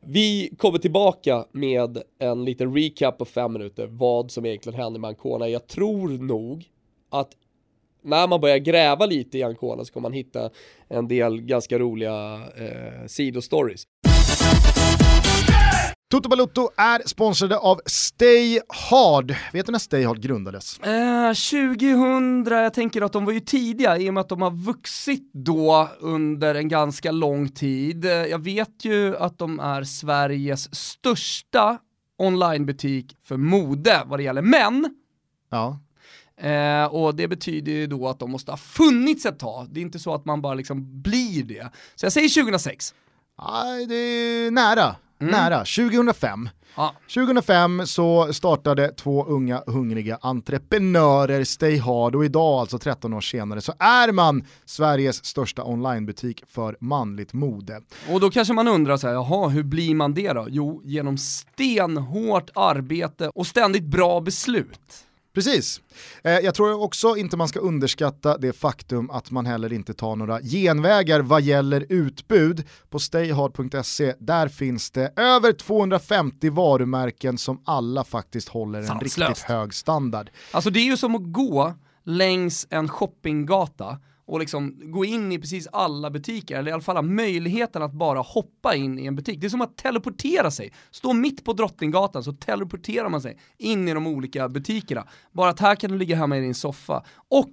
Vi 0.00 0.50
kommer 0.58 0.78
tillbaka 0.78 1.44
med 1.52 2.02
en 2.18 2.44
liten 2.44 2.74
recap 2.74 3.18
på 3.18 3.24
fem 3.24 3.52
minuter, 3.52 3.86
vad 3.86 4.30
som 4.30 4.46
egentligen 4.46 4.80
hände 4.80 4.98
med 4.98 5.08
Ancona. 5.08 5.48
Jag 5.48 5.66
tror 5.66 6.08
nog 6.08 6.70
att 7.10 7.30
när 8.02 8.26
man 8.26 8.40
börjar 8.40 8.58
gräva 8.58 9.06
lite 9.06 9.38
i 9.38 9.42
Ancona 9.42 9.84
så 9.84 9.92
kommer 9.92 10.08
man 10.08 10.12
hitta 10.12 10.50
en 10.88 11.08
del 11.08 11.40
ganska 11.40 11.78
roliga 11.78 12.34
eh, 12.56 13.06
sidostories. 13.06 13.86
Toto 16.10 16.28
Balutto 16.28 16.70
är 16.76 17.02
sponsrade 17.08 17.58
av 17.58 17.80
Stay 17.86 18.60
Hard. 18.68 19.34
Vet 19.52 19.66
du 19.66 19.72
när 19.72 19.78
Stay 19.78 20.04
Hard 20.04 20.20
grundades? 20.20 20.78
Eh, 20.78 21.32
2000, 21.32 22.46
jag 22.50 22.74
tänker 22.74 23.02
att 23.02 23.12
de 23.12 23.24
var 23.24 23.32
ju 23.32 23.40
tidiga 23.40 23.98
i 23.98 24.10
och 24.10 24.14
med 24.14 24.20
att 24.20 24.28
de 24.28 24.42
har 24.42 24.50
vuxit 24.50 25.30
då 25.32 25.88
under 26.00 26.54
en 26.54 26.68
ganska 26.68 27.12
lång 27.12 27.48
tid. 27.48 28.04
Eh, 28.04 28.10
jag 28.10 28.44
vet 28.44 28.84
ju 28.84 29.16
att 29.16 29.38
de 29.38 29.60
är 29.60 29.84
Sveriges 29.84 30.74
största 30.74 31.78
onlinebutik 32.18 33.16
för 33.22 33.36
mode 33.36 34.02
vad 34.06 34.18
det 34.18 34.22
gäller 34.22 34.42
män. 34.42 34.94
Ja. 35.50 35.80
Eh, 36.48 36.84
och 36.84 37.14
det 37.14 37.28
betyder 37.28 37.72
ju 37.72 37.86
då 37.86 38.08
att 38.08 38.18
de 38.18 38.30
måste 38.30 38.52
ha 38.52 38.56
funnits 38.56 39.26
ett 39.26 39.38
tag. 39.38 39.68
Det 39.70 39.80
är 39.80 39.82
inte 39.82 39.98
så 39.98 40.14
att 40.14 40.24
man 40.24 40.42
bara 40.42 40.54
liksom 40.54 41.02
blir 41.02 41.42
det. 41.42 41.70
Så 41.94 42.06
jag 42.06 42.12
säger 42.12 42.28
2006. 42.28 42.94
Nej, 43.42 43.86
det 43.86 43.94
är 43.94 44.50
nära. 44.50 44.96
Mm. 45.20 45.32
Nära. 45.32 45.58
2005. 45.58 46.48
Ja. 46.76 46.94
2005 47.14 47.86
så 47.86 48.32
startade 48.32 48.88
två 48.88 49.24
unga 49.24 49.62
hungriga 49.66 50.18
entreprenörer 50.22 51.44
Stay 51.44 51.78
Hard 51.78 52.14
och 52.14 52.24
idag, 52.24 52.60
alltså 52.60 52.78
13 52.78 53.14
år 53.14 53.20
senare, 53.20 53.60
så 53.60 53.72
är 53.78 54.12
man 54.12 54.44
Sveriges 54.64 55.24
största 55.24 55.64
onlinebutik 55.64 56.44
för 56.48 56.76
manligt 56.80 57.32
mode. 57.32 57.80
Och 58.10 58.20
då 58.20 58.30
kanske 58.30 58.54
man 58.54 58.68
undrar 58.68 58.96
så 58.96 59.06
här, 59.06 59.14
jaha, 59.14 59.48
hur 59.48 59.62
blir 59.62 59.94
man 59.94 60.14
det 60.14 60.32
då? 60.32 60.46
Jo, 60.48 60.82
genom 60.84 61.18
stenhårt 61.18 62.50
arbete 62.54 63.28
och 63.28 63.46
ständigt 63.46 63.84
bra 63.84 64.20
beslut. 64.20 65.06
Precis. 65.34 65.80
Eh, 66.24 66.32
jag 66.32 66.54
tror 66.54 66.82
också 66.82 67.16
inte 67.16 67.36
man 67.36 67.48
ska 67.48 67.60
underskatta 67.60 68.38
det 68.38 68.52
faktum 68.52 69.10
att 69.10 69.30
man 69.30 69.46
heller 69.46 69.72
inte 69.72 69.94
tar 69.94 70.16
några 70.16 70.40
genvägar 70.40 71.20
vad 71.20 71.42
gäller 71.42 71.86
utbud. 71.88 72.64
På 72.90 72.98
stayhard.se, 72.98 74.14
där 74.18 74.48
finns 74.48 74.90
det 74.90 75.12
över 75.16 75.52
250 75.52 76.50
varumärken 76.50 77.38
som 77.38 77.62
alla 77.64 78.04
faktiskt 78.04 78.48
håller 78.48 78.78
en 78.78 78.86
Sanslöst. 78.86 79.18
riktigt 79.18 79.44
hög 79.44 79.74
standard. 79.74 80.30
Alltså 80.52 80.70
det 80.70 80.80
är 80.80 80.84
ju 80.84 80.96
som 80.96 81.14
att 81.14 81.32
gå 81.32 81.74
längs 82.04 82.66
en 82.70 82.88
shoppinggata 82.88 83.98
och 84.30 84.40
liksom 84.40 84.74
gå 84.92 85.04
in 85.04 85.32
i 85.32 85.38
precis 85.38 85.68
alla 85.72 86.10
butiker, 86.10 86.58
eller 86.58 86.70
i 86.70 86.72
alla 86.72 86.82
fall 86.82 86.96
ha 86.96 87.02
möjligheten 87.02 87.82
att 87.82 87.92
bara 87.92 88.20
hoppa 88.20 88.74
in 88.74 88.98
i 88.98 89.06
en 89.06 89.16
butik. 89.16 89.40
Det 89.40 89.46
är 89.46 89.48
som 89.48 89.60
att 89.60 89.76
teleportera 89.76 90.50
sig. 90.50 90.72
Stå 90.90 91.12
mitt 91.12 91.44
på 91.44 91.52
Drottninggatan 91.52 92.24
så 92.24 92.32
teleporterar 92.32 93.08
man 93.08 93.20
sig 93.20 93.38
in 93.58 93.88
i 93.88 93.94
de 93.94 94.06
olika 94.06 94.48
butikerna. 94.48 95.06
Bara 95.32 95.50
att 95.50 95.60
här 95.60 95.74
kan 95.74 95.90
du 95.90 95.98
ligga 95.98 96.16
hemma 96.16 96.36
i 96.38 96.40
din 96.40 96.54
soffa 96.54 97.04
och 97.28 97.50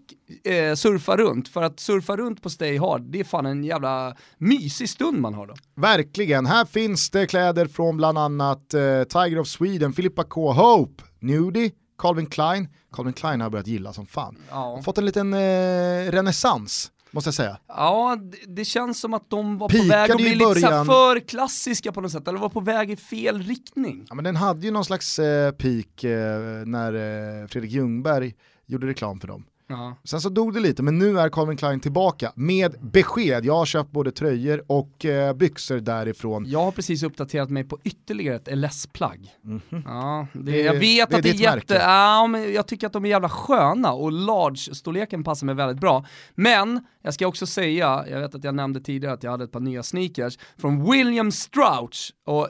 eh, 0.52 0.76
surfa 0.76 1.18
runt, 1.18 1.48
för 1.48 1.64
att 1.64 1.80
surfa 1.80 2.18
runt 2.18 2.42
på 2.42 2.50
Stay 2.50 2.78
Hard, 2.78 3.02
det 3.02 3.20
är 3.20 3.24
fan 3.24 3.46
en 3.46 3.64
jävla 3.64 4.16
mysig 4.38 4.90
stund 4.90 5.20
man 5.20 5.34
har 5.34 5.48
då. 5.48 5.54
Verkligen, 5.76 6.46
här 6.46 6.66
finns 6.66 7.10
det 7.10 7.26
kläder 7.26 7.66
från 7.66 7.98
bland 7.98 8.18
annat 8.18 8.74
eh, 8.74 9.04
Tiger 9.04 9.40
of 9.40 9.48
Sweden, 9.48 9.94
Filippa 9.94 10.24
K. 10.24 10.52
Hope, 10.52 11.04
Nudie, 11.20 11.72
Calvin 11.98 12.26
Klein. 12.26 12.68
Calvin 12.92 13.14
Klein 13.14 13.42
har 13.42 13.50
börjat 13.50 13.68
gilla 13.68 13.94
som 13.94 14.06
fan. 14.06 14.38
Ja. 14.50 14.82
Fått 14.86 14.98
en 14.98 15.06
liten 15.06 15.34
eh, 15.34 16.12
renässans 16.12 16.92
måste 17.12 17.28
jag 17.28 17.36
säga. 17.36 17.58
Ja, 17.68 18.18
det, 18.22 18.38
det, 18.48 18.66
känns 18.66 19.00
som 19.00 19.14
att 19.14 19.30
de 19.30 19.58
var 19.58 19.70
Pikade 19.70 19.84
på 19.84 19.90
väg 19.90 20.12
att 20.12 20.18
bli 20.18 20.36
lite 20.36 20.86
för 20.86 21.20
klassiska 21.20 21.92
på 21.92 22.02
något 22.02 22.12
sätt, 22.12 22.28
eller 22.28 22.40
var 22.40 22.50
på 22.50 22.60
väg 22.60 22.92
i 22.92 22.96
fel 22.96 23.42
riktning. 23.42 24.06
Ja 24.10 24.16
men 24.16 24.24
den 24.24 24.36
hade 24.36 24.66
ju 24.66 24.72
någon 24.72 24.86
slags 24.86 25.20
eh, 25.20 25.52
peak 25.52 26.04
eh, 26.04 26.40
när 26.66 26.94
eh, 26.94 27.48
Fredrik 27.48 27.72
Ljungberg 27.72 28.36
gjorde 28.66 28.88
reklam 28.88 29.20
för 29.20 29.28
dem. 29.28 29.46
Ja. 29.70 29.96
Sen 30.04 30.22
så 30.22 30.30
dog 30.30 30.54
det 30.54 30.60
lite, 30.60 30.84
men 30.84 30.98
nu 30.98 31.20
är 31.20 31.30
Calvin 31.30 31.58
Klein 31.58 31.80
tillbaka 31.80 32.32
med 32.36 32.76
besked. 32.82 33.46
Jag 33.46 33.54
har 33.54 33.66
köpt 33.66 33.92
både 33.92 34.12
tröjor 34.12 34.64
och 34.68 35.06
eh, 35.06 35.34
byxor 35.34 35.80
därifrån. 35.80 36.46
Jag 36.48 36.64
har 36.64 36.72
precis 36.72 37.04
uppdaterat 37.04 37.50
mig 37.50 37.64
på 37.64 37.80
ytterligare 37.84 38.36
ett 38.36 38.58
LS-plagg. 38.58 39.30
Mm 39.44 39.62
-hmm. 39.70 39.84
ja, 39.86 40.28
det, 40.34 40.52
det, 40.52 40.62
jag 40.62 40.74
vet 40.74 41.10
det, 41.10 41.16
att 41.16 41.24
det 41.24 41.30
är, 41.30 41.34
är 41.34 41.56
jätte, 41.56 41.74
ja, 41.74 42.28
men 42.28 42.54
jag 42.54 42.68
tycker 42.68 42.88
att 42.88 42.94
de 42.94 43.06
är 43.06 43.10
jävla 43.10 43.30
sköna 43.30 43.94
och 43.94 44.12
large-storleken 44.12 45.24
passar 45.24 45.46
mig 45.46 45.56
väldigt 45.56 45.82
bra. 45.82 46.06
Men, 46.36 46.86
jag 47.02 47.14
ska 47.14 47.28
också 47.28 47.46
säga, 47.46 48.06
jag 48.10 48.20
vet 48.20 48.36
att 48.36 48.44
jag 48.44 48.56
nämnde 48.56 48.80
tidigare 48.80 49.14
att 49.14 49.24
jag 49.24 49.32
hade 49.32 49.44
ett 49.44 49.52
par 49.52 49.60
nya 49.60 49.84
sneakers 49.84 50.38
från 50.58 50.92
William 50.92 51.32
Strouch. 51.32 52.14
Och 52.26 52.44
eh, 52.44 52.50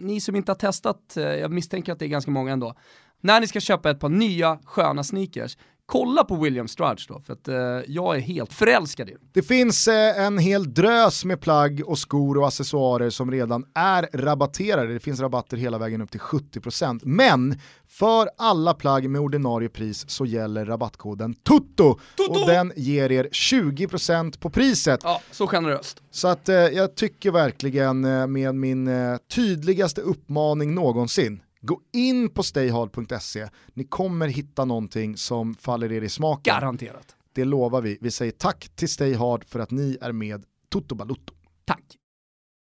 ni 0.00 0.20
som 0.20 0.36
inte 0.36 0.52
har 0.52 0.56
testat, 0.56 1.16
eh, 1.16 1.24
jag 1.24 1.50
misstänker 1.50 1.92
att 1.92 1.98
det 1.98 2.04
är 2.04 2.08
ganska 2.08 2.30
många 2.30 2.52
ändå, 2.52 2.74
när 3.20 3.40
ni 3.40 3.46
ska 3.46 3.60
köpa 3.60 3.90
ett 3.90 4.00
par 4.00 4.08
nya 4.08 4.58
sköna 4.64 5.04
sneakers, 5.04 5.56
kolla 5.86 6.24
på 6.24 6.36
William 6.36 6.68
Strudge 6.68 7.08
då, 7.08 7.20
för 7.20 7.32
att 7.32 7.48
eh, 7.48 7.56
jag 7.86 8.16
är 8.16 8.20
helt 8.20 8.52
förälskad 8.52 9.08
i 9.08 9.12
dem. 9.12 9.20
Det 9.32 9.42
finns 9.42 9.88
eh, 9.88 10.24
en 10.24 10.38
hel 10.38 10.74
drös 10.74 11.24
med 11.24 11.40
plagg 11.40 11.82
och 11.86 11.98
skor 11.98 12.38
och 12.38 12.46
accessoarer 12.46 13.10
som 13.10 13.30
redan 13.30 13.64
är 13.74 14.08
rabatterade. 14.12 14.92
Det 14.92 15.00
finns 15.00 15.20
rabatter 15.20 15.56
hela 15.56 15.78
vägen 15.78 16.00
upp 16.00 16.10
till 16.10 16.20
70%. 16.20 17.00
Men 17.04 17.58
för 17.88 18.28
alla 18.38 18.74
plagg 18.74 19.10
med 19.10 19.20
ordinarie 19.20 19.68
pris 19.68 20.10
så 20.10 20.26
gäller 20.26 20.64
rabattkoden 20.66 21.34
TUTTO, 21.34 21.98
Tutto! 22.16 22.40
och 22.40 22.46
den 22.46 22.72
ger 22.76 23.12
er 23.12 23.28
20% 23.32 24.38
på 24.38 24.50
priset. 24.50 25.00
Ja, 25.04 25.20
så 25.30 25.46
generöst. 25.46 26.02
Så 26.10 26.28
att 26.28 26.48
eh, 26.48 26.56
jag 26.56 26.94
tycker 26.94 27.30
verkligen 27.30 28.04
eh, 28.04 28.26
med 28.26 28.54
min 28.54 28.88
eh, 28.88 29.16
tydligaste 29.34 30.00
uppmaning 30.00 30.74
någonsin, 30.74 31.40
Gå 31.60 31.80
in 31.92 32.30
på 32.30 32.42
stayhard.se, 32.42 33.48
ni 33.74 33.84
kommer 33.84 34.28
hitta 34.28 34.64
någonting 34.64 35.16
som 35.16 35.54
faller 35.54 35.92
er 35.92 36.02
i 36.02 36.08
smaken. 36.08 36.54
Garanterat. 36.54 37.16
Det 37.32 37.44
lovar 37.44 37.82
vi. 37.82 37.98
Vi 38.00 38.10
säger 38.10 38.32
tack 38.32 38.68
till 38.74 38.88
Stayhard 38.88 39.44
för 39.44 39.60
att 39.60 39.70
ni 39.70 39.98
är 40.00 40.12
med 40.12 40.44
Toto 40.68 40.94
Balutto. 40.94 41.34
Tack. 41.64 41.84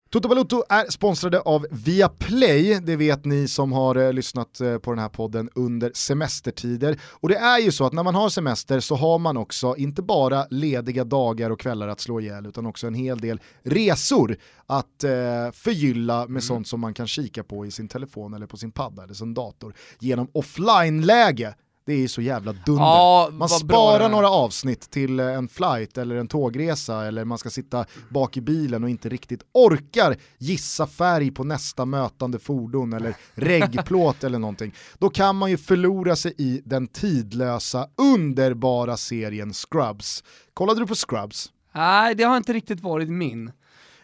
Toto 0.09 0.27
Balutto 0.29 0.63
är 0.69 0.91
sponsrade 0.91 1.39
av 1.39 1.67
Viaplay, 1.71 2.79
det 2.79 2.95
vet 2.95 3.25
ni 3.25 3.47
som 3.47 3.71
har 3.71 3.95
eh, 3.95 4.13
lyssnat 4.13 4.61
eh, 4.61 4.77
på 4.77 4.91
den 4.91 4.99
här 4.99 5.09
podden 5.09 5.49
under 5.55 5.91
semestertider. 5.93 6.99
Och 7.11 7.29
det 7.29 7.35
är 7.35 7.59
ju 7.59 7.71
så 7.71 7.85
att 7.85 7.93
när 7.93 8.03
man 8.03 8.15
har 8.15 8.29
semester 8.29 8.79
så 8.79 8.95
har 8.95 9.19
man 9.19 9.37
också 9.37 9.75
inte 9.77 10.01
bara 10.01 10.45
lediga 10.49 11.03
dagar 11.03 11.49
och 11.49 11.59
kvällar 11.59 11.87
att 11.87 11.99
slå 11.99 12.19
ihjäl 12.19 12.45
utan 12.45 12.65
också 12.65 12.87
en 12.87 12.93
hel 12.93 13.19
del 13.19 13.39
resor 13.63 14.37
att 14.65 15.03
eh, 15.03 15.11
förgylla 15.53 16.19
med 16.19 16.29
mm. 16.29 16.41
sånt 16.41 16.67
som 16.67 16.79
man 16.79 16.93
kan 16.93 17.07
kika 17.07 17.43
på 17.43 17.65
i 17.65 17.71
sin 17.71 17.87
telefon 17.87 18.33
eller 18.33 18.47
på 18.47 18.57
sin 18.57 18.71
padda 18.71 19.03
eller 19.03 19.13
sin 19.13 19.33
dator 19.33 19.73
genom 19.99 20.27
offline-läge 20.33 21.55
det 21.85 22.03
är 22.03 22.07
så 22.07 22.21
jävla 22.21 22.53
dunder. 22.53 22.83
Ja, 22.83 23.29
man 23.31 23.49
sparar 23.49 24.09
några 24.09 24.29
avsnitt 24.29 24.91
till 24.91 25.19
eh, 25.19 25.25
en 25.25 25.47
flight 25.47 25.97
eller 25.97 26.15
en 26.15 26.27
tågresa 26.27 27.05
eller 27.05 27.25
man 27.25 27.37
ska 27.37 27.49
sitta 27.49 27.85
bak 28.09 28.37
i 28.37 28.41
bilen 28.41 28.83
och 28.83 28.89
inte 28.89 29.09
riktigt 29.09 29.43
orkar 29.53 30.17
gissa 30.37 30.87
färg 30.87 31.31
på 31.31 31.43
nästa 31.43 31.85
mötande 31.85 32.39
fordon 32.39 32.93
eller 32.93 33.15
reggplåt 33.33 34.23
eller 34.23 34.39
någonting. 34.39 34.73
Då 34.99 35.09
kan 35.09 35.35
man 35.35 35.49
ju 35.49 35.57
förlora 35.57 36.15
sig 36.15 36.33
i 36.37 36.61
den 36.65 36.87
tidlösa, 36.87 37.87
underbara 37.97 38.97
serien 38.97 39.53
Scrubs. 39.53 40.23
Kollade 40.53 40.79
du 40.79 40.87
på 40.87 40.95
Scrubs? 40.95 41.51
Nej, 41.75 42.15
det 42.15 42.23
har 42.23 42.37
inte 42.37 42.53
riktigt 42.53 42.81
varit 42.81 43.09
min. 43.09 43.51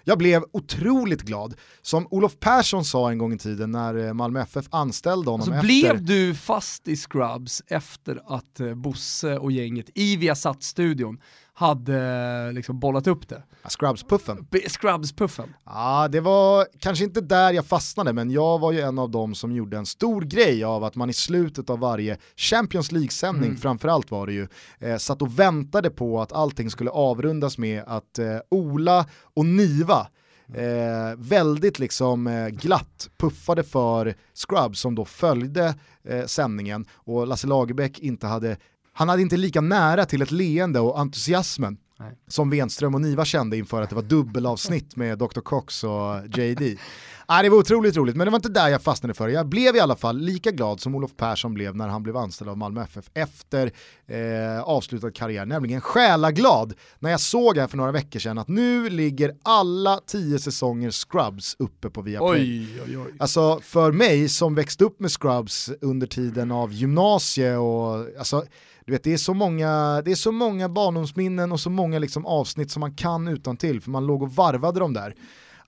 Jag 0.04 0.18
blev 0.18 0.44
otroligt 0.54 1.22
glad. 1.22 1.56
Som 1.82 2.08
Olof 2.10 2.40
Persson 2.40 2.86
sa 2.86 3.12
en 3.12 3.18
gång 3.18 3.34
i 3.34 3.38
tiden 3.38 3.72
när 3.72 4.08
eh, 4.08 4.14
Malmö 4.14 4.42
FF 4.42 4.66
anställde 4.70 5.32
honom 5.32 5.46
Så 5.46 5.54
efter... 5.54 5.68
blev 5.68 6.06
du 6.06 6.36
fast 6.36 6.88
i 6.88 6.96
Scrubs 6.96 7.62
efter 7.68 8.22
att 8.26 8.60
eh, 8.60 8.76
Bosse 8.76 9.38
och 9.38 9.52
gänget 9.52 9.90
i 9.96 10.16
Viasat-studion 10.16 11.18
hade 11.62 12.52
liksom 12.52 12.80
bollat 12.80 13.08
upp 13.08 13.30
det. 13.30 13.44
Scrubs-puffen. 13.64 14.48
Scrubs-puffen. 14.68 15.54
Ja, 15.66 16.08
det 16.08 16.20
var 16.20 16.68
kanske 16.80 17.04
inte 17.04 17.22
där 17.22 17.54
jag 17.54 17.66
fastnade, 17.66 18.14
men 18.14 18.32
jag 18.32 18.60
var 18.60 18.72
ju 18.72 18.82
en 18.82 19.00
av 19.00 19.10
dem 19.10 19.36
som 19.36 19.52
gjorde 19.52 19.78
en 19.78 19.86
stor 19.86 20.22
grej 20.22 20.64
av 20.64 20.84
att 20.84 20.96
man 20.96 21.10
i 21.10 21.14
slutet 21.14 21.70
av 21.70 21.80
varje 21.80 22.18
Champions 22.36 22.92
League-sändning, 22.92 23.50
mm. 23.50 23.58
framförallt 23.58 24.12
var 24.12 24.28
det 24.28 24.34
ju, 24.34 24.48
eh, 24.80 24.98
satt 24.98 25.22
och 25.22 25.40
väntade 25.40 25.90
på 25.90 26.22
att 26.22 26.34
allting 26.34 26.70
skulle 26.70 26.90
avrundas 26.90 27.58
med 27.58 27.84
att 27.88 28.20
eh, 28.20 28.38
Ola 28.50 29.06
och 29.34 29.46
Niva 29.46 30.08
Eh, 30.54 31.16
väldigt 31.18 31.80
liksom 31.80 32.28
eh, 32.28 32.48
glatt 32.48 33.10
puffade 33.18 33.64
för 33.64 34.16
Scrubs 34.34 34.80
som 34.80 34.96
då 34.96 35.06
följde 35.06 35.76
eh, 36.04 36.26
sändningen 36.26 36.86
och 36.94 37.28
Lasse 37.28 37.48
Lagerbäck 37.48 38.00
inte 38.00 38.28
hade 38.28 38.58
han 38.94 39.10
hade 39.10 39.22
inte 39.22 39.38
lika 39.38 39.62
nära 39.62 40.06
till 40.06 40.22
ett 40.22 40.32
leende 40.32 40.80
och 40.80 41.00
entusiasmen 41.00 41.78
Nej. 42.02 42.18
som 42.28 42.50
Wenström 42.50 42.96
och 42.96 43.02
Niva 43.02 43.26
kände 43.26 43.58
inför 43.58 43.82
att 43.82 43.90
det 43.90 43.96
var 43.96 44.04
dubbelavsnitt 44.04 44.96
med 44.96 45.18
Dr. 45.18 45.42
Cox 45.42 45.84
och 45.84 46.38
JD. 46.38 46.78
Ah, 47.26 47.42
det 47.42 47.50
var 47.50 47.58
otroligt 47.58 47.98
roligt, 47.98 48.16
men 48.16 48.26
det 48.26 48.32
var 48.32 48.38
inte 48.38 48.50
där 48.50 48.68
jag 48.68 48.82
fastnade 48.82 49.14
för. 49.14 49.28
Jag 49.28 49.48
blev 49.48 49.76
i 49.76 49.80
alla 49.80 49.96
fall 49.96 50.18
lika 50.18 50.52
glad 50.52 50.80
som 50.80 50.96
Olof 50.96 51.12
Persson 51.18 51.54
blev 51.54 51.76
när 51.76 51.88
han 51.88 52.04
blev 52.04 52.18
anställd 52.18 52.50
av 52.50 52.58
Malmö 52.58 52.84
FF 52.84 53.10
efter 53.14 53.72
eh, 54.08 54.62
avslutad 54.64 55.12
karriär, 55.12 55.46
nämligen 55.46 55.82
själaglad 55.82 56.74
när 57.00 57.12
jag 57.12 57.20
såg 57.20 57.58
här 57.58 57.68
för 57.68 57.78
några 57.78 57.92
veckor 57.92 58.20
sedan 58.20 58.38
att 58.38 58.48
nu 58.48 58.90
ligger 58.90 59.36
alla 59.44 60.00
tio 60.06 60.40
säsonger 60.40 60.92
Scrubs 60.92 61.56
uppe 61.60 61.90
på 61.90 62.02
Viaplay. 62.02 62.42
Oj, 62.42 62.82
oj, 62.88 62.98
oj. 62.98 63.14
Alltså 63.20 63.60
för 63.64 63.92
mig 63.92 64.30
som 64.30 64.56
växte 64.56 64.84
upp 64.84 65.00
med 65.00 65.12
Scrubs 65.12 65.72
under 65.82 66.08
tiden 66.08 66.52
av 66.52 66.74
gymnasie 66.74 67.58
och 67.58 68.08
alltså 68.20 68.44
du 68.92 68.96
vet, 68.96 69.04
det 69.04 69.14
är 69.14 69.18
så 69.18 69.34
många, 69.34 70.02
det 70.06 70.12
är 70.12 70.16
så 70.16 70.32
många 70.32 70.70
barndomsminnen 70.70 71.52
och 71.52 71.60
så 71.60 71.70
många 71.70 72.00
liksom 72.00 72.26
avsnitt 72.26 72.72
som 72.72 72.80
man 72.80 72.96
kan 72.96 73.28
utan 73.28 73.58
till 73.58 73.82
för 73.82 73.92
man 73.92 74.06
låg 74.06 74.24
och 74.24 74.32
varvade 74.32 74.80
dem 74.80 74.94
där. 74.94 75.16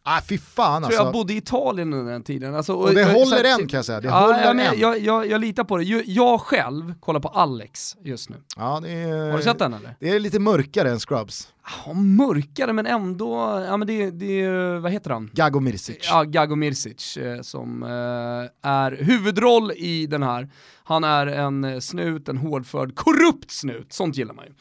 Ah, 0.05 0.21
fy 0.21 0.37
fan 0.37 0.83
alltså. 0.83 1.03
jag 1.03 1.13
bodde 1.13 1.33
i 1.33 1.37
Italien 1.37 1.93
under 1.93 2.11
den 2.11 2.23
tiden. 2.23 2.55
Alltså, 2.55 2.73
och, 2.73 2.83
och, 2.83 2.93
det 2.93 3.03
håller 3.03 3.43
än 3.43 3.67
kan 3.67 3.77
jag 3.77 3.85
säga, 3.85 4.01
det 4.01 4.07
ja, 4.07 4.19
håller 4.19 4.45
ja, 4.45 4.53
men, 4.53 4.79
jag, 4.79 4.99
jag, 4.99 5.27
jag, 5.27 5.41
litar 5.41 5.63
på 5.63 5.77
det. 5.77 5.83
Jag 5.83 6.41
själv 6.41 6.93
kollar 6.99 7.19
på 7.19 7.27
Alex 7.27 7.95
just 8.03 8.29
nu. 8.29 8.35
Ja, 8.55 8.87
är, 8.87 9.29
Har 9.31 9.37
du 9.37 9.43
sett 9.43 9.59
den 9.59 9.73
eller? 9.73 9.95
Det 9.99 10.09
är 10.09 10.19
lite 10.19 10.39
mörkare 10.39 10.89
än 10.89 10.99
Scrubs. 10.99 11.53
Ja, 11.85 11.93
mörkare 11.93 12.73
men 12.73 12.85
ändå, 12.85 13.63
ja 13.67 13.77
men 13.77 13.87
det, 13.87 14.11
det 14.11 14.49
vad 14.79 14.91
heter 14.91 15.09
han? 15.09 15.29
Gago 15.33 15.59
Mirsic. 15.59 15.97
Ja, 16.09 16.23
Gago 16.23 16.55
Mirsic 16.55 17.17
eh, 17.17 17.41
som 17.41 17.83
eh, 17.83 18.69
är 18.71 18.91
huvudroll 18.91 19.71
i 19.71 20.07
den 20.07 20.23
här. 20.23 20.49
Han 20.83 21.03
är 21.03 21.27
en 21.27 21.81
snut, 21.81 22.29
en 22.29 22.37
hårdförd, 22.37 22.95
korrupt 22.95 23.51
snut, 23.51 23.93
sånt 23.93 24.17
gillar 24.17 24.33
man 24.33 24.45
ju. 24.45 24.51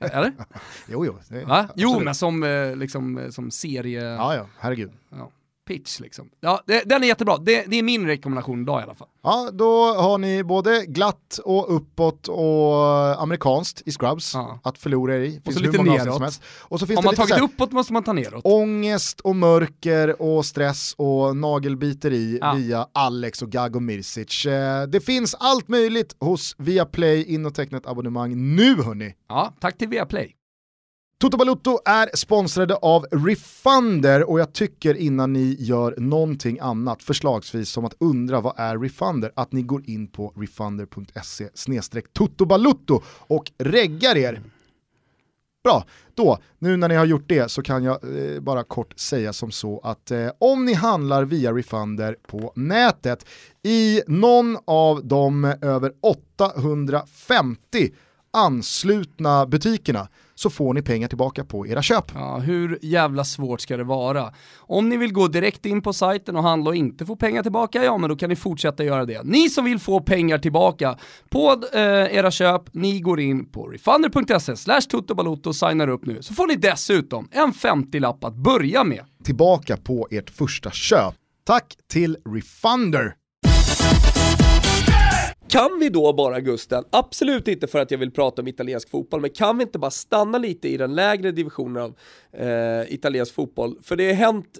Eller? 0.00 0.32
jo, 0.92 1.04
jo. 1.04 1.18
Det, 1.28 1.44
jo, 1.76 1.92
men 2.00 2.14
som, 2.14 2.42
eh, 2.42 2.76
liksom, 2.76 3.12
eh, 3.18 3.28
som 3.30 3.50
serie... 3.50 4.00
Ja, 4.00 4.30
ja, 4.34 4.46
herregud. 4.64 4.96
Ja 5.10 5.28
pitch 5.70 6.00
liksom. 6.00 6.30
Ja, 6.40 6.62
det, 6.66 6.82
den 6.86 7.02
är 7.02 7.06
jättebra. 7.06 7.36
Det, 7.36 7.64
det, 7.66 7.78
är 7.78 7.82
min 7.82 8.06
rekommendation 8.06 8.62
idag 8.62 8.80
i 8.80 8.82
alla 8.82 8.94
fall. 8.94 9.08
Ja, 9.22 9.50
då 9.52 9.94
har 9.94 10.18
ni 10.18 10.44
både 10.44 10.84
glatt 10.86 11.40
och 11.44 11.76
uppåt 11.76 12.28
och 12.28 13.22
amerikanskt 13.22 13.82
i 13.86 13.92
Scrubs 13.92 14.34
ja. 14.34 14.60
att 14.62 14.78
förlora 14.78 15.16
i. 15.16 15.30
Finns 15.30 15.46
och 15.46 15.52
så 15.52 15.60
lite 15.60 15.82
neråt. 15.82 16.40
Och 16.60 16.80
så 16.80 16.86
finns 16.86 16.98
Om 16.98 17.04
man 17.04 17.14
tagit 17.14 17.42
uppåt 17.42 17.72
måste 17.72 17.92
man 17.92 18.04
ta 18.04 18.12
neråt. 18.12 18.40
Ångest 18.44 19.20
och 19.20 19.36
mörker 19.36 20.22
och 20.22 20.46
stress 20.46 20.94
och 20.96 21.36
nagelbiteri 21.36 22.38
ja. 22.40 22.54
via 22.54 22.86
Alex 22.92 23.42
och 23.42 23.50
Gago 23.50 23.80
Mirsic. 23.80 24.46
Eh, 24.46 24.82
det 24.82 25.00
finns 25.00 25.34
allt 25.34 25.68
möjligt 25.68 26.16
hos 26.20 26.54
Viaplay. 26.58 27.24
In 27.24 27.46
och 27.46 27.54
teckna 27.54 27.78
ett 27.78 27.86
abonnemang 27.86 28.56
nu 28.56 28.82
hörni. 28.82 29.14
Ja, 29.28 29.54
tack 29.60 29.78
till 29.78 29.88
Viaplay. 29.88 30.39
Toto 31.20 31.36
Balutto 31.36 31.78
är 31.84 32.16
sponsrade 32.16 32.76
av 32.76 33.06
Refunder 33.10 34.30
och 34.30 34.40
jag 34.40 34.52
tycker 34.52 34.94
innan 34.94 35.32
ni 35.32 35.56
gör 35.58 35.94
någonting 35.98 36.58
annat, 36.60 37.02
förslagsvis 37.02 37.70
som 37.70 37.84
att 37.84 37.94
undra 38.00 38.40
vad 38.40 38.54
är 38.56 38.78
Refunder, 38.78 39.32
att 39.36 39.52
ni 39.52 39.62
går 39.62 39.90
in 39.90 40.06
på 40.06 40.32
refunder.se 40.36 41.48
snedstreck 41.54 42.04
och 43.06 43.50
reggar 43.58 44.16
er. 44.16 44.42
Bra, 45.64 45.84
då, 46.14 46.38
nu 46.58 46.76
när 46.76 46.88
ni 46.88 46.94
har 46.94 47.04
gjort 47.04 47.28
det 47.28 47.50
så 47.50 47.62
kan 47.62 47.84
jag 47.84 48.34
eh, 48.34 48.40
bara 48.40 48.64
kort 48.64 48.98
säga 48.98 49.32
som 49.32 49.50
så 49.50 49.80
att 49.84 50.10
eh, 50.10 50.28
om 50.38 50.64
ni 50.64 50.74
handlar 50.74 51.24
via 51.24 51.52
Refunder 51.52 52.16
på 52.26 52.52
nätet 52.56 53.26
i 53.62 54.02
någon 54.06 54.58
av 54.64 55.04
de 55.04 55.44
över 55.62 55.92
850 56.00 57.90
anslutna 58.32 59.46
butikerna 59.46 60.08
så 60.40 60.50
får 60.50 60.74
ni 60.74 60.82
pengar 60.82 61.08
tillbaka 61.08 61.44
på 61.44 61.66
era 61.66 61.82
köp. 61.82 62.04
Ja, 62.14 62.38
hur 62.38 62.78
jävla 62.82 63.24
svårt 63.24 63.60
ska 63.60 63.76
det 63.76 63.84
vara? 63.84 64.32
Om 64.58 64.88
ni 64.88 64.96
vill 64.96 65.12
gå 65.12 65.28
direkt 65.28 65.66
in 65.66 65.82
på 65.82 65.92
sajten 65.92 66.36
och 66.36 66.42
handla 66.42 66.70
och 66.70 66.76
inte 66.76 67.06
få 67.06 67.16
pengar 67.16 67.42
tillbaka, 67.42 67.84
ja 67.84 67.98
men 67.98 68.10
då 68.10 68.16
kan 68.16 68.28
ni 68.30 68.36
fortsätta 68.36 68.84
göra 68.84 69.04
det. 69.04 69.22
Ni 69.22 69.50
som 69.50 69.64
vill 69.64 69.78
få 69.78 70.00
pengar 70.00 70.38
tillbaka 70.38 70.98
på 71.30 71.62
eh, 71.72 71.80
era 72.16 72.30
köp, 72.30 72.62
ni 72.74 73.00
går 73.00 73.20
in 73.20 73.50
på 73.52 73.66
refunder.se 73.66 74.56
slash 74.56 74.80
och 75.44 75.56
signar 75.56 75.88
upp 75.88 76.06
nu, 76.06 76.22
så 76.22 76.34
får 76.34 76.46
ni 76.46 76.54
dessutom 76.56 77.28
en 77.30 77.52
50-lapp 77.52 78.24
att 78.24 78.34
börja 78.34 78.84
med. 78.84 79.04
Tillbaka 79.24 79.76
på 79.76 80.08
ert 80.10 80.30
första 80.30 80.70
köp. 80.70 81.14
Tack 81.44 81.76
till 81.88 82.16
Refunder! 82.34 83.19
Kan 85.50 85.78
vi 85.78 85.88
då 85.88 86.12
bara 86.12 86.40
Gusten, 86.40 86.84
absolut 86.90 87.48
inte 87.48 87.66
för 87.66 87.78
att 87.78 87.90
jag 87.90 87.98
vill 87.98 88.10
prata 88.10 88.42
om 88.42 88.48
italiensk 88.48 88.90
fotboll, 88.90 89.20
men 89.20 89.30
kan 89.30 89.58
vi 89.58 89.62
inte 89.62 89.78
bara 89.78 89.90
stanna 89.90 90.38
lite 90.38 90.68
i 90.68 90.76
den 90.76 90.94
lägre 90.94 91.30
divisionen 91.30 91.82
av 91.82 91.94
eh, 92.32 92.94
italiensk 92.94 93.34
fotboll? 93.34 93.78
För 93.82 93.96
det 93.96 94.06
har 94.06 94.14
hänt 94.14 94.58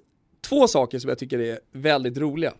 två 0.48 0.68
saker 0.68 0.98
som 0.98 1.08
jag 1.08 1.18
tycker 1.18 1.38
är 1.38 1.58
väldigt 1.72 2.18
roliga. 2.18 2.52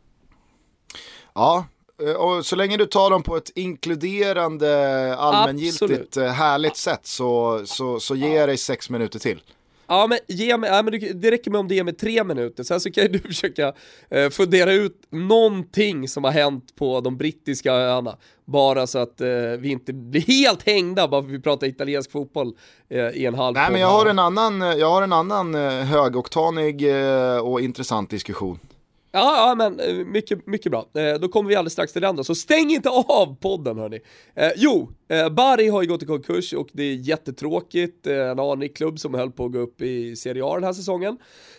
Ja, 1.35 1.67
eh, 2.03 2.13
och 2.13 2.47
så 2.47 2.57
länge 2.57 2.77
du 2.77 2.87
tar 2.87 3.11
dem 3.11 3.23
på 3.23 3.37
ett 3.37 3.51
inkluderande, 3.55 5.15
allmängiltigt, 5.17 5.83
Absolut. 5.83 6.17
Eh, 6.17 6.27
härligt 6.27 6.77
sätt 6.77 7.07
så, 7.07 7.63
så, 7.67 8.01
så 8.01 8.17
ger 8.17 8.37
jag 8.37 8.49
dig 8.49 8.57
sex 8.57 8.91
minuter 8.91 9.19
till. 9.19 9.41
Ja 9.93 10.07
men, 10.07 10.19
ge 10.29 10.57
mig, 10.57 10.71
ja, 10.71 10.83
men 10.83 11.21
det 11.21 11.31
räcker 11.31 11.51
med 11.51 11.61
om 11.61 11.69
det 11.69 11.75
ger 11.75 11.85
mig 11.85 11.95
tre 11.95 12.25
minuter, 12.25 12.63
sen 12.63 12.81
så 12.81 12.91
kan 12.91 13.13
du 13.13 13.19
försöka 13.29 13.73
eh, 14.11 14.31
fundera 14.31 14.73
ut 14.73 15.07
någonting 15.11 16.09
som 16.09 16.25
har 16.25 16.31
hänt 16.31 16.77
på 16.77 17.01
de 17.01 17.17
brittiska 17.17 17.73
öarna. 17.73 18.17
Bara 18.45 18.87
så 18.87 18.99
att 18.99 19.21
eh, 19.21 19.29
vi 19.59 19.69
inte 19.69 19.93
blir 19.93 20.21
helt 20.21 20.67
hängda 20.67 21.09
bara 21.09 21.23
för 21.23 21.29
att 21.29 21.35
vi 21.35 21.41
pratar 21.41 21.67
italiensk 21.67 22.11
fotboll 22.11 22.53
eh, 22.89 23.09
i 23.09 23.27
en 23.27 23.35
halv 23.35 23.55
Nej 23.55 23.73
men 23.73 23.81
jag 23.81 23.89
har 23.89 24.07
en 24.07 24.19
annan, 24.19 24.61
jag 24.61 24.91
har 24.91 25.03
en 25.03 25.13
annan 25.13 25.55
eh, 25.55 25.71
högoktanig 25.71 26.89
eh, 26.91 27.39
och 27.39 27.61
intressant 27.61 28.11
diskussion. 28.11 28.59
Ja, 29.13 29.49
ja 29.49 29.55
men 29.55 29.81
eh, 29.81 30.07
mycket, 30.07 30.47
mycket 30.47 30.73
bra. 30.73 30.87
Eh, 30.95 31.21
då 31.21 31.29
kommer 31.29 31.49
vi 31.49 31.57
alldeles 31.57 31.73
strax 31.73 31.93
till 31.93 32.03
den 32.03 32.17
då, 32.17 32.25
så 32.25 32.35
stäng 32.35 32.71
inte 32.71 32.89
av 32.91 33.37
podden 33.41 33.79
hörni. 33.79 34.01
Eh, 34.35 34.51
jo, 34.57 34.91
eh, 35.09 35.29
Bari 35.29 35.69
har 35.69 35.83
ju 35.83 35.89
gått 35.89 36.03
i 36.03 36.07
konkurs 36.07 36.53
och 36.53 36.69
det 36.73 36.83
är 36.83 36.95
jättetråkigt. 36.95 38.07
Eh, 38.07 38.31
en 38.31 38.39
anrik 38.39 38.77
klubb 38.77 38.99
som 38.99 39.15
höll 39.15 39.31
på 39.31 39.45
att 39.45 39.53
gå 39.53 39.59
upp 39.59 39.83
i 39.83 40.17
Serie 40.17 40.45
A 40.45 40.55
den 40.55 40.65
här 40.65 40.73
säsongen. 40.73 41.19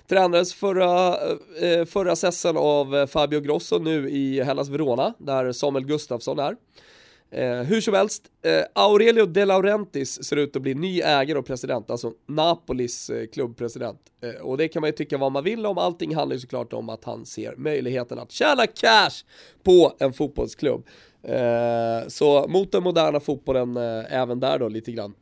Tränades 0.10 0.54
förra, 0.54 1.08
eh, 1.08 1.70
eh 1.70 1.86
förra 1.86 2.16
sessen 2.16 2.58
av 2.58 3.08
Fabio 3.08 3.40
Grosso 3.40 3.80
nu 3.80 4.10
i 4.10 4.44
Hellas 4.44 4.70
Verona, 4.70 5.14
där 5.18 5.52
Samuel 5.52 5.86
Gustafsson 5.86 6.40
är. 6.40 6.56
Eh, 7.34 7.62
hur 7.62 7.82
som 7.82 7.94
helst, 7.94 8.24
eh, 8.46 8.84
Aurelio 8.84 9.26
De 9.26 9.46
Laurentiis 9.46 10.24
ser 10.24 10.36
ut 10.36 10.56
att 10.56 10.62
bli 10.62 10.74
ny 10.74 11.02
ägare 11.02 11.38
och 11.40 11.46
president, 11.46 11.92
alltså 11.92 12.12
Napolis 12.28 13.10
eh, 13.10 13.28
klubbpresident. 13.28 14.00
Eh, 14.24 14.42
och 14.42 14.58
det 14.58 14.68
kan 14.68 14.82
man 14.82 14.88
ju 14.88 14.92
tycka 14.92 15.18
vad 15.18 15.32
man 15.32 15.44
vill 15.44 15.66
om, 15.66 15.78
allting 15.78 16.16
handlar 16.16 16.34
ju 16.36 16.40
såklart 16.40 16.74
om 16.74 16.90
att 16.90 17.04
han 17.04 17.26
ser 17.26 17.56
möjligheten 17.56 18.20
att 18.20 18.32
tjäna 18.32 18.68
cash 18.68 19.26
på 19.64 19.94
en 20.00 20.14
fotbollsklubb. 20.14 20.88
Eh, 21.24 22.08
så 22.08 22.46
mot 22.48 22.72
den 22.72 22.84
moderna 22.84 23.20
fotbollen 23.20 23.78
eh, 23.78 24.14
även 24.14 24.40
där 24.40 24.60
då 24.60 24.68
lite 24.68 24.92
grann. 24.92 25.14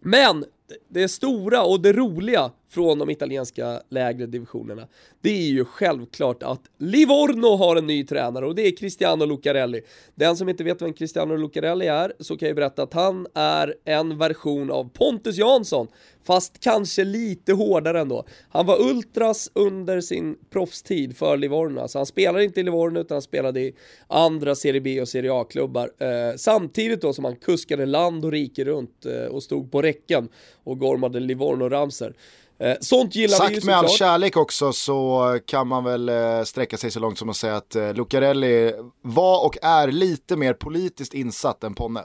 Men 0.00 0.44
det 0.88 1.08
stora 1.08 1.62
och 1.62 1.80
det 1.80 1.92
roliga 1.92 2.50
från 2.72 2.98
de 2.98 3.10
italienska 3.10 3.82
lägre 3.88 4.26
divisionerna, 4.26 4.88
det 5.20 5.30
är 5.30 5.50
ju 5.50 5.64
självklart 5.64 6.42
att 6.42 6.60
Livorno 6.78 7.56
har 7.56 7.76
en 7.76 7.86
ny 7.86 8.04
tränare 8.04 8.46
och 8.46 8.54
det 8.54 8.66
är 8.66 8.76
Cristiano 8.76 9.24
Lucarelli. 9.24 9.80
Den 10.14 10.36
som 10.36 10.48
inte 10.48 10.64
vet 10.64 10.82
vem 10.82 10.92
Cristiano 10.92 11.36
Lucarelli 11.36 11.86
är, 11.86 12.12
så 12.18 12.36
kan 12.36 12.48
jag 12.48 12.56
berätta 12.56 12.82
att 12.82 12.94
han 12.94 13.26
är 13.34 13.74
en 13.84 14.18
version 14.18 14.70
av 14.70 14.88
Pontus 14.88 15.36
Jansson, 15.36 15.86
fast 16.24 16.60
kanske 16.60 17.04
lite 17.04 17.52
hårdare 17.52 18.00
ändå. 18.00 18.24
Han 18.48 18.66
var 18.66 18.80
ultras 18.90 19.50
under 19.54 20.00
sin 20.00 20.36
proffstid 20.50 21.16
för 21.16 21.36
Livorno, 21.36 21.80
alltså 21.80 21.98
han 21.98 22.06
spelade 22.06 22.44
inte 22.44 22.60
i 22.60 22.62
Livorno 22.62 23.00
utan 23.00 23.14
han 23.14 23.22
spelade 23.22 23.60
i 23.60 23.74
andra 24.06 24.54
Serie 24.54 24.80
B 24.80 25.00
och 25.00 25.08
Serie 25.08 25.32
A-klubbar. 25.34 25.90
Eh, 25.98 26.36
samtidigt 26.36 27.00
då 27.00 27.12
som 27.12 27.24
han 27.24 27.36
kuskade 27.36 27.86
land 27.86 28.24
och 28.24 28.32
rike 28.32 28.64
runt 28.64 29.06
eh, 29.06 29.24
och 29.24 29.42
stod 29.42 29.72
på 29.72 29.82
räcken 29.82 30.28
och 30.64 30.78
gormade 30.78 31.20
Livorno-ramser. 31.20 32.14
Eh, 32.58 32.76
sånt 32.80 33.16
gillar 33.16 33.36
Sagt 33.36 33.50
vi 33.50 33.54
ju 33.54 33.66
med 33.66 33.76
all 33.76 33.88
kärlek 33.88 34.36
också 34.36 34.72
så 34.72 35.38
kan 35.46 35.66
man 35.66 35.84
väl 35.84 36.08
eh, 36.08 36.42
sträcka 36.42 36.76
sig 36.76 36.90
så 36.90 37.00
långt 37.00 37.18
som 37.18 37.28
att 37.28 37.36
säga 37.36 37.56
att 37.56 37.76
eh, 37.76 37.94
Lucarelli 37.94 38.72
var 39.02 39.46
och 39.46 39.56
är 39.62 39.88
lite 39.88 40.36
mer 40.36 40.52
politiskt 40.54 41.14
insatt 41.14 41.64
än 41.64 41.74
Ponne. 41.74 42.04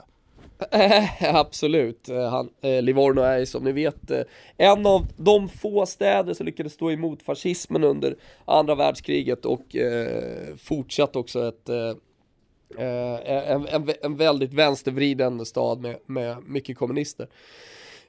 Absolut, 1.20 2.08
Han, 2.30 2.50
eh, 2.60 2.82
Livorno 2.82 3.20
är 3.20 3.44
som 3.44 3.64
ni 3.64 3.72
vet 3.72 4.10
eh, 4.10 4.22
en 4.56 4.86
av 4.86 5.06
de 5.16 5.48
få 5.48 5.86
städer 5.86 6.34
som 6.34 6.46
lyckades 6.46 6.72
stå 6.72 6.90
emot 6.90 7.22
fascismen 7.22 7.84
under 7.84 8.16
andra 8.44 8.74
världskriget 8.74 9.44
och 9.44 9.76
eh, 9.76 10.56
fortsatt 10.56 11.16
också 11.16 11.48
ett 11.48 11.68
en, 12.78 13.66
en, 13.66 13.88
en 14.02 14.16
väldigt 14.16 14.52
vänstervriden 14.52 15.46
stad 15.46 15.80
med, 15.80 15.96
med 16.06 16.36
mycket 16.46 16.78
kommunister. 16.78 17.28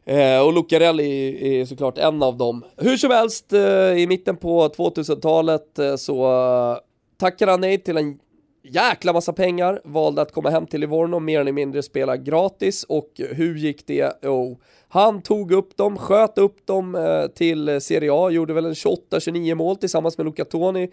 Eh, 0.09 0.45
och 0.45 0.53
Lucarelli 0.53 1.59
är 1.59 1.65
såklart 1.65 1.97
en 1.97 2.23
av 2.23 2.37
dem. 2.37 2.63
Hur 2.77 2.97
som 2.97 3.11
helst, 3.11 3.53
eh, 3.53 3.93
i 3.93 4.05
mitten 4.09 4.37
på 4.37 4.67
2000-talet 4.67 5.79
eh, 5.79 5.95
så 5.95 6.25
eh, 6.25 6.77
tackade 7.17 7.51
han 7.51 7.61
nej 7.61 7.77
till 7.77 7.97
en 7.97 8.19
jäkla 8.63 9.13
massa 9.13 9.33
pengar, 9.33 9.81
valde 9.83 10.21
att 10.21 10.31
komma 10.31 10.49
hem 10.49 10.65
till 10.65 10.79
Livorno, 10.81 11.19
mer 11.19 11.39
eller 11.41 11.51
mindre 11.51 11.83
spela 11.83 12.17
gratis 12.17 12.83
och 12.83 13.09
hur 13.15 13.55
gick 13.55 13.87
det? 13.87 14.19
Jo, 14.21 14.59
han 14.87 15.21
tog 15.21 15.51
upp 15.51 15.77
dem, 15.77 15.97
sköt 15.97 16.37
upp 16.37 16.65
dem 16.65 16.95
eh, 16.95 17.27
till 17.27 17.81
Serie 17.81 18.13
A, 18.13 18.29
gjorde 18.29 18.53
väl 18.53 18.65
en 18.65 18.73
28-29 18.73 19.55
mål 19.55 19.75
tillsammans 19.75 20.17
med 20.17 20.25
Luca 20.25 20.45
Toni 20.45 20.89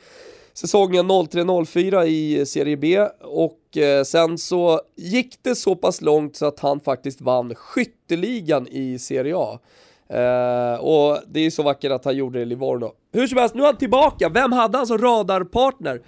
säsongen 0.56 1.10
03-04 1.10 2.04
i 2.04 2.38
eh, 2.38 2.44
Serie 2.44 2.76
B 2.76 3.00
och 3.20 3.76
eh, 3.76 4.02
sen 4.02 4.38
så 4.38 4.80
gick 4.96 5.38
det 5.42 5.54
så 5.54 5.76
pass 5.76 6.00
långt 6.00 6.36
så 6.36 6.46
att 6.46 6.60
han 6.60 6.80
faktiskt 6.80 7.20
vann 7.20 7.54
skytteligan 7.54 8.68
i 8.68 8.98
Serie 8.98 9.34
A. 9.36 9.58
Uh, 10.10 10.80
och 10.80 11.18
det 11.28 11.40
är 11.40 11.44
ju 11.44 11.50
så 11.50 11.62
vackert 11.62 11.92
att 11.92 12.04
han 12.04 12.16
gjorde 12.16 12.38
det 12.38 12.42
i 12.42 12.44
Livorno. 12.44 12.92
Hur 13.12 13.26
som 13.26 13.38
helst, 13.38 13.54
nu 13.54 13.62
är 13.62 13.66
han 13.66 13.76
tillbaka. 13.76 14.28
Vem 14.28 14.52
hade 14.52 14.78
han 14.78 14.86
som 14.86 14.98
radarpartner 14.98 16.00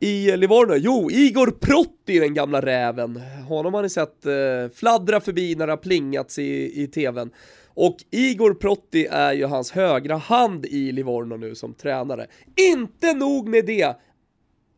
i 0.00 0.30
eh, 0.30 0.36
Livorno? 0.36 0.74
Jo, 0.76 1.10
Igor 1.10 1.50
Protti, 1.50 2.18
den 2.18 2.34
gamla 2.34 2.60
räven. 2.60 3.20
Honom 3.48 3.74
har 3.74 3.82
ni 3.82 3.90
sett 3.90 4.26
uh, 4.26 4.74
fladdra 4.74 5.20
förbi 5.20 5.54
när 5.54 5.66
det 5.66 5.72
har 5.72 5.76
plingats 5.76 6.38
i, 6.38 6.82
i 6.82 6.86
tvn. 6.86 7.30
Och 7.74 7.96
Igor 8.10 8.54
Protti 8.54 9.06
är 9.06 9.32
ju 9.32 9.44
hans 9.44 9.72
högra 9.72 10.16
hand 10.16 10.66
i 10.66 10.92
Livorno 10.92 11.36
nu 11.36 11.54
som 11.54 11.74
tränare. 11.74 12.26
Inte 12.56 13.12
nog 13.12 13.48
med 13.48 13.66
det! 13.66 13.96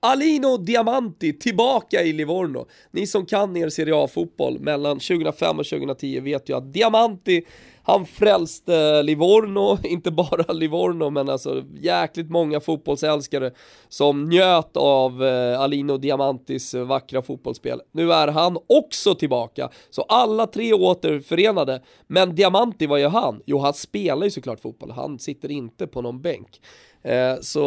Alino 0.01 0.57
Diamanti 0.57 1.39
tillbaka 1.39 2.03
i 2.03 2.13
Livorno. 2.13 2.67
Ni 2.91 3.07
som 3.07 3.27
kan 3.27 3.57
er 3.57 3.69
Serie 3.69 4.05
A-fotboll 4.05 4.61
mellan 4.61 4.99
2005 4.99 5.59
och 5.59 5.67
2010 5.67 6.21
vet 6.21 6.49
ju 6.49 6.57
att 6.57 6.73
Diamanti 6.73 7.43
han 7.87 8.07
frälste 8.07 9.03
Livorno, 9.03 9.79
inte 9.85 10.11
bara 10.11 10.53
Livorno 10.53 11.11
men 11.11 11.29
alltså 11.29 11.65
jäkligt 11.81 12.31
många 12.31 12.61
fotbollsälskare 12.61 13.51
som 13.89 14.25
njöt 14.25 14.77
av 14.77 15.25
eh, 15.25 15.61
Alino 15.61 15.97
Diamantis 15.97 16.75
eh, 16.75 16.85
vackra 16.85 17.23
fotbollsspel. 17.23 17.81
Nu 17.93 18.13
är 18.13 18.29
han 18.29 18.59
också 18.67 19.15
tillbaka, 19.15 19.71
så 19.91 20.03
alla 20.03 20.47
tre 20.47 20.73
återförenade. 20.73 21.83
Men 22.07 22.35
Diamanti, 22.35 22.87
vad 22.87 23.01
gör 23.01 23.09
han? 23.09 23.43
Jo, 23.47 23.59
han 23.59 23.75
spelar 23.75 24.25
ju 24.25 24.31
såklart 24.31 24.61
fotboll, 24.61 24.91
han 24.91 25.19
sitter 25.19 25.51
inte 25.51 25.87
på 25.87 26.03
någon 26.03 26.23
bänk. 26.23 26.61
Eh, 27.07 27.41
så 27.41 27.61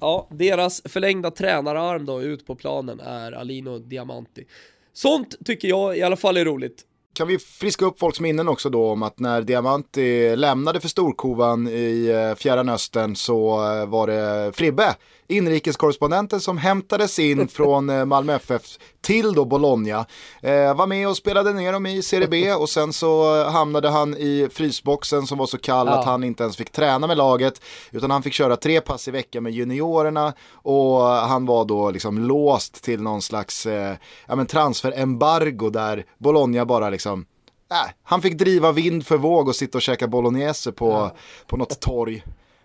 ja, 0.00 0.28
deras 0.30 0.82
förlängda 0.84 1.30
tränararm 1.30 2.06
då 2.06 2.22
ut 2.22 2.46
på 2.46 2.54
planen 2.54 3.00
är 3.00 3.32
Alino 3.32 3.78
Diamanti. 3.78 4.44
Sånt 4.92 5.36
tycker 5.44 5.68
jag 5.68 5.98
i 5.98 6.02
alla 6.02 6.16
fall 6.16 6.36
är 6.36 6.44
roligt 6.44 6.84
kan 7.14 7.28
vi 7.28 7.38
friska 7.38 7.84
upp 7.84 7.98
folks 7.98 8.20
minnen 8.20 8.48
också 8.48 8.70
då 8.70 8.90
om 8.90 9.02
att 9.02 9.18
när 9.18 9.42
Diamanti 9.42 10.36
lämnade 10.36 10.80
för 10.80 10.88
storkovan 10.88 11.68
i 11.68 12.08
eh, 12.08 12.36
Fjärran 12.36 12.68
Östern 12.68 13.16
så 13.16 13.50
eh, 13.72 13.86
var 13.86 14.06
det 14.06 14.52
Fribbe, 14.56 14.94
inrikeskorrespondenten 15.28 16.40
som 16.40 16.58
hämtades 16.58 17.18
in 17.18 17.48
från 17.52 17.90
eh, 17.90 18.04
Malmö 18.04 18.34
FF 18.34 18.62
till 19.00 19.32
då 19.32 19.44
Bologna. 19.44 20.06
Eh, 20.42 20.74
var 20.74 20.86
med 20.86 21.08
och 21.08 21.16
spelade 21.16 21.52
ner 21.52 21.72
dem 21.72 21.86
i 21.86 22.02
Serie 22.02 22.28
B 22.28 22.52
och 22.52 22.68
sen 22.68 22.92
så 22.92 23.44
hamnade 23.44 23.88
han 23.88 24.16
i 24.16 24.48
frysboxen 24.52 25.26
som 25.26 25.38
var 25.38 25.46
så 25.46 25.58
kall 25.58 25.86
ja. 25.86 25.92
att 25.92 26.04
han 26.04 26.24
inte 26.24 26.42
ens 26.42 26.56
fick 26.56 26.72
träna 26.72 27.06
med 27.06 27.16
laget 27.16 27.62
utan 27.90 28.10
han 28.10 28.22
fick 28.22 28.32
köra 28.32 28.56
tre 28.56 28.80
pass 28.80 29.08
i 29.08 29.10
veckan 29.10 29.42
med 29.42 29.52
juniorerna 29.52 30.32
och 30.52 31.00
han 31.02 31.46
var 31.46 31.64
då 31.64 31.90
liksom 31.90 32.18
låst 32.18 32.84
till 32.84 33.02
någon 33.02 33.22
slags 33.22 33.66
eh, 33.66 33.96
ja, 34.26 34.36
men 34.36 34.46
transferembargo 34.46 35.70
där 35.70 36.04
Bologna 36.18 36.64
bara 36.64 36.90
liksom 36.90 37.26
äh, 37.70 37.90
han 38.02 38.22
fick 38.22 38.38
driva 38.38 38.72
vind 38.72 39.06
för 39.06 39.16
våg 39.16 39.48
och 39.48 39.56
sitta 39.56 39.78
och 39.78 39.82
käka 39.82 40.08
bolognese 40.08 40.72
på, 40.72 40.90
ja. 40.90 41.14
på 41.46 41.56
något 41.56 41.80
torg 41.80 42.24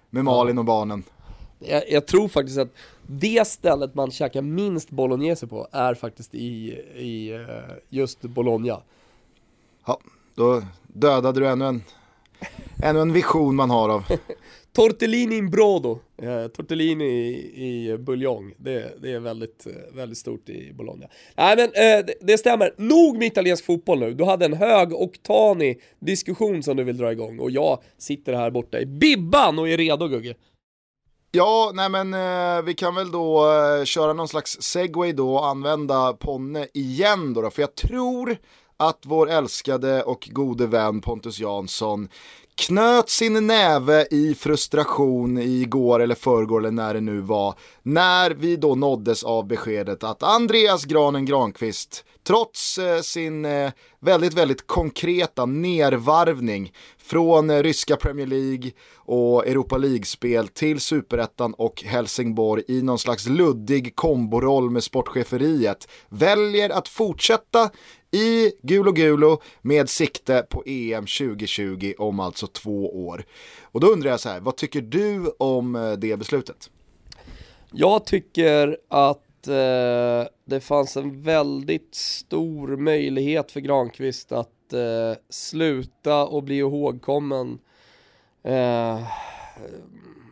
med 0.10 0.26
Malin 0.26 0.58
och 0.58 0.66
barnen. 0.66 1.04
Jag, 1.60 1.92
jag, 1.92 2.06
tror 2.06 2.28
faktiskt 2.28 2.58
att 2.58 2.74
det 3.08 3.48
stället 3.48 3.96
man 3.96 4.12
käkar 4.12 4.42
minst 4.42 4.90
bolognese 4.90 5.48
på 5.48 5.68
är 5.72 5.94
faktiskt 5.94 6.36
i, 6.36 6.74
i 6.96 7.34
eh, 7.34 7.76
just 7.90 8.22
Bologna. 8.22 8.82
Ja, 9.86 10.00
då 10.36 10.64
dödade 10.88 11.40
du 11.40 11.48
ännu 11.48 11.66
en, 11.66 11.84
ännu 12.84 13.00
en 13.00 13.14
vision 13.14 13.56
man 13.56 13.70
har 13.70 13.90
av. 13.90 14.04
Tortellini 14.74 15.38
in 15.38 15.50
brodo, 15.50 16.00
eh, 16.22 16.48
tortellini 16.48 17.06
i, 17.06 17.90
i 17.90 17.98
buljong, 17.98 18.54
det, 18.58 18.94
det 19.02 19.12
är 19.12 19.20
väldigt, 19.20 19.68
eh, 19.68 19.96
väldigt 19.96 20.18
stort 20.18 20.50
i 20.50 20.74
Bologna. 20.74 21.08
Nej 21.36 21.56
men 21.56 21.66
eh, 21.66 22.06
det, 22.06 22.14
det, 22.22 22.38
stämmer, 22.38 22.74
nog 22.78 23.18
med 23.18 23.28
italiensk 23.28 23.66
fotboll 23.66 24.00
nu. 24.00 24.14
Du 24.14 24.24
hade 24.24 24.46
en 24.46 24.54
hög 24.54 24.94
oktanig 24.94 25.82
diskussion 26.00 26.64
som 26.64 26.78
du 26.78 26.84
vill 26.84 26.98
dra 26.98 27.12
igång 27.12 27.40
och 27.40 27.52
jag 27.52 27.80
sitter 27.98 28.34
här 28.34 28.52
borta 28.52 28.80
i 28.80 28.86
bibban 28.86 29.60
och 29.60 29.70
är 29.70 29.78
redo 29.78 30.08
Gugge. 30.08 30.36
Ja, 31.38 31.72
nej 31.74 31.90
men 31.90 32.14
eh, 32.14 32.62
vi 32.62 32.74
kan 32.74 32.96
väl 32.96 33.12
då 33.12 33.52
eh, 33.52 33.86
köra 33.86 34.14
någon 34.14 34.28
slags 34.28 34.62
segway 34.62 35.12
då 35.12 35.36
och 35.36 35.48
använda 35.48 36.14
Ponne 36.14 36.68
igen 36.74 37.34
då, 37.34 37.42
då, 37.42 37.50
för 37.50 37.62
jag 37.62 37.76
tror 37.76 38.38
att 38.78 39.00
vår 39.06 39.30
älskade 39.30 40.04
och 40.04 40.30
gode 40.32 40.68
vän 40.68 41.02
Pontus 41.02 41.40
Jansson 41.40 42.10
knöt 42.56 43.10
sin 43.10 43.48
näve 43.48 44.08
i 44.12 44.36
frustration 44.36 45.38
igår 45.38 46.00
eller 46.00 46.16
förrgår 46.16 46.60
eller 46.60 46.72
när 46.72 46.94
det 46.94 47.02
nu 47.02 47.20
var, 47.22 47.56
när 47.84 48.32
vi 48.32 48.56
då 48.56 48.76
nåddes 48.76 49.24
av 49.24 49.48
beskedet 49.48 50.04
att 50.04 50.24
Andreas 50.24 50.86
Granen 50.86 51.26
Granqvist, 51.26 52.06
trots 52.28 52.78
eh, 52.78 53.02
sin 53.02 53.46
eh, 53.46 53.72
väldigt, 54.00 54.34
väldigt 54.34 54.68
konkreta 54.68 55.46
nervarvning 55.46 56.74
från 56.98 57.50
eh, 57.50 57.64
ryska 57.64 57.96
Premier 57.96 58.28
League 58.28 58.72
och 58.96 59.48
Europa 59.48 59.78
League-spel 59.78 60.48
till 60.48 60.80
superettan 60.80 61.54
och 61.54 61.84
Helsingborg 61.84 62.64
i 62.68 62.82
någon 62.82 63.00
slags 63.00 63.28
luddig 63.28 63.96
komboroll 63.96 64.70
med 64.70 64.84
sportcheferiet, 64.84 65.88
väljer 66.10 66.70
att 66.70 66.88
fortsätta 66.88 67.70
i 68.12 68.52
Gulo 68.62 68.92
Gulo 68.92 69.42
med 69.62 69.90
sikte 69.90 70.46
på 70.50 70.64
EM 70.66 71.06
2020 71.06 71.94
om 71.98 72.20
alltså 72.20 72.48
två 72.48 73.08
år. 73.08 73.26
Och 73.62 73.80
då 73.80 73.88
undrar 73.88 74.12
jag 74.12 74.20
så 74.20 74.30
här, 74.30 74.40
vad 74.40 74.56
tycker 74.56 74.82
du 74.82 75.32
om 75.38 75.76
eh, 75.76 75.92
det 75.92 76.18
beslutet? 76.18 76.70
Jag 77.72 78.06
tycker 78.06 78.78
att 78.90 79.27
eh, 79.48 80.26
det 80.46 80.60
fanns 80.60 80.98
en 80.98 81.22
väldigt 81.22 81.96
stor 81.96 82.78
möjlighet 82.78 83.52
för 83.52 83.60
Granqvist 83.60 84.32
att 84.32 84.74
eh, 84.74 85.14
sluta 85.30 86.26
och 86.26 86.44
bli 86.44 86.58
ihågkommen 86.58 87.60
eh, 88.44 89.08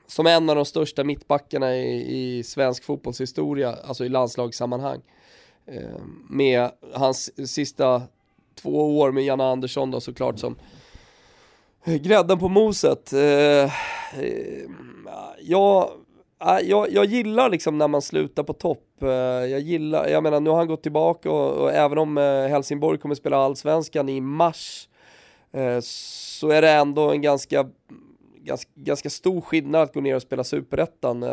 som 0.08 0.28
en 0.28 0.50
av 0.50 0.56
de 0.56 0.66
största 0.66 1.04
mittbackarna 1.04 1.76
i, 1.76 2.38
i 2.38 2.44
svensk 2.44 2.84
fotbollshistoria, 2.84 3.76
alltså 3.84 4.06
i 4.06 4.10
landslagssammanhang. 4.10 5.02
Eh, 5.66 6.00
med 6.30 6.72
hans 6.94 7.50
sista 7.50 8.02
två 8.56 9.00
år 9.00 9.12
med 9.12 9.24
Janne 9.24 9.44
Andersson 9.44 9.92
då 9.92 10.02
såklart 10.02 10.40
som 10.40 10.56
grädden 11.86 12.40
på 12.40 12.50
moset. 12.50 13.14
Eh, 13.14 13.64
eh, 14.22 14.70
jag, 15.42 15.92
Ah, 16.48 16.60
jag, 16.60 16.92
jag 16.92 17.06
gillar 17.06 17.50
liksom 17.50 17.78
när 17.78 17.88
man 17.88 18.02
slutar 18.02 18.44
på 18.44 18.54
topp. 18.54 19.02
Eh, 19.02 19.10
jag 19.10 19.60
gillar, 19.60 20.08
jag 20.08 20.24
menar 20.24 20.40
nu 20.40 20.50
har 20.50 20.58
han 20.58 20.68
gått 20.68 20.84
tillbaka 20.84 21.32
och, 21.32 21.52
och 21.52 21.72
även 21.72 21.98
om 21.98 22.18
eh, 22.18 22.48
Helsingborg 22.48 23.00
kommer 23.00 23.16
spela 23.16 23.38
allsvenskan 23.38 24.10
i 24.10 24.22
mars 24.22 24.90
eh, 25.52 25.80
så 25.82 26.50
är 26.50 26.62
det 26.62 26.72
ändå 26.72 27.12
en 27.12 27.22
ganska, 27.22 27.70
ganska, 28.38 28.72
ganska 28.76 29.10
stor 29.10 29.42
skillnad 29.42 29.82
att 29.82 29.94
gå 29.94 30.02
ner 30.02 30.16
och 30.16 30.22
spela 30.22 30.44
superettan 30.44 31.26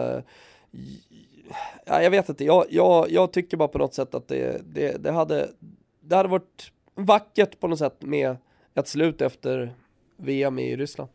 ja, 1.86 2.02
jag 2.02 2.10
vet 2.10 2.28
inte, 2.28 2.44
jag, 2.44 2.64
jag, 2.70 3.10
jag 3.10 3.32
tycker 3.32 3.56
bara 3.56 3.68
på 3.68 3.78
något 3.78 3.94
sätt 3.94 4.14
att 4.14 4.28
det, 4.28 4.60
det, 4.74 5.04
det, 5.04 5.10
hade, 5.10 5.48
det 6.00 6.16
hade 6.16 6.28
varit 6.28 6.72
vackert 6.94 7.60
på 7.60 7.68
något 7.68 7.78
sätt 7.78 7.96
med 8.00 8.36
ett 8.74 8.88
slut 8.88 9.20
efter 9.20 9.74
VM 10.16 10.58
i 10.58 10.76
Ryssland. 10.76 11.10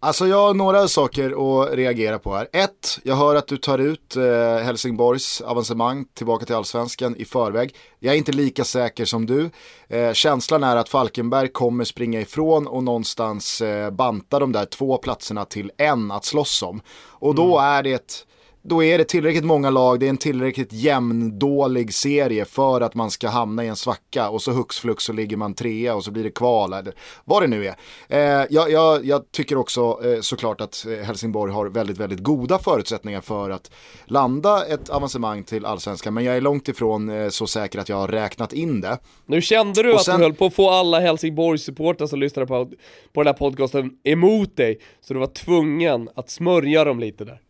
Alltså 0.00 0.26
jag 0.26 0.36
har 0.36 0.54
några 0.54 0.88
saker 0.88 1.30
att 1.62 1.74
reagera 1.74 2.18
på 2.18 2.34
här. 2.34 2.48
Ett, 2.52 2.98
jag 3.02 3.16
hör 3.16 3.34
att 3.34 3.46
du 3.46 3.56
tar 3.56 3.78
ut 3.78 4.16
eh, 4.16 4.56
Helsingborgs 4.64 5.40
avancemang 5.40 6.04
tillbaka 6.14 6.46
till 6.46 6.54
allsvenskan 6.54 7.16
i 7.16 7.24
förväg. 7.24 7.74
Jag 7.98 8.14
är 8.14 8.18
inte 8.18 8.32
lika 8.32 8.64
säker 8.64 9.04
som 9.04 9.26
du. 9.26 9.50
Eh, 9.88 10.12
känslan 10.12 10.64
är 10.64 10.76
att 10.76 10.88
Falkenberg 10.88 11.48
kommer 11.48 11.84
springa 11.84 12.20
ifrån 12.20 12.66
och 12.66 12.84
någonstans 12.84 13.60
eh, 13.60 13.90
banta 13.90 14.38
de 14.38 14.52
där 14.52 14.64
två 14.64 14.96
platserna 14.98 15.44
till 15.44 15.70
en 15.76 16.10
att 16.10 16.24
slåss 16.24 16.62
om. 16.62 16.80
Och 17.08 17.34
då 17.34 17.58
mm. 17.58 17.70
är 17.70 17.82
det 17.82 18.26
då 18.68 18.84
är 18.84 18.98
det 18.98 19.04
tillräckligt 19.04 19.44
många 19.44 19.70
lag, 19.70 20.00
det 20.00 20.06
är 20.06 20.10
en 20.10 20.16
tillräckligt 20.16 20.72
jämndålig 20.72 21.94
serie 21.94 22.44
för 22.44 22.80
att 22.80 22.94
man 22.94 23.10
ska 23.10 23.28
hamna 23.28 23.64
i 23.64 23.68
en 23.68 23.76
svacka 23.76 24.28
och 24.28 24.42
så 24.42 24.52
hux 24.52 24.78
flux 24.78 25.04
så 25.04 25.12
ligger 25.12 25.36
man 25.36 25.54
trea 25.54 25.94
och 25.94 26.04
så 26.04 26.10
blir 26.10 26.24
det 26.24 26.30
kval 26.30 26.72
eller 26.72 26.94
vad 27.24 27.42
det 27.42 27.46
nu 27.46 27.66
är. 27.66 27.74
Eh, 28.08 28.46
jag, 28.50 28.70
jag, 28.70 29.04
jag, 29.04 29.32
tycker 29.32 29.56
också 29.56 30.00
eh, 30.04 30.20
såklart 30.20 30.60
att 30.60 30.86
eh, 30.86 31.06
Helsingborg 31.06 31.52
har 31.52 31.66
väldigt, 31.66 31.98
väldigt 31.98 32.22
goda 32.22 32.58
förutsättningar 32.58 33.20
för 33.20 33.50
att 33.50 33.70
landa 34.04 34.66
ett 34.66 34.90
avancemang 34.90 35.44
till 35.44 35.64
allsvenskan 35.64 36.14
men 36.14 36.24
jag 36.24 36.36
är 36.36 36.40
långt 36.40 36.68
ifrån 36.68 37.08
eh, 37.08 37.28
så 37.28 37.46
säker 37.46 37.78
att 37.78 37.88
jag 37.88 37.96
har 37.96 38.08
räknat 38.08 38.52
in 38.52 38.80
det. 38.80 38.98
Nu 39.26 39.42
kände 39.42 39.82
du 39.82 39.92
och 39.92 39.96
att 39.96 40.04
sen... 40.04 40.18
du 40.18 40.24
höll 40.26 40.34
på 40.34 40.46
att 40.46 40.54
få 40.54 40.70
alla 40.70 41.00
Helsingborgs-supportrar 41.00 42.06
som 42.06 42.20
lyssnade 42.20 42.46
på, 42.46 42.70
på 43.12 43.22
den 43.22 43.26
här 43.26 43.38
podcasten 43.38 43.90
emot 44.04 44.56
dig 44.56 44.78
så 45.00 45.14
du 45.14 45.20
var 45.20 45.26
tvungen 45.26 46.08
att 46.14 46.30
smörja 46.30 46.84
dem 46.84 47.00
lite 47.00 47.24
där. 47.24 47.40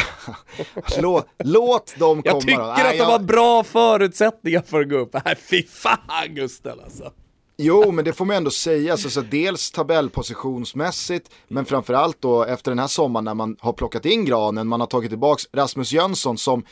låt, 1.00 1.26
låt 1.44 1.94
dem 1.98 2.22
komma 2.22 2.34
Jag 2.34 2.40
tycker 2.40 2.56
då. 2.58 2.62
att 2.64 2.78
Nej, 2.78 2.98
de 2.98 3.04
har 3.04 3.18
bra 3.18 3.64
förutsättningar 3.64 4.62
för 4.66 4.80
att 4.80 4.88
gå 4.90 4.96
upp. 4.96 5.16
Nej 5.24 5.36
fy 5.50 5.62
fan 5.62 5.98
Gusten 6.28 6.80
alltså. 6.84 7.12
Jo, 7.56 7.90
men 7.92 8.04
det 8.04 8.12
får 8.12 8.24
man 8.24 8.36
ändå 8.36 8.50
säga. 8.50 8.96
Så, 8.96 9.10
så 9.10 9.20
dels 9.20 9.70
tabellpositionsmässigt, 9.70 11.30
men 11.48 11.64
framförallt 11.64 12.20
då 12.22 12.44
efter 12.44 12.70
den 12.70 12.78
här 12.78 12.86
sommaren 12.86 13.24
när 13.24 13.34
man 13.34 13.56
har 13.60 13.72
plockat 13.72 14.06
in 14.06 14.24
granen, 14.24 14.68
man 14.68 14.80
har 14.80 14.86
tagit 14.86 15.10
tillbaka 15.10 15.42
Rasmus 15.52 15.92
Jönsson 15.92 16.38
som 16.38 16.64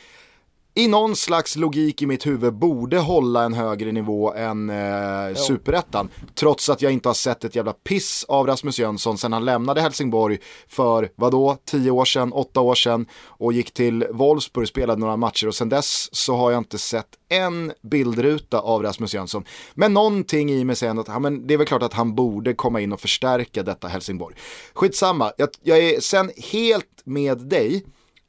i 0.74 0.88
någon 0.88 1.16
slags 1.16 1.56
logik 1.56 2.02
i 2.02 2.06
mitt 2.06 2.26
huvud 2.26 2.54
borde 2.54 2.98
hålla 2.98 3.44
en 3.44 3.52
högre 3.52 3.92
nivå 3.92 4.34
än 4.34 4.70
eh, 4.70 5.34
superettan. 5.34 6.08
Trots 6.34 6.68
att 6.68 6.82
jag 6.82 6.92
inte 6.92 7.08
har 7.08 7.14
sett 7.14 7.44
ett 7.44 7.54
jävla 7.54 7.72
piss 7.72 8.24
av 8.28 8.46
Rasmus 8.46 8.78
Jönsson 8.78 9.18
sen 9.18 9.32
han 9.32 9.44
lämnade 9.44 9.80
Helsingborg 9.80 10.38
för, 10.68 11.08
vadå, 11.14 11.56
tio 11.64 11.90
år 11.90 12.04
sedan, 12.04 12.32
åtta 12.32 12.60
år 12.60 12.74
sedan 12.74 13.06
och 13.24 13.52
gick 13.52 13.70
till 13.74 14.06
Wolfsburg, 14.10 14.68
spelade 14.68 15.00
några 15.00 15.16
matcher 15.16 15.48
och 15.48 15.54
sen 15.54 15.68
dess 15.68 16.08
så 16.14 16.36
har 16.36 16.50
jag 16.50 16.58
inte 16.58 16.78
sett 16.78 17.08
en 17.28 17.72
bildruta 17.82 18.60
av 18.60 18.82
Rasmus 18.82 19.14
Jönsson. 19.14 19.44
Men 19.74 19.94
någonting 19.94 20.50
i 20.50 20.64
mig 20.64 20.76
säger 20.76 21.00
att 21.00 21.08
ja, 21.08 21.18
men 21.18 21.46
det 21.46 21.54
är 21.54 21.58
väl 21.58 21.66
klart 21.66 21.82
att 21.82 21.94
han 21.94 22.14
borde 22.14 22.54
komma 22.54 22.80
in 22.80 22.92
och 22.92 23.00
förstärka 23.00 23.62
detta 23.62 23.88
Helsingborg. 23.88 24.36
Skitsamma, 24.74 25.32
jag, 25.36 25.48
jag 25.62 25.78
är 25.78 26.00
sen 26.00 26.30
helt 26.52 27.02
med 27.04 27.38
dig, 27.38 27.84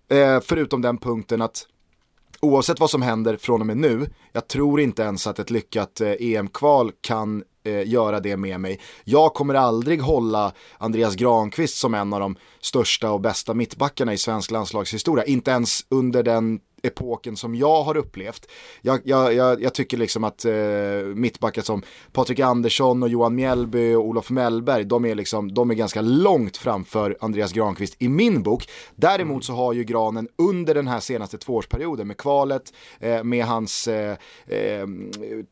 eh, 0.10 0.40
förutom 0.42 0.82
den 0.82 0.98
punkten 0.98 1.42
att 1.42 1.68
oavsett 2.42 2.80
vad 2.80 2.90
som 2.90 3.02
händer 3.02 3.38
från 3.38 3.62
och 3.62 3.68
med 3.68 3.78
nu, 3.78 4.10
jag 4.32 4.48
tror 4.48 4.82
inte 4.82 5.02
ens 5.02 5.28
att 5.28 5.40
ett 5.40 5.50
lyckat 5.50 6.02
eh, 6.02 6.12
EM-kval 6.20 6.92
kan 7.02 7.44
eh, 7.64 7.88
göra 7.88 8.20
det 8.20 8.38
med 8.38 8.60
mig. 8.60 8.80
Jag 9.04 9.34
kommer 9.34 9.54
aldrig 9.54 10.02
hålla 10.02 10.54
Andreas 10.78 11.16
Granqvist 11.16 11.78
som 11.78 11.94
en 11.94 12.14
av 12.14 12.20
de 12.20 12.36
största 12.62 13.12
och 13.12 13.22
bästa 13.22 13.54
mittbackarna 13.54 14.14
i 14.14 14.18
svensk 14.18 14.52
landslagshistoria, 14.52 15.26
inte 15.26 15.52
ens 15.52 15.86
under 15.90 16.24
den 16.24 16.60
epoken 16.84 17.36
som 17.36 17.56
jag 17.56 17.84
har 17.84 17.98
upplevt. 17.98 18.48
Jag, 18.82 19.02
jag, 19.04 19.34
jag, 19.34 19.62
jag 19.62 19.74
tycker 19.74 19.98
liksom 19.98 20.24
att 20.24 20.46
eh, 20.46 20.54
mittbackar 21.16 21.62
som 21.62 21.82
Patrik 22.12 22.40
Andersson 22.40 23.04
och 23.04 23.10
Johan 23.10 23.36
Mjällby 23.36 23.94
och 23.94 24.06
Olof 24.06 24.30
Mellberg, 24.30 24.84
de 24.84 25.06
är, 25.06 25.16
liksom, 25.16 25.54
de 25.54 25.72
är 25.72 25.76
ganska 25.76 26.02
långt 26.02 26.58
framför 26.58 27.18
Andreas 27.22 27.52
Granqvist 27.52 27.96
i 28.00 28.10
min 28.10 28.44
bok. 28.44 28.70
Däremot 28.96 29.46
så 29.46 29.54
har 29.54 29.74
ju 29.74 29.84
Granen 29.84 30.28
under 30.38 30.74
den 30.74 30.88
här 30.88 31.00
senaste 31.00 31.38
tvåårsperioden 31.38 32.08
med 32.08 32.18
kvalet, 32.18 32.74
eh, 33.00 33.24
med 33.24 33.46
hans 33.46 33.88
eh, 33.88 34.18
eh, 34.48 34.88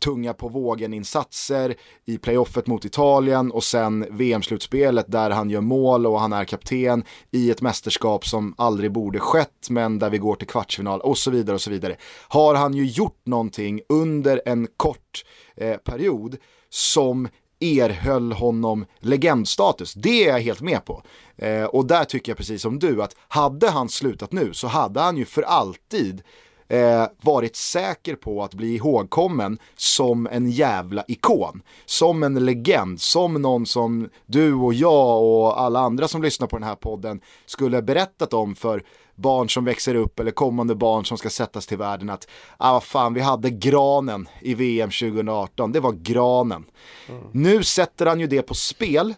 tunga 0.03 0.33
på 0.33 0.47
vågen-insatser 0.47 1.75
i 2.05 2.17
playoffet 2.17 2.67
mot 2.67 2.85
Italien 2.85 3.51
och 3.51 3.63
sen 3.63 4.05
VM-slutspelet 4.09 5.05
där 5.11 5.29
han 5.29 5.49
gör 5.49 5.61
mål 5.61 6.05
och 6.05 6.19
han 6.19 6.33
är 6.33 6.45
kapten 6.45 7.03
i 7.31 7.51
ett 7.51 7.61
mästerskap 7.61 8.25
som 8.25 8.53
aldrig 8.57 8.91
borde 8.91 9.19
skett 9.19 9.69
men 9.69 9.99
där 9.99 10.09
vi 10.09 10.17
går 10.17 10.35
till 10.35 10.47
kvartsfinal 10.47 11.01
och 11.01 11.17
och 11.19 11.23
så 11.23 11.31
vidare 11.31 11.53
och 11.55 11.61
så 11.61 11.69
vidare. 11.69 11.95
Har 12.27 12.55
han 12.55 12.73
ju 12.73 12.85
gjort 12.85 13.21
någonting 13.25 13.81
under 13.89 14.41
en 14.45 14.67
kort 14.77 15.25
eh, 15.55 15.77
period 15.77 16.37
som 16.69 17.27
erhöll 17.59 18.31
honom 18.31 18.85
legendstatus. 18.99 19.93
Det 19.93 20.23
är 20.23 20.27
jag 20.27 20.39
helt 20.39 20.61
med 20.61 20.85
på. 20.85 21.03
Eh, 21.37 21.63
och 21.63 21.85
där 21.85 22.03
tycker 22.03 22.31
jag 22.31 22.37
precis 22.37 22.61
som 22.61 22.79
du 22.79 23.03
att 23.03 23.15
hade 23.27 23.69
han 23.69 23.89
slutat 23.89 24.31
nu 24.31 24.53
så 24.53 24.67
hade 24.67 24.99
han 24.99 25.17
ju 25.17 25.25
för 25.25 25.41
alltid 25.41 26.21
eh, 26.67 27.05
varit 27.21 27.55
säker 27.55 28.15
på 28.15 28.43
att 28.43 28.53
bli 28.53 28.75
ihågkommen 28.75 29.59
som 29.75 30.27
en 30.27 30.49
jävla 30.51 31.03
ikon. 31.07 31.61
Som 31.85 32.23
en 32.23 32.45
legend, 32.45 33.01
som 33.01 33.33
någon 33.33 33.65
som 33.65 34.09
du 34.25 34.53
och 34.53 34.73
jag 34.73 35.23
och 35.23 35.61
alla 35.61 35.79
andra 35.79 36.07
som 36.07 36.21
lyssnar 36.21 36.47
på 36.47 36.57
den 36.57 36.67
här 36.67 36.75
podden 36.75 37.21
skulle 37.45 37.81
berättat 37.81 38.33
om 38.33 38.55
för 38.55 38.83
barn 39.19 39.49
som 39.49 39.65
växer 39.65 39.95
upp 39.95 40.19
eller 40.19 40.31
kommande 40.31 40.75
barn 40.75 41.05
som 41.05 41.17
ska 41.17 41.29
sättas 41.29 41.67
till 41.67 41.77
världen 41.77 42.09
att 42.09 42.27
ah, 42.57 42.73
vad 42.73 42.83
fan, 42.83 43.13
vi 43.13 43.21
hade 43.21 43.49
granen 43.49 44.29
i 44.41 44.53
VM 44.53 44.89
2018, 44.89 45.71
det 45.71 45.79
var 45.79 45.91
granen. 45.91 46.65
Mm. 47.09 47.23
Nu 47.31 47.63
sätter 47.63 48.05
han 48.05 48.19
ju 48.19 48.27
det 48.27 48.41
på 48.41 48.53
spel 48.53 49.13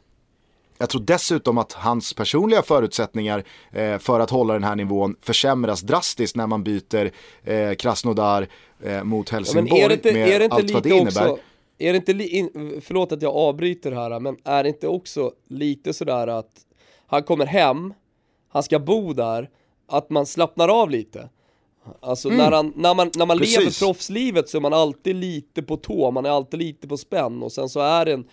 jag 0.81 0.89
tror 0.89 1.01
dessutom 1.01 1.57
att 1.57 1.73
hans 1.73 2.13
personliga 2.13 2.61
förutsättningar 2.61 3.43
eh, 3.71 3.97
för 3.97 4.19
att 4.19 4.29
hålla 4.29 4.53
den 4.53 4.63
här 4.63 4.75
nivån 4.75 5.15
försämras 5.21 5.81
drastiskt 5.81 6.35
när 6.35 6.47
man 6.47 6.63
byter 6.63 7.11
eh, 7.43 7.73
Krasnodar 7.73 8.47
eh, 8.83 9.03
mot 9.03 9.29
Helsingborg 9.29 9.81
ja, 9.81 9.87
det 9.87 9.93
inte, 9.93 10.13
med 10.13 10.53
allt 10.53 10.71
vad 10.71 10.83
det 10.83 10.89
innebär. 10.89 11.29
Också, 11.29 11.37
är 11.77 11.93
det 11.93 11.97
inte, 11.97 12.11
in, 12.11 12.81
förlåt 12.83 13.11
att 13.11 13.21
jag 13.21 13.35
avbryter 13.35 13.91
här, 13.91 14.19
men 14.19 14.37
är 14.43 14.63
det 14.63 14.69
inte 14.69 14.87
också 14.87 15.31
lite 15.47 15.93
sådär 15.93 16.27
att 16.27 16.51
han 17.07 17.23
kommer 17.23 17.45
hem, 17.45 17.93
han 18.49 18.63
ska 18.63 18.79
bo 18.79 19.13
där, 19.13 19.49
att 19.91 20.09
man 20.09 20.25
slappnar 20.25 20.81
av 20.81 20.89
lite? 20.89 21.29
Alltså 21.99 22.27
mm. 22.27 22.37
när, 22.37 22.51
han, 22.51 22.73
när 22.75 22.95
man, 22.95 23.11
när 23.15 23.25
man 23.25 23.37
lever 23.37 23.79
proffslivet 23.79 24.49
så 24.49 24.57
är 24.57 24.61
man 24.61 24.73
alltid 24.73 25.15
lite 25.15 25.61
på 25.61 25.77
tå, 25.77 26.11
man 26.11 26.25
är 26.25 26.29
alltid 26.29 26.59
lite 26.59 26.87
på 26.87 26.97
spänn 26.97 27.43
och 27.43 27.51
sen 27.51 27.69
så 27.69 27.79
är 27.79 28.05
det 28.05 28.13
en 28.13 28.25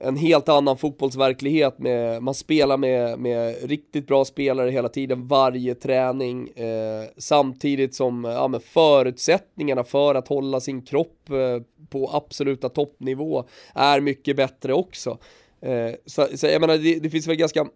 en 0.00 0.16
helt 0.16 0.48
annan 0.48 0.76
fotbollsverklighet 0.76 1.78
med, 1.78 2.22
man 2.22 2.34
spelar 2.34 2.76
med, 2.76 3.18
med 3.18 3.56
riktigt 3.70 4.06
bra 4.06 4.24
spelare 4.24 4.70
hela 4.70 4.88
tiden, 4.88 5.26
varje 5.26 5.74
träning, 5.74 6.48
eh, 6.48 7.04
samtidigt 7.16 7.94
som 7.94 8.24
ja, 8.24 8.60
förutsättningarna 8.64 9.84
för 9.84 10.14
att 10.14 10.28
hålla 10.28 10.60
sin 10.60 10.82
kropp 10.82 11.30
eh, 11.30 11.62
på 11.90 12.10
absoluta 12.12 12.68
toppnivå 12.68 13.44
är 13.74 14.00
mycket 14.00 14.36
bättre 14.36 14.72
också. 14.72 15.18
Eh, 15.60 15.94
så, 16.06 16.26
så, 16.34 16.46
jag 16.46 16.60
menar, 16.60 16.78
det, 16.78 16.98
det, 16.98 17.10
finns 17.10 17.26
väl 17.26 17.36
ganska, 17.36 17.66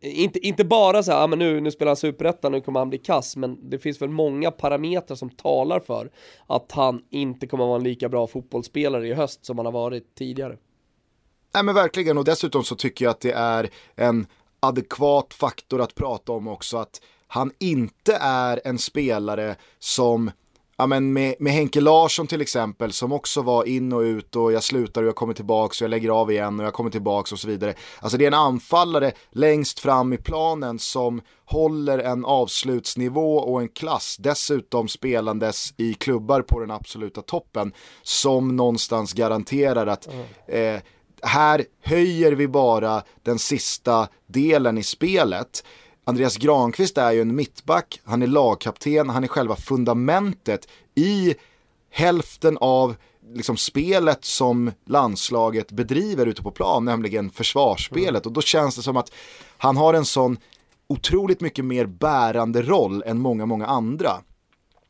inte, 0.00 0.46
inte 0.46 0.64
bara 0.64 1.02
så 1.02 1.12
här, 1.12 1.24
ah, 1.24 1.26
men 1.26 1.38
nu, 1.38 1.60
nu 1.60 1.70
spelar 1.70 1.90
han 1.90 1.96
superettan, 1.96 2.52
nu 2.52 2.60
kommer 2.60 2.80
han 2.80 2.88
bli 2.88 2.98
kass, 2.98 3.36
men 3.36 3.70
det 3.70 3.78
finns 3.78 4.02
väl 4.02 4.08
många 4.08 4.50
parametrar 4.50 5.16
som 5.16 5.30
talar 5.30 5.80
för 5.80 6.10
att 6.46 6.72
han 6.72 7.02
inte 7.10 7.46
kommer 7.46 7.66
vara 7.66 7.76
en 7.76 7.84
lika 7.84 8.08
bra 8.08 8.26
fotbollsspelare 8.26 9.08
i 9.08 9.14
höst 9.14 9.44
som 9.44 9.58
han 9.58 9.66
har 9.66 9.72
varit 9.72 10.14
tidigare. 10.14 10.56
Nej 11.54 11.64
men 11.64 11.74
verkligen 11.74 12.18
och 12.18 12.24
dessutom 12.24 12.64
så 12.64 12.74
tycker 12.74 13.04
jag 13.04 13.10
att 13.10 13.20
det 13.20 13.32
är 13.32 13.70
en 13.96 14.26
adekvat 14.60 15.34
faktor 15.34 15.80
att 15.80 15.94
prata 15.94 16.32
om 16.32 16.48
också 16.48 16.76
att 16.76 17.00
han 17.26 17.52
inte 17.58 18.18
är 18.20 18.60
en 18.64 18.78
spelare 18.78 19.56
som 19.78 20.30
Ja, 20.80 20.86
men 20.86 21.12
med, 21.12 21.34
med 21.38 21.52
Henke 21.52 21.80
Larsson 21.80 22.26
till 22.26 22.40
exempel 22.40 22.92
som 22.92 23.12
också 23.12 23.42
var 23.42 23.64
in 23.64 23.92
och 23.92 24.00
ut 24.00 24.36
och 24.36 24.52
jag 24.52 24.62
slutar 24.62 25.02
och 25.02 25.08
jag 25.08 25.14
kommer 25.14 25.34
tillbaka 25.34 25.72
och 25.72 25.82
jag 25.82 25.90
lägger 25.90 26.10
av 26.10 26.30
igen 26.30 26.60
och 26.60 26.66
jag 26.66 26.72
kommer 26.72 26.90
tillbaka 26.90 27.34
och 27.34 27.38
så 27.38 27.48
vidare. 27.48 27.74
Alltså 28.00 28.18
det 28.18 28.24
är 28.24 28.26
en 28.26 28.34
anfallare 28.34 29.12
längst 29.30 29.80
fram 29.80 30.12
i 30.12 30.16
planen 30.16 30.78
som 30.78 31.20
håller 31.44 31.98
en 31.98 32.24
avslutsnivå 32.24 33.36
och 33.36 33.60
en 33.60 33.68
klass, 33.68 34.16
dessutom 34.18 34.88
spelandes 34.88 35.74
i 35.76 35.94
klubbar 35.94 36.42
på 36.42 36.60
den 36.60 36.70
absoluta 36.70 37.22
toppen 37.22 37.72
som 38.02 38.56
någonstans 38.56 39.12
garanterar 39.12 39.86
att 39.86 40.08
mm. 40.08 40.76
eh, 40.76 40.82
här 41.22 41.64
höjer 41.82 42.32
vi 42.32 42.48
bara 42.48 43.02
den 43.22 43.38
sista 43.38 44.08
delen 44.26 44.78
i 44.78 44.82
spelet. 44.82 45.64
Andreas 46.04 46.36
Granqvist 46.36 46.98
är 46.98 47.12
ju 47.12 47.20
en 47.20 47.34
mittback, 47.34 48.00
han 48.04 48.22
är 48.22 48.26
lagkapten, 48.26 49.10
han 49.10 49.24
är 49.24 49.28
själva 49.28 49.56
fundamentet 49.56 50.68
i 50.94 51.34
hälften 51.90 52.58
av 52.60 52.96
liksom 53.34 53.56
spelet 53.56 54.24
som 54.24 54.72
landslaget 54.86 55.72
bedriver 55.72 56.26
ute 56.26 56.42
på 56.42 56.50
plan, 56.50 56.84
nämligen 56.84 57.30
försvarsspelet. 57.30 58.26
Och 58.26 58.32
då 58.32 58.40
känns 58.40 58.76
det 58.76 58.82
som 58.82 58.96
att 58.96 59.12
han 59.58 59.76
har 59.76 59.94
en 59.94 60.04
sån 60.04 60.36
otroligt 60.88 61.40
mycket 61.40 61.64
mer 61.64 61.86
bärande 61.86 62.62
roll 62.62 63.02
än 63.06 63.20
många, 63.20 63.46
många 63.46 63.66
andra. 63.66 64.10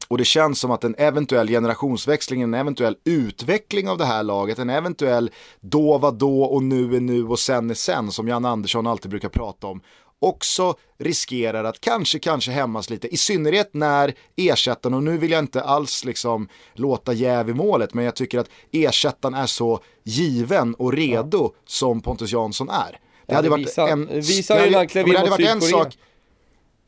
Och 0.09 0.19
det 0.19 0.25
känns 0.25 0.61
som 0.61 0.71
att 0.71 0.85
en 0.85 0.95
eventuell 0.99 1.49
generationsväxling, 1.49 2.43
en 2.43 2.55
eventuell 2.55 2.97
utveckling 3.05 3.89
av 3.89 3.99
det 3.99 4.05
här 4.05 4.23
laget, 4.23 4.59
en 4.59 4.71
eventuell 4.71 5.31
då 5.61 5.99
var 5.99 6.13
då 6.13 6.43
och 6.43 6.63
nu 6.63 6.97
är 6.97 7.01
nu 7.01 7.25
och 7.25 7.39
sen 7.39 7.71
är 7.71 7.75
sen 7.75 8.11
som 8.11 8.29
Jan 8.29 8.45
Andersson 8.45 8.87
alltid 8.87 9.11
brukar 9.11 9.29
prata 9.29 9.67
om 9.67 9.81
också 10.21 10.75
riskerar 10.99 11.65
att 11.65 11.81
kanske, 11.81 12.19
kanske 12.19 12.51
hämmas 12.51 12.91
lite. 12.91 13.15
I 13.15 13.17
synnerhet 13.17 13.75
när 13.75 14.15
ersättaren, 14.37 14.95
och 14.95 15.03
nu 15.03 15.19
vill 15.19 15.31
jag 15.31 15.39
inte 15.39 15.63
alls 15.63 16.05
liksom 16.05 16.49
låta 16.75 17.13
jäv 17.13 17.49
i 17.49 17.55
målet, 17.55 17.95
men 17.95 18.05
jag 18.05 18.15
tycker 18.15 18.39
att 18.39 18.51
ersättaren 18.73 19.35
är 19.35 19.47
så 19.47 19.81
given 20.05 20.75
och 20.75 20.93
redo 20.93 21.43
ja. 21.43 21.63
som 21.67 22.01
Pontus 22.01 22.33
Jansson 22.33 22.69
är. 22.69 22.99
Det 23.27 23.35
hade 23.35 23.49
varit 23.49 23.79
en... 23.79 24.07
Visar 24.07 24.65
ju 24.65 24.71
när 24.71 25.19
han 25.19 25.31
varit 25.31 25.49
en 25.49 25.61
sak, 25.61 25.97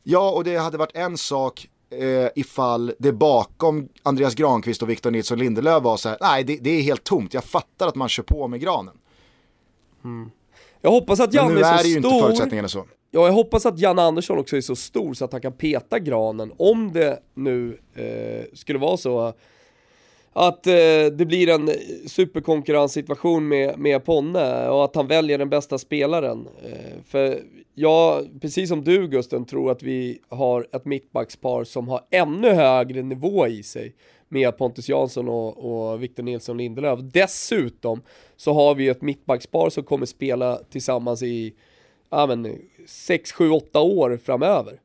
Ja, 0.03 0.31
och 0.31 0.43
det 0.43 0.57
hade 0.57 0.77
varit 0.77 0.95
en 0.95 1.17
sak 1.17 1.67
eh, 1.89 2.27
ifall 2.35 2.93
det 2.99 3.11
bakom 3.11 3.89
Andreas 4.03 4.35
Granqvist 4.35 4.81
och 4.81 4.89
Victor 4.89 5.11
Nilsson 5.11 5.39
Lindelöf 5.39 5.83
var 5.83 5.97
så 5.97 6.09
här, 6.09 6.17
nej 6.21 6.43
det, 6.43 6.57
det, 6.61 6.69
är 6.69 6.81
helt 6.81 7.03
tomt, 7.03 7.33
jag 7.33 7.43
fattar 7.43 7.87
att 7.87 7.95
man 7.95 8.09
kör 8.09 8.23
på 8.23 8.47
med 8.47 8.61
granen. 8.61 8.93
Mm. 10.03 10.31
Jag 10.81 10.91
hoppas 10.91 11.19
att 11.19 11.33
Janne 11.33 11.59
är, 11.59 11.73
är 11.73 11.77
så 11.77 11.87
ju 11.87 11.99
stor. 11.99 12.11
Inte 12.13 12.25
förutsättningen 12.25 12.69
så. 12.69 12.85
Ja, 13.15 13.25
jag 13.25 13.33
hoppas 13.33 13.65
att 13.65 13.79
Janne 13.79 14.01
Andersson 14.01 14.37
också 14.37 14.57
är 14.57 14.61
så 14.61 14.75
stor 14.75 15.13
så 15.13 15.25
att 15.25 15.31
han 15.31 15.41
kan 15.41 15.53
peta 15.53 15.99
granen 15.99 16.53
om 16.57 16.93
det 16.93 17.19
nu 17.33 17.77
eh, 17.95 18.45
skulle 18.53 18.79
vara 18.79 18.97
så 18.97 19.33
att 20.33 20.67
eh, 20.67 21.05
det 21.11 21.25
blir 21.27 21.49
en 21.49 21.69
superkonkurrenssituation 22.07 23.47
med, 23.47 23.79
med 23.79 24.05
Ponne 24.05 24.69
och 24.69 24.85
att 24.85 24.95
han 24.95 25.07
väljer 25.07 25.37
den 25.37 25.49
bästa 25.49 25.77
spelaren. 25.77 26.47
Eh, 26.63 27.03
för 27.05 27.39
jag, 27.73 28.27
precis 28.41 28.69
som 28.69 28.83
du 28.83 29.07
Gusten, 29.07 29.45
tror 29.45 29.71
att 29.71 29.83
vi 29.83 30.19
har 30.29 30.67
ett 30.71 30.85
mittbackspar 30.85 31.63
som 31.63 31.87
har 31.87 32.01
ännu 32.11 32.49
högre 32.49 33.01
nivå 33.01 33.47
i 33.47 33.63
sig 33.63 33.95
med 34.29 34.57
Pontus 34.57 34.89
Jansson 34.89 35.29
och, 35.29 35.91
och 35.91 36.03
Victor 36.03 36.23
Nilsson 36.23 36.57
Lindelöf. 36.57 36.99
Dessutom 37.01 38.01
så 38.37 38.53
har 38.53 38.75
vi 38.75 38.87
ett 38.87 39.01
mittbackspar 39.01 39.69
som 39.69 39.83
kommer 39.83 40.05
spela 40.05 40.59
tillsammans 40.69 41.23
i 41.23 41.53
ja, 42.13 42.27
men, 42.27 42.59
6, 42.87 43.31
7, 43.31 43.49
8 43.49 43.79
år 43.79 44.19
framöver. 44.25 44.79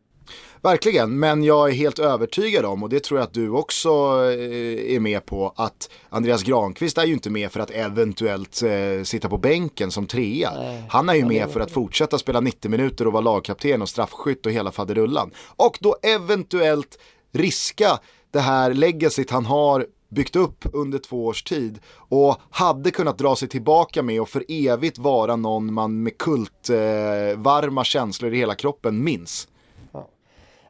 Verkligen, 0.63 1.19
men 1.19 1.45
jag 1.45 1.69
är 1.69 1.73
helt 1.73 1.99
övertygad 1.99 2.65
om, 2.65 2.83
och 2.83 2.89
det 2.89 3.05
tror 3.05 3.21
jag 3.21 3.27
att 3.27 3.35
du 3.35 3.51
också 3.51 3.89
eh, 3.89 4.95
är 4.95 5.01
med 5.01 5.27
på, 5.27 5.53
att 5.57 5.91
Andreas 6.09 6.43
Granqvist 6.43 6.99
är 6.99 7.05
ju 7.05 7.13
inte 7.13 7.31
med 7.31 7.53
för 7.53 7.61
att 7.61 7.71
eventuellt 7.71 8.63
eh, 8.63 9.03
sitta 9.05 9.29
på 9.29 9.39
bänken 9.39 9.91
som 9.91 10.07
trea. 10.07 10.53
Nej. 10.55 10.83
Han 10.89 11.09
är 11.09 11.15
ju 11.15 11.25
med 11.25 11.51
för 11.51 11.61
att 11.61 11.71
fortsätta 11.71 12.19
spela 12.19 12.41
90 12.41 12.71
minuter 12.71 13.07
och 13.07 13.13
vara 13.13 13.23
lagkapten 13.23 13.83
och 13.83 13.89
straffskytt 13.89 14.47
och 14.47 14.53
hela 14.53 14.73
faderullan. 14.73 15.31
Och 15.57 15.79
då 15.81 15.97
eventuellt 16.03 16.99
riska 17.33 17.99
det 18.31 18.41
här 18.41 18.75
legacyt 18.75 19.31
han 19.31 19.47
har 19.47 19.87
byggt 20.09 20.37
upp 20.37 20.65
under 20.73 20.99
två 20.99 21.27
års 21.27 21.43
tid 21.43 21.79
och 22.09 22.37
hade 22.51 22.91
kunnat 22.91 23.19
dra 23.19 23.37
sig 23.37 23.49
tillbaka 23.49 24.03
med 24.03 24.21
och 24.21 24.29
för 24.29 24.45
evigt 24.49 24.99
vara 24.99 25.37
någon 25.37 25.75
man 25.75 26.03
med 26.03 26.19
kultvarma 26.19 27.81
eh, 27.81 27.85
känslor 27.85 28.35
i 28.35 28.37
hela 28.37 28.55
kroppen 28.55 29.05
minns. 29.05 29.49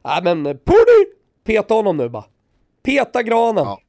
Nej 0.03 0.23
men, 0.23 0.43
Purdy! 0.43 1.05
Peta 1.43 1.73
honom 1.73 1.97
nu 1.97 2.09
bara. 2.09 2.25
Peta 2.83 3.23
granen. 3.23 3.63
Ja. 3.65 3.79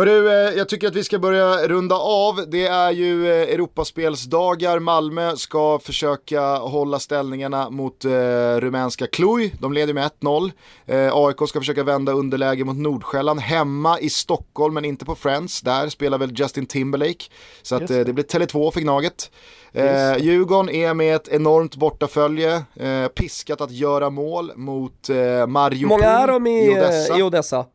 Hörru, 0.00 0.28
eh, 0.28 0.58
jag 0.58 0.68
tycker 0.68 0.88
att 0.88 0.94
vi 0.94 1.04
ska 1.04 1.18
börja 1.18 1.68
runda 1.68 1.96
av. 1.96 2.44
Det 2.48 2.66
är 2.66 2.90
ju 2.90 3.32
eh, 3.32 3.54
Europaspelsdagar. 3.54 4.78
Malmö 4.78 5.36
ska 5.36 5.78
försöka 5.78 6.56
hålla 6.56 6.98
ställningarna 6.98 7.70
mot 7.70 8.04
eh, 8.04 8.10
rumänska 8.58 9.06
Cluj. 9.06 9.54
De 9.60 9.72
leder 9.72 9.94
med 9.94 10.10
1-0. 10.20 10.50
Eh, 10.86 11.10
AIK 11.14 11.48
ska 11.48 11.60
försöka 11.60 11.84
vända 11.84 12.12
underläge 12.12 12.64
mot 12.64 12.76
Nordsjälland. 12.76 13.40
Hemma 13.40 13.98
i 13.98 14.10
Stockholm, 14.10 14.74
men 14.74 14.84
inte 14.84 15.04
på 15.04 15.14
Friends. 15.14 15.60
Där 15.60 15.88
spelar 15.88 16.18
väl 16.18 16.40
Justin 16.40 16.66
Timberlake. 16.66 17.24
Så 17.62 17.74
att, 17.74 17.90
eh, 17.90 17.98
det 17.98 18.12
blir 18.12 18.24
Tele2 18.24 18.70
för 18.70 18.80
Gnaget. 18.80 19.30
Eh, 19.72 20.16
Djurgården 20.18 20.74
är 20.74 20.94
med 20.94 21.16
ett 21.16 21.28
enormt 21.28 21.76
bortafölje, 21.76 22.54
eh, 22.76 23.06
piskat 23.14 23.60
att 23.60 23.70
göra 23.70 24.10
mål 24.10 24.52
mot 24.56 25.08
eh, 25.10 25.46
Mariupol 25.46 25.88
många 25.88 26.10
är 26.10 26.26
de 26.26 26.46
i, 26.46 26.66
i 26.66 26.70
Odessa. 26.70 27.18
I 27.18 27.22
Odessa? 27.22 27.66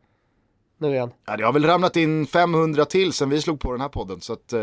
Nu 0.78 0.88
igen. 0.88 1.10
Ja, 1.26 1.36
det 1.36 1.44
har 1.44 1.52
väl 1.52 1.64
ramlat 1.64 1.96
in 1.96 2.26
500 2.26 2.84
till 2.84 3.12
sen 3.12 3.30
vi 3.30 3.40
slog 3.40 3.60
på 3.60 3.72
den 3.72 3.80
här 3.80 3.88
podden. 3.88 4.20
Så 4.20 4.32
att, 4.32 4.52
eh, 4.52 4.58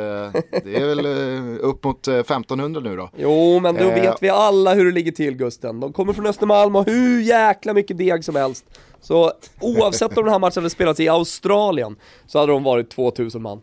det 0.63 0.75
är 0.75 0.85
väl 0.95 1.05
eh, 1.05 1.65
upp 1.65 1.83
mot 1.83 2.07
eh, 2.07 2.15
1500 2.15 2.81
nu 2.81 2.95
då. 2.95 3.09
Jo, 3.17 3.59
men 3.59 3.75
då 3.75 3.85
vet 3.85 4.23
vi 4.23 4.29
alla 4.29 4.73
hur 4.73 4.85
det 4.85 4.91
ligger 4.91 5.11
till 5.11 5.35
Gusten. 5.35 5.79
De 5.79 5.93
kommer 5.93 6.13
från 6.13 6.25
Östermalm 6.25 6.75
och 6.75 6.85
hur 6.85 7.21
jäkla 7.21 7.73
mycket 7.73 7.97
deg 7.97 8.25
som 8.25 8.35
helst. 8.35 8.65
Så 9.01 9.31
oavsett 9.61 10.17
om 10.17 10.23
den 10.23 10.31
här 10.33 10.39
matchen 10.39 10.63
hade 10.63 10.69
spelats 10.69 10.99
i 10.99 11.09
Australien 11.09 11.95
så 12.27 12.39
hade 12.39 12.51
de 12.51 12.63
varit 12.63 12.89
2000 12.89 13.41
man. 13.41 13.61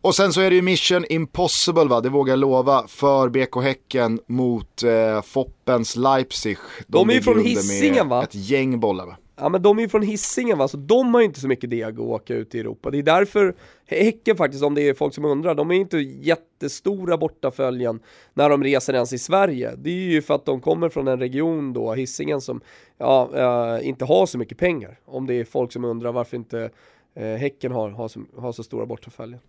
Och 0.00 0.14
sen 0.14 0.32
så 0.32 0.40
är 0.40 0.50
det 0.50 0.56
ju 0.56 0.62
mission 0.62 1.04
impossible 1.08 1.84
va, 1.84 2.00
det 2.00 2.08
vågar 2.08 2.32
jag 2.32 2.38
lova, 2.38 2.84
för 2.88 3.28
BK 3.28 3.62
Häcken 3.62 4.20
mot 4.26 4.82
eh, 4.82 5.22
Foppens 5.22 5.96
Leipzig. 5.96 6.56
De, 6.86 6.98
De 6.98 7.10
är 7.10 7.14
ju 7.14 7.22
från 7.22 7.40
Hisingen 7.40 8.08
va? 8.08 8.22
Ett 8.22 8.34
gäng 8.34 8.80
bollar 8.80 9.06
va 9.06 9.16
ja 9.38 9.48
men 9.48 9.62
de 9.62 9.78
är 9.78 9.82
ju 9.82 9.88
från 9.88 10.02
Hisingen 10.02 10.58
va, 10.58 10.68
så 10.68 10.76
de 10.76 11.14
har 11.14 11.20
ju 11.20 11.26
inte 11.26 11.40
så 11.40 11.48
mycket 11.48 11.70
deg 11.70 11.82
att 11.82 11.98
åka 11.98 12.34
ut 12.34 12.54
i 12.54 12.60
Europa. 12.60 12.90
Det 12.90 12.98
är 12.98 13.02
därför 13.02 13.54
Häcken 13.86 14.36
faktiskt, 14.36 14.64
om 14.64 14.74
det 14.74 14.88
är 14.88 14.94
folk 14.94 15.14
som 15.14 15.24
undrar, 15.24 15.54
de 15.54 15.70
är 15.70 15.74
inte 15.74 15.98
jättestora 15.98 17.16
bortaföljen 17.16 18.00
när 18.34 18.50
de 18.50 18.64
reser 18.64 18.94
ens 18.94 19.12
i 19.12 19.18
Sverige. 19.18 19.74
Det 19.76 19.90
är 19.90 19.94
ju 19.94 20.22
för 20.22 20.34
att 20.34 20.44
de 20.44 20.60
kommer 20.60 20.88
från 20.88 21.08
en 21.08 21.18
region 21.18 21.72
då, 21.72 21.94
Hisingen, 21.94 22.40
som 22.40 22.60
ja, 22.98 23.30
äh, 23.78 23.88
inte 23.88 24.04
har 24.04 24.26
så 24.26 24.38
mycket 24.38 24.58
pengar. 24.58 25.00
Om 25.04 25.26
det 25.26 25.34
är 25.34 25.44
folk 25.44 25.72
som 25.72 25.84
undrar 25.84 26.12
varför 26.12 26.36
inte 26.36 26.70
äh, 27.14 27.24
Häcken 27.24 27.72
har, 27.72 27.90
har, 27.90 28.08
så, 28.08 28.20
har 28.36 28.52
så 28.52 28.62
stora 28.62 28.86
bortaföljen. 28.86 29.40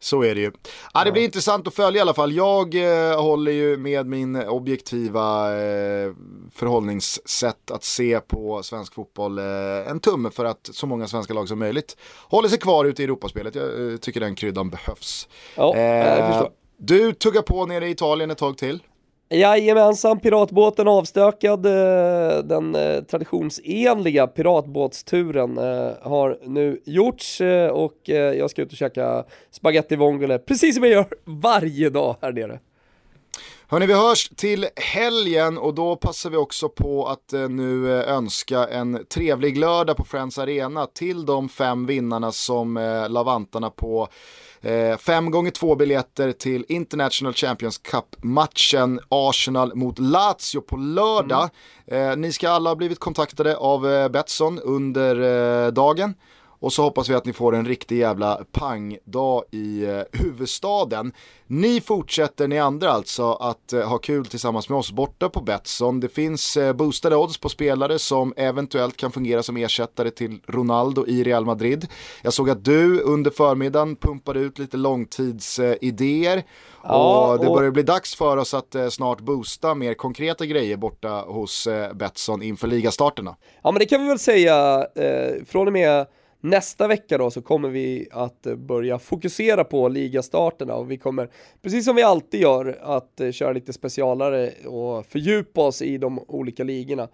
Så 0.00 0.24
är 0.24 0.34
det 0.34 0.40
ju. 0.40 0.52
Ja, 0.94 1.04
det 1.04 1.12
blir 1.12 1.24
intressant 1.24 1.66
att 1.66 1.74
följa 1.74 1.98
i 1.98 2.02
alla 2.02 2.14
fall. 2.14 2.32
Jag 2.32 2.74
eh, 2.74 3.22
håller 3.22 3.52
ju 3.52 3.76
med 3.76 4.06
min 4.06 4.36
objektiva 4.36 5.48
eh, 5.48 6.12
förhållningssätt 6.54 7.70
att 7.70 7.84
se 7.84 8.20
på 8.20 8.62
svensk 8.62 8.94
fotboll 8.94 9.38
eh, 9.38 9.44
en 9.90 10.00
tumme 10.00 10.30
för 10.30 10.44
att 10.44 10.70
så 10.72 10.86
många 10.86 11.08
svenska 11.08 11.34
lag 11.34 11.48
som 11.48 11.58
möjligt 11.58 11.96
håller 12.28 12.48
sig 12.48 12.58
kvar 12.58 12.84
ute 12.84 13.02
i 13.02 13.04
Europaspelet. 13.04 13.54
Jag 13.54 13.92
eh, 13.92 13.96
tycker 13.96 14.20
den 14.20 14.34
kryddan 14.34 14.70
behövs. 14.70 15.28
Ja, 15.56 15.76
eh, 15.76 16.46
du 16.76 17.12
tuggar 17.12 17.42
på 17.42 17.66
nere 17.66 17.88
i 17.88 17.90
Italien 17.90 18.30
ett 18.30 18.38
tag 18.38 18.58
till. 18.58 18.82
Jajamensan, 19.32 20.20
piratbåten 20.20 20.88
avstökad. 20.88 21.66
Eh, 21.66 22.38
den 22.44 22.74
eh, 22.74 23.02
traditionsenliga 23.02 24.26
piratbåtsturen 24.26 25.58
eh, 25.58 25.92
har 26.02 26.38
nu 26.46 26.80
gjorts 26.84 27.40
och 27.72 27.98
jag 28.08 28.50
ska 28.50 28.62
ut 28.62 28.72
och 28.72 28.78
käka 28.78 29.24
spaghetti 29.50 29.96
vongole, 29.96 30.38
precis 30.38 30.74
som 30.74 30.84
jag 30.84 30.92
gör 30.92 31.06
varje 31.24 31.90
dag 31.90 32.16
här 32.22 32.32
nere. 32.32 32.60
Hörni, 33.68 33.86
vi 33.86 33.94
hörs 33.94 34.28
till 34.28 34.66
helgen 34.76 35.58
och 35.58 35.74
då 35.74 35.96
passar 35.96 36.30
vi 36.30 36.36
också 36.36 36.68
på 36.68 37.06
att 37.06 37.32
nu 37.50 37.92
önska 37.92 38.68
en 38.68 39.06
trevlig 39.14 39.58
lördag 39.58 39.96
på 39.96 40.04
Friends 40.04 40.38
Arena 40.38 40.86
till 40.86 41.26
de 41.26 41.48
fem 41.48 41.86
vinnarna 41.86 42.32
som 42.32 42.74
la 43.08 43.22
vantarna 43.22 43.70
på 43.70 44.08
Eh, 44.62 44.96
fem 44.96 45.30
gånger 45.30 45.50
två 45.50 45.74
biljetter 45.74 46.32
till 46.32 46.64
International 46.68 47.32
Champions 47.32 47.78
Cup-matchen 47.78 49.00
Arsenal 49.08 49.74
mot 49.74 49.98
Lazio 49.98 50.60
på 50.60 50.76
lördag. 50.76 51.50
Mm. 51.86 52.10
Eh, 52.10 52.16
ni 52.16 52.32
ska 52.32 52.50
alla 52.50 52.70
ha 52.70 52.74
blivit 52.74 52.98
kontaktade 52.98 53.56
av 53.56 53.90
eh, 53.90 54.08
Betsson 54.08 54.58
under 54.58 55.16
eh, 55.66 55.72
dagen. 55.72 56.14
Och 56.60 56.72
så 56.72 56.82
hoppas 56.82 57.08
vi 57.08 57.14
att 57.14 57.24
ni 57.24 57.32
får 57.32 57.54
en 57.54 57.66
riktig 57.66 57.98
jävla 57.98 58.44
pangdag 58.52 59.44
i 59.50 59.84
eh, 59.84 60.02
huvudstaden. 60.12 61.12
Ni 61.46 61.80
fortsätter, 61.80 62.48
ni 62.48 62.58
andra 62.58 62.90
alltså, 62.90 63.32
att 63.32 63.72
eh, 63.72 63.88
ha 63.88 63.98
kul 63.98 64.26
tillsammans 64.26 64.68
med 64.68 64.78
oss 64.78 64.92
borta 64.92 65.28
på 65.28 65.40
Betsson. 65.40 66.00
Det 66.00 66.08
finns 66.08 66.56
eh, 66.56 66.72
boostade 66.72 67.16
odds 67.16 67.38
på 67.38 67.48
spelare 67.48 67.98
som 67.98 68.34
eventuellt 68.36 68.96
kan 68.96 69.12
fungera 69.12 69.42
som 69.42 69.56
ersättare 69.56 70.10
till 70.10 70.40
Ronaldo 70.46 71.06
i 71.06 71.24
Real 71.24 71.44
Madrid. 71.44 71.86
Jag 72.22 72.32
såg 72.32 72.50
att 72.50 72.64
du 72.64 73.00
under 73.00 73.30
förmiddagen 73.30 73.96
pumpade 73.96 74.40
ut 74.40 74.58
lite 74.58 74.76
långtidsidéer. 74.76 76.42
Ja, 76.82 77.32
och 77.32 77.40
det 77.40 77.46
börjar 77.46 77.70
bli 77.70 77.82
dags 77.82 78.14
för 78.14 78.36
oss 78.36 78.54
att 78.54 78.74
eh, 78.74 78.88
snart 78.88 79.20
boosta 79.20 79.74
mer 79.74 79.94
konkreta 79.94 80.46
grejer 80.46 80.76
borta 80.76 81.24
hos 81.26 81.66
eh, 81.66 81.92
Betsson 81.92 82.42
inför 82.42 82.68
ligastarterna. 82.68 83.36
Ja 83.62 83.70
men 83.70 83.78
det 83.78 83.86
kan 83.86 84.02
vi 84.02 84.08
väl 84.08 84.18
säga, 84.18 84.86
eh, 84.94 85.44
från 85.46 85.66
och 85.66 85.72
med 85.72 86.06
Nästa 86.40 86.88
vecka 86.88 87.18
då 87.18 87.30
så 87.30 87.42
kommer 87.42 87.68
vi 87.68 88.08
att 88.12 88.46
eh, 88.46 88.54
börja 88.54 88.98
fokusera 88.98 89.64
på 89.64 89.88
ligastarterna 89.88 90.74
och 90.74 90.90
vi 90.90 90.96
kommer, 90.98 91.28
precis 91.62 91.84
som 91.84 91.96
vi 91.96 92.02
alltid 92.02 92.40
gör, 92.40 92.78
att 92.82 93.20
eh, 93.20 93.30
köra 93.30 93.52
lite 93.52 93.72
specialare 93.72 94.50
och 94.66 95.06
fördjupa 95.06 95.60
oss 95.60 95.82
i 95.82 95.98
de 95.98 96.24
olika 96.28 96.64
ligorna. 96.64 97.08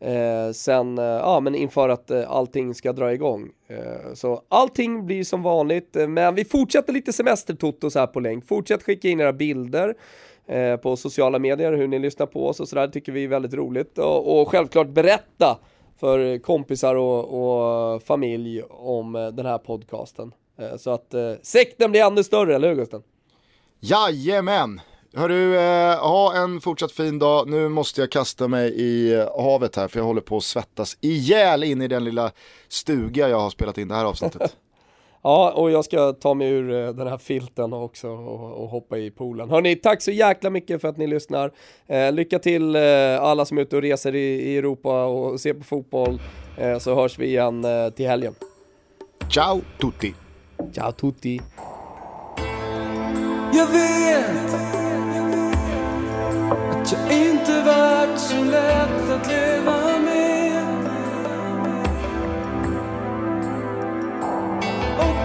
Eh, 0.00 0.52
sen, 0.52 0.98
eh, 0.98 1.04
ja 1.04 1.40
men 1.40 1.54
inför 1.54 1.88
att 1.88 2.10
eh, 2.10 2.30
allting 2.30 2.74
ska 2.74 2.92
dra 2.92 3.12
igång. 3.12 3.50
Eh, 3.68 4.14
så 4.14 4.42
allting 4.48 5.06
blir 5.06 5.24
som 5.24 5.42
vanligt, 5.42 5.96
eh, 5.96 6.08
men 6.08 6.34
vi 6.34 6.44
fortsätter 6.44 6.92
lite 6.92 7.12
semestertotos 7.12 7.94
här 7.94 8.06
på 8.06 8.20
länk. 8.20 8.46
Fortsätt 8.46 8.82
skicka 8.82 9.08
in 9.08 9.20
era 9.20 9.32
bilder 9.32 9.94
eh, 10.46 10.76
på 10.76 10.96
sociala 10.96 11.38
medier, 11.38 11.72
hur 11.72 11.88
ni 11.88 11.98
lyssnar 11.98 12.26
på 12.26 12.48
oss 12.48 12.60
och 12.60 12.68
sådär, 12.68 12.88
tycker 12.88 13.12
vi 13.12 13.24
är 13.24 13.28
väldigt 13.28 13.54
roligt. 13.54 13.98
Och, 13.98 14.40
och 14.40 14.48
självklart 14.48 14.88
berätta 14.88 15.58
för 16.00 16.38
kompisar 16.38 16.94
och, 16.94 17.94
och 17.94 18.02
familj 18.02 18.62
om 18.62 19.16
eh, 19.16 19.28
den 19.28 19.46
här 19.46 19.58
podcasten. 19.58 20.32
Eh, 20.58 20.76
så 20.76 20.90
att 20.90 21.14
eh, 21.14 21.32
sekten 21.42 21.90
blir 21.90 22.02
ännu 22.02 22.24
större, 22.24 22.54
eller 22.54 22.68
hur 22.68 22.76
Gusten? 22.76 23.02
Jajamän! 23.80 24.80
Hörru, 25.14 25.56
eh, 25.56 25.98
ha 25.98 26.34
en 26.34 26.60
fortsatt 26.60 26.92
fin 26.92 27.18
dag. 27.18 27.48
Nu 27.48 27.68
måste 27.68 28.00
jag 28.00 28.10
kasta 28.10 28.48
mig 28.48 28.74
i 28.76 29.16
havet 29.38 29.76
här 29.76 29.88
för 29.88 29.98
jag 29.98 30.04
håller 30.04 30.20
på 30.20 30.36
att 30.36 30.44
svettas 30.44 30.98
ihjäl 31.00 31.64
in 31.64 31.82
i 31.82 31.88
den 31.88 32.04
lilla 32.04 32.32
stuga 32.68 33.28
jag 33.28 33.40
har 33.40 33.50
spelat 33.50 33.78
in 33.78 33.88
det 33.88 33.94
här 33.94 34.04
avsnittet. 34.04 34.56
Ja, 35.26 35.52
och 35.52 35.70
jag 35.70 35.84
ska 35.84 36.12
ta 36.12 36.34
mig 36.34 36.48
ur 36.48 36.72
eh, 36.72 36.92
den 36.92 37.06
här 37.06 37.18
filten 37.18 37.72
också 37.72 38.08
och, 38.08 38.62
och 38.62 38.68
hoppa 38.68 38.98
i 38.98 39.10
poolen. 39.10 39.50
Hörni, 39.50 39.76
tack 39.76 40.02
så 40.02 40.10
jäkla 40.10 40.50
mycket 40.50 40.80
för 40.80 40.88
att 40.88 40.96
ni 40.96 41.06
lyssnar. 41.06 41.52
Eh, 41.86 42.12
lycka 42.12 42.38
till 42.38 42.76
eh, 42.76 42.82
alla 43.22 43.44
som 43.44 43.58
är 43.58 43.62
ute 43.62 43.76
och 43.76 43.82
reser 43.82 44.14
i, 44.14 44.18
i 44.18 44.58
Europa 44.58 45.04
och 45.04 45.40
ser 45.40 45.54
på 45.54 45.64
fotboll. 45.64 46.20
Eh, 46.58 46.78
så 46.78 46.94
hörs 46.94 47.18
vi 47.18 47.26
igen 47.26 47.64
eh, 47.64 47.90
till 47.90 48.08
helgen. 48.08 48.34
Ciao 49.28 49.60
tutti! 49.80 50.14
Ciao 50.72 50.92
tutti! 50.92 51.40
Jag 53.52 53.66
vet 53.66 54.54
att 56.70 56.92
jag 56.92 57.18
inte 57.18 57.62
varit 57.62 58.20
så 58.20 58.44
lätt 58.44 59.10
att 59.10 59.28
leva 59.28 59.85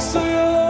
också 0.01 0.19
jag 0.19 0.60